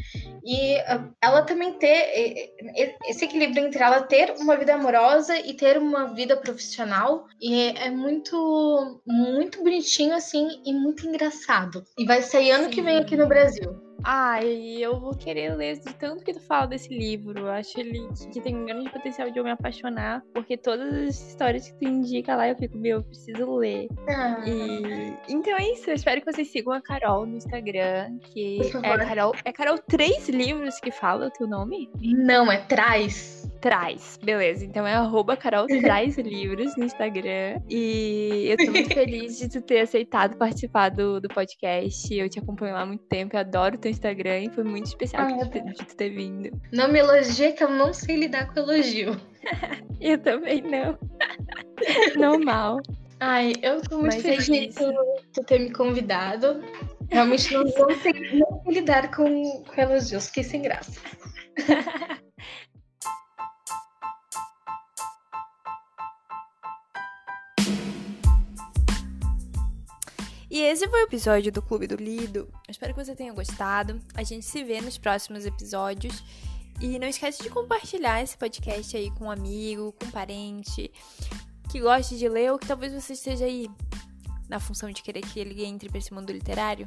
E 0.44 0.76
ah, 0.82 1.08
ela 1.22 1.42
também 1.44 1.74
ter 1.74 2.54
esse 3.06 3.26
equilíbrio 3.26 3.66
entre 3.66 3.82
ela 3.82 4.02
ter 4.02 4.34
uma 4.40 4.58
vida 4.58 4.74
amorosa 4.74 5.38
e 5.38 5.54
ter 5.54 5.78
uma 5.78 6.14
vida 6.14 6.36
profissional. 6.36 7.28
E 7.42 7.70
é 7.78 7.90
muito, 7.90 9.02
muito 9.08 9.64
bonitinho, 9.64 10.14
assim, 10.14 10.62
e 10.66 10.74
muito 10.74 11.08
engraçado. 11.08 11.84
E 11.98 12.06
vai 12.06 12.22
sair 12.22 12.52
ano 12.52 12.66
Sim. 12.66 12.70
que 12.72 12.82
vem 12.82 12.98
aqui 12.98 13.16
no 13.16 13.28
Brasil. 13.28 13.93
Ai, 14.04 14.78
eu 14.80 15.00
vou 15.00 15.16
querer 15.16 15.56
ler 15.56 15.80
de 15.80 15.94
tanto 15.94 16.24
que 16.24 16.34
tu 16.34 16.40
fala 16.42 16.68
desse 16.68 16.90
livro. 16.90 17.40
Eu 17.40 17.50
acho 17.50 17.80
ele 17.80 18.08
que 18.32 18.42
tem 18.42 18.56
um 18.56 18.66
grande 18.66 18.90
potencial 18.90 19.30
de 19.32 19.40
eu 19.40 19.44
me 19.44 19.52
apaixonar, 19.52 20.22
porque 20.34 20.58
todas 20.58 20.94
as 20.94 21.30
histórias 21.30 21.70
que 21.70 21.80
tu 21.80 21.86
indica 21.86 22.36
lá 22.36 22.50
eu 22.50 22.56
fico, 22.56 22.78
meu, 22.78 22.98
eu 22.98 23.04
preciso 23.04 23.56
ler. 23.56 23.88
Ah. 24.10 24.44
E 24.46 25.14
então 25.30 25.58
é 25.58 25.72
isso. 25.72 25.90
Eu 25.90 25.96
espero 25.96 26.22
que 26.22 26.32
vocês 26.32 26.52
sigam 26.52 26.74
a 26.74 26.82
Carol 26.82 27.26
no 27.26 27.38
Instagram, 27.38 28.18
que 28.20 28.60
é 28.84 28.98
Carol. 28.98 29.34
É 29.46 29.54
Carol 29.54 29.78
Três 29.80 30.28
Livros 30.28 30.80
que 30.80 30.92
fala 30.92 31.28
o 31.28 31.32
teu 31.32 31.48
nome? 31.48 31.90
Não, 32.02 32.52
é 32.52 32.58
Traz. 32.66 33.43
Traz, 33.64 34.20
beleza. 34.22 34.66
Então 34.66 34.86
é 34.86 34.94
arroba 34.94 35.38
Carol 35.38 35.66
Traz 35.68 36.18
Livros 36.18 36.76
no 36.76 36.84
Instagram. 36.84 37.62
E 37.70 38.48
eu 38.50 38.58
tô 38.58 38.70
muito 38.70 38.94
feliz 38.94 39.40
de 39.40 39.48
tu 39.48 39.62
ter 39.62 39.80
aceitado 39.80 40.36
participar 40.36 40.90
do, 40.90 41.22
do 41.22 41.30
podcast. 41.30 42.14
Eu 42.14 42.28
te 42.28 42.40
acompanho 42.40 42.74
lá 42.74 42.82
há 42.82 42.86
muito 42.86 43.06
tempo, 43.06 43.38
eu 43.38 43.40
adoro 43.40 43.78
teu 43.78 43.90
Instagram 43.90 44.40
e 44.42 44.50
foi 44.50 44.66
muito 44.66 44.88
especial 44.88 45.28
ah, 45.28 45.46
de, 45.46 45.62
de 45.62 45.76
tu 45.76 45.96
ter 45.96 46.10
vindo. 46.10 46.52
Não 46.74 46.92
me 46.92 47.00
elogie 47.00 47.54
que 47.54 47.64
eu 47.64 47.70
não 47.70 47.94
sei 47.94 48.18
lidar 48.18 48.54
com 48.54 48.60
elogio. 48.60 49.16
eu 50.02 50.18
também 50.18 50.62
não. 50.62 51.00
Normal. 52.18 52.82
Ai, 53.22 53.54
eu 53.62 53.82
tô 53.82 54.00
muito 54.00 54.16
Mas 54.16 54.26
é 54.26 54.42
feliz 54.42 54.76
é 54.76 54.92
por 55.34 55.46
ter 55.46 55.60
me 55.60 55.72
convidado. 55.72 56.62
Realmente 57.10 57.54
não, 57.54 57.64
não, 57.64 57.72
sei, 57.72 58.14
não 58.34 58.62
sei 58.66 58.74
lidar 58.74 59.10
com, 59.16 59.64
com 59.64 59.82
elogios, 59.82 60.28
fiquei 60.28 60.44
sem 60.44 60.64
graça. 60.64 61.00
E 70.54 70.62
esse 70.62 70.88
foi 70.88 71.02
o 71.02 71.06
episódio 71.06 71.52
do 71.52 71.64
Clube 71.64 71.88
do 71.88 71.96
Lido. 71.96 72.48
espero 72.70 72.94
que 72.94 73.04
você 73.04 73.16
tenha 73.16 73.34
gostado. 73.34 74.00
A 74.14 74.22
gente 74.22 74.46
se 74.46 74.64
vê 74.64 74.80
nos 74.82 75.00
próximos 75.00 75.48
episódios. 75.48 76.24
E 76.80 77.00
não 77.00 77.08
esquece 77.08 77.42
de 77.42 77.50
compartilhar 77.50 78.22
esse 78.22 78.38
podcast 78.38 78.96
aí 78.96 79.10
com 79.10 79.26
um 79.26 79.32
amigo, 79.32 79.92
com 79.94 80.06
um 80.06 80.12
parente 80.12 80.92
que 81.72 81.80
goste 81.80 82.20
de 82.20 82.30
ler 82.30 82.52
ou 82.52 82.60
que 82.60 82.68
talvez 82.68 82.94
você 82.94 83.14
esteja 83.14 83.46
aí 83.46 83.68
na 84.48 84.60
função 84.60 84.92
de 84.92 85.02
querer 85.02 85.22
que 85.22 85.40
ele 85.40 85.66
entre 85.66 85.90
para 85.90 85.98
esse 85.98 86.14
mundo 86.14 86.32
literário. 86.32 86.86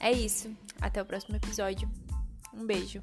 É 0.00 0.10
isso. 0.10 0.50
Até 0.80 1.00
o 1.00 1.06
próximo 1.06 1.36
episódio. 1.36 1.88
Um 2.52 2.66
beijo. 2.66 3.00